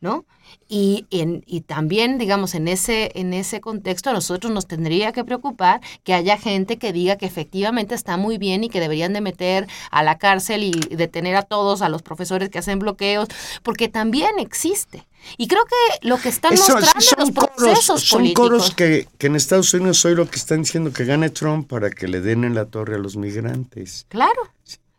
¿no? 0.00 0.24
Y, 0.68 1.06
en, 1.10 1.44
y 1.46 1.60
también, 1.60 2.18
digamos, 2.18 2.54
en 2.56 2.66
ese, 2.66 3.12
en 3.14 3.32
ese 3.34 3.60
contexto 3.60 4.10
a 4.10 4.12
nosotros 4.12 4.52
nos 4.52 4.66
tendría 4.66 5.12
que 5.12 5.24
preocupar 5.24 5.80
que 6.02 6.12
haya 6.12 6.36
gente 6.38 6.76
que 6.76 6.92
diga 6.92 7.16
que 7.16 7.26
efectivamente 7.26 7.94
está 7.94 8.16
muy 8.16 8.36
bien 8.36 8.64
y 8.64 8.68
que 8.68 8.80
deberían 8.80 9.12
de 9.12 9.20
meter 9.20 9.68
a 9.92 10.02
la 10.02 10.18
cárcel 10.18 10.64
y 10.64 10.72
detener 10.72 11.36
a 11.36 11.42
todos, 11.42 11.82
a 11.82 11.88
los 11.88 12.02
profesores 12.02 12.48
que 12.48 12.58
hacen 12.58 12.78
bloqueos, 12.80 13.28
porque 13.62 13.88
también 13.88 14.38
existe. 14.40 15.06
Y 15.36 15.46
creo 15.48 15.64
que 15.66 16.08
lo 16.08 16.18
que 16.18 16.30
están 16.30 16.54
Eso- 16.54 16.72
mostrando 16.72 17.00
son 17.00 17.18
los 17.20 17.30
coros, 17.30 17.50
procesos 17.56 18.02
son 18.02 18.18
políticos. 18.20 18.48
coros 18.48 18.74
que, 18.74 19.06
que 19.18 19.26
en 19.28 19.36
Estados 19.36 19.72
Unidos 19.74 20.04
hoy 20.04 20.14
lo 20.16 20.28
que 20.28 20.36
están 20.36 20.62
diciendo 20.62 20.92
que 20.92 21.04
gane 21.04 21.30
Trump 21.30 21.68
para 21.68 21.90
que 21.90 22.08
le 22.08 22.20
den 22.20 22.42
en 22.44 22.54
la 22.54 22.64
torre 22.64 22.96
a 22.96 22.98
los 22.98 23.16
migrantes. 23.16 24.06
Claro. 24.08 24.50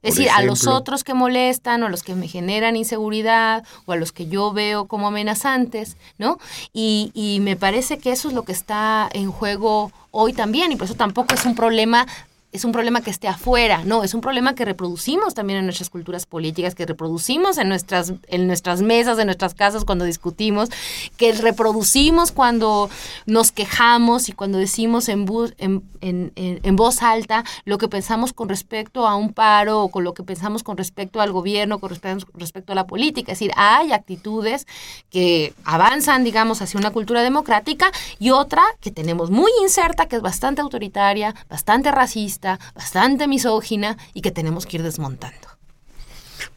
Es 0.01 0.15
decir, 0.15 0.31
a 0.31 0.41
los 0.41 0.65
otros 0.65 1.03
que 1.03 1.13
molestan 1.13 1.83
o 1.83 1.85
a 1.85 1.89
los 1.89 2.01
que 2.01 2.15
me 2.15 2.27
generan 2.27 2.75
inseguridad 2.75 3.63
o 3.85 3.91
a 3.91 3.95
los 3.97 4.11
que 4.11 4.27
yo 4.27 4.51
veo 4.51 4.85
como 4.85 5.07
amenazantes, 5.07 5.95
¿no? 6.17 6.39
Y, 6.73 7.11
y 7.13 7.39
me 7.41 7.55
parece 7.55 7.99
que 7.99 8.11
eso 8.11 8.29
es 8.29 8.33
lo 8.33 8.43
que 8.43 8.51
está 8.51 9.09
en 9.13 9.31
juego 9.31 9.91
hoy 10.09 10.33
también 10.33 10.71
y 10.71 10.75
por 10.75 10.85
eso 10.85 10.95
tampoco 10.95 11.33
es 11.35 11.45
un 11.45 11.55
problema 11.55 12.07
es 12.51 12.65
un 12.65 12.71
problema 12.73 13.01
que 13.01 13.09
esté 13.11 13.27
afuera, 13.27 13.83
no, 13.85 14.03
es 14.03 14.13
un 14.13 14.21
problema 14.21 14.55
que 14.55 14.65
reproducimos 14.65 15.33
también 15.33 15.59
en 15.59 15.65
nuestras 15.65 15.89
culturas 15.89 16.25
políticas, 16.25 16.75
que 16.75 16.85
reproducimos 16.85 17.57
en 17.57 17.69
nuestras, 17.69 18.13
en 18.27 18.47
nuestras 18.47 18.81
mesas, 18.81 19.17
en 19.19 19.27
nuestras 19.27 19.53
casas 19.53 19.85
cuando 19.85 20.03
discutimos, 20.05 20.69
que 21.17 21.31
reproducimos 21.33 22.31
cuando 22.33 22.89
nos 23.25 23.51
quejamos 23.53 24.27
y 24.27 24.33
cuando 24.33 24.57
decimos 24.57 25.07
en, 25.09 25.25
en- 25.59 25.83
en- 26.01 26.59
en 26.63 26.75
voz 26.75 27.01
alta 27.03 27.43
lo 27.63 27.77
que 27.77 27.87
pensamos 27.87 28.33
con 28.33 28.49
respecto 28.49 29.07
a 29.07 29.15
un 29.15 29.31
paro 29.33 29.83
o 29.83 29.89
con 29.89 30.03
lo 30.03 30.13
que 30.13 30.23
pensamos 30.23 30.63
con 30.63 30.75
respecto 30.75 31.21
al 31.21 31.31
gobierno, 31.31 31.79
con 31.79 31.89
respecto, 31.89 32.27
respecto 32.33 32.73
a 32.73 32.75
la 32.75 32.87
política. 32.87 33.31
Es 33.31 33.39
decir, 33.39 33.53
hay 33.55 33.93
actitudes 33.93 34.67
que 35.09 35.53
avanzan, 35.63 36.23
digamos, 36.23 36.61
hacia 36.61 36.79
una 36.79 36.91
cultura 36.91 37.21
democrática 37.21 37.91
y 38.19 38.31
otra 38.31 38.63
que 38.81 38.91
tenemos 38.91 39.29
muy 39.29 39.51
inserta, 39.61 40.07
que 40.07 40.17
es 40.17 40.21
bastante 40.21 40.61
autoritaria, 40.61 41.33
bastante 41.49 41.91
racista, 41.91 42.40
bastante 42.75 43.27
misógina 43.27 43.97
y 44.13 44.21
que 44.21 44.31
tenemos 44.31 44.65
que 44.65 44.77
ir 44.77 44.83
desmontando. 44.83 45.47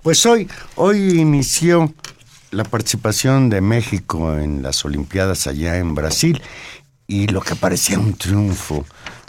Pues 0.02 0.24
hoy, 0.26 0.48
hoy 0.76 1.20
inició 1.20 1.92
la 2.50 2.64
participación 2.64 3.50
de 3.50 3.60
México 3.60 4.36
en 4.36 4.62
las 4.62 4.84
Olimpiadas 4.84 5.46
allá 5.46 5.78
en 5.78 5.94
Brasil 5.94 6.40
y 7.06 7.26
lo 7.26 7.40
que 7.40 7.56
parecía 7.56 7.98
un 7.98 8.14
triunfo 8.14 8.84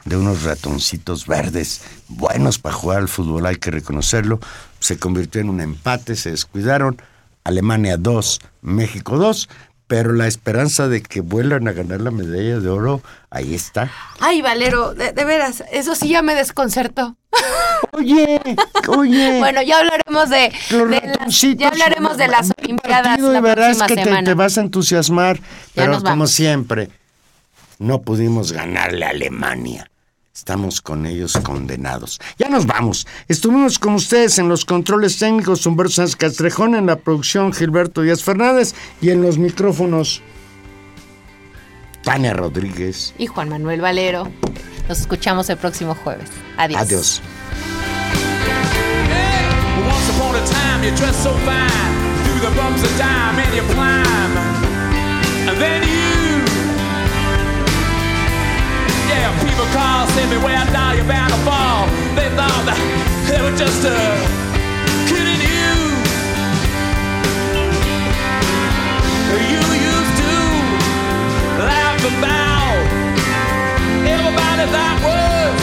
de 0.05 0.17
unos 0.17 0.43
ratoncitos 0.43 1.25
verdes 1.25 1.81
buenos 2.07 2.59
para 2.59 2.75
jugar 2.75 2.99
al 2.99 3.09
fútbol, 3.09 3.45
hay 3.47 3.55
que 3.55 3.71
reconocerlo, 3.71 4.39
se 4.79 4.99
convirtió 4.99 5.41
en 5.41 5.49
un 5.49 5.61
empate, 5.61 6.15
se 6.15 6.31
descuidaron, 6.31 7.01
Alemania 7.43 7.97
2, 7.97 8.39
México 8.61 9.17
2, 9.17 9.49
pero 9.87 10.13
la 10.13 10.27
esperanza 10.27 10.87
de 10.87 11.01
que 11.03 11.21
vuelvan 11.21 11.67
a 11.67 11.71
ganar 11.73 12.01
la 12.01 12.11
medalla 12.11 12.59
de 12.59 12.69
oro, 12.69 13.01
ahí 13.29 13.53
está. 13.53 13.91
Ay, 14.19 14.41
Valero, 14.41 14.93
de, 14.93 15.11
de 15.13 15.25
veras, 15.25 15.63
eso 15.71 15.95
sí 15.95 16.09
ya 16.09 16.21
me 16.21 16.33
desconcertó. 16.35 17.15
Oye, 17.91 18.41
oye. 18.87 19.39
Bueno, 19.39 19.61
ya 19.61 19.79
hablaremos 19.79 20.29
de, 20.29 20.51
de 20.69 21.17
las, 21.19 21.41
ya 21.41 21.67
hablaremos 21.67 22.17
de 22.17 22.27
las 22.27 22.51
Olimpiadas 22.57 23.19
la 23.19 23.41
verás 23.41 23.77
próxima 23.77 23.87
que 23.87 23.95
te, 23.95 24.03
semana. 24.05 24.23
te 24.23 24.33
vas 24.33 24.57
a 24.57 24.61
entusiasmar, 24.61 25.39
pero 25.73 26.01
como 26.01 26.27
siempre, 26.27 26.89
no 27.77 28.01
pudimos 28.01 28.51
ganarle 28.53 29.05
a 29.05 29.09
Alemania. 29.09 29.89
Estamos 30.35 30.81
con 30.81 31.05
ellos 31.05 31.39
condenados. 31.43 32.19
Ya 32.37 32.49
nos 32.49 32.65
vamos. 32.65 33.07
Estuvimos 33.29 33.79
con 33.79 33.93
ustedes 33.93 34.37
en 34.37 34.49
los 34.49 34.65
controles 34.65 35.17
técnicos 35.17 35.65
Humberto 35.65 35.93
Sánchez 35.93 36.17
Castrejón, 36.17 36.75
en 36.75 36.87
la 36.87 36.97
producción 36.97 37.53
Gilberto 37.53 38.01
Díaz 38.01 38.21
Fernández 38.21 38.75
y 39.01 39.11
en 39.11 39.21
los 39.21 39.37
micrófonos 39.37 40.21
Tania 42.03 42.33
Rodríguez. 42.33 43.13
Y 43.17 43.27
Juan 43.27 43.47
Manuel 43.47 43.79
Valero. 43.79 44.29
Nos 44.89 44.99
escuchamos 44.99 45.49
el 45.49 45.57
próximo 45.57 45.95
jueves. 45.95 46.29
Adiós. 46.57 46.81
Adiós. 46.81 47.21
Once 49.87 50.11
see 60.15 60.25
me 60.27 60.37
when 60.37 60.55
I 60.55 60.95
am 60.95 61.07
bound 61.07 61.31
to 61.33 61.39
fall. 61.43 61.87
They 62.15 62.29
thought 62.39 62.63
that 62.69 62.79
they 63.27 63.39
were 63.43 63.55
just 63.57 63.83
a 63.83 63.99
kidding 65.11 65.41
you. 65.43 65.73
You 69.51 69.63
used 69.91 70.15
to 70.23 70.33
laugh 71.67 71.99
about 72.13 72.79
everybody 74.07 74.65
that 74.75 74.95
was 75.03 75.55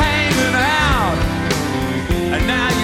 hanging 0.00 0.56
out, 0.80 1.18
and 2.34 2.46
now. 2.46 2.77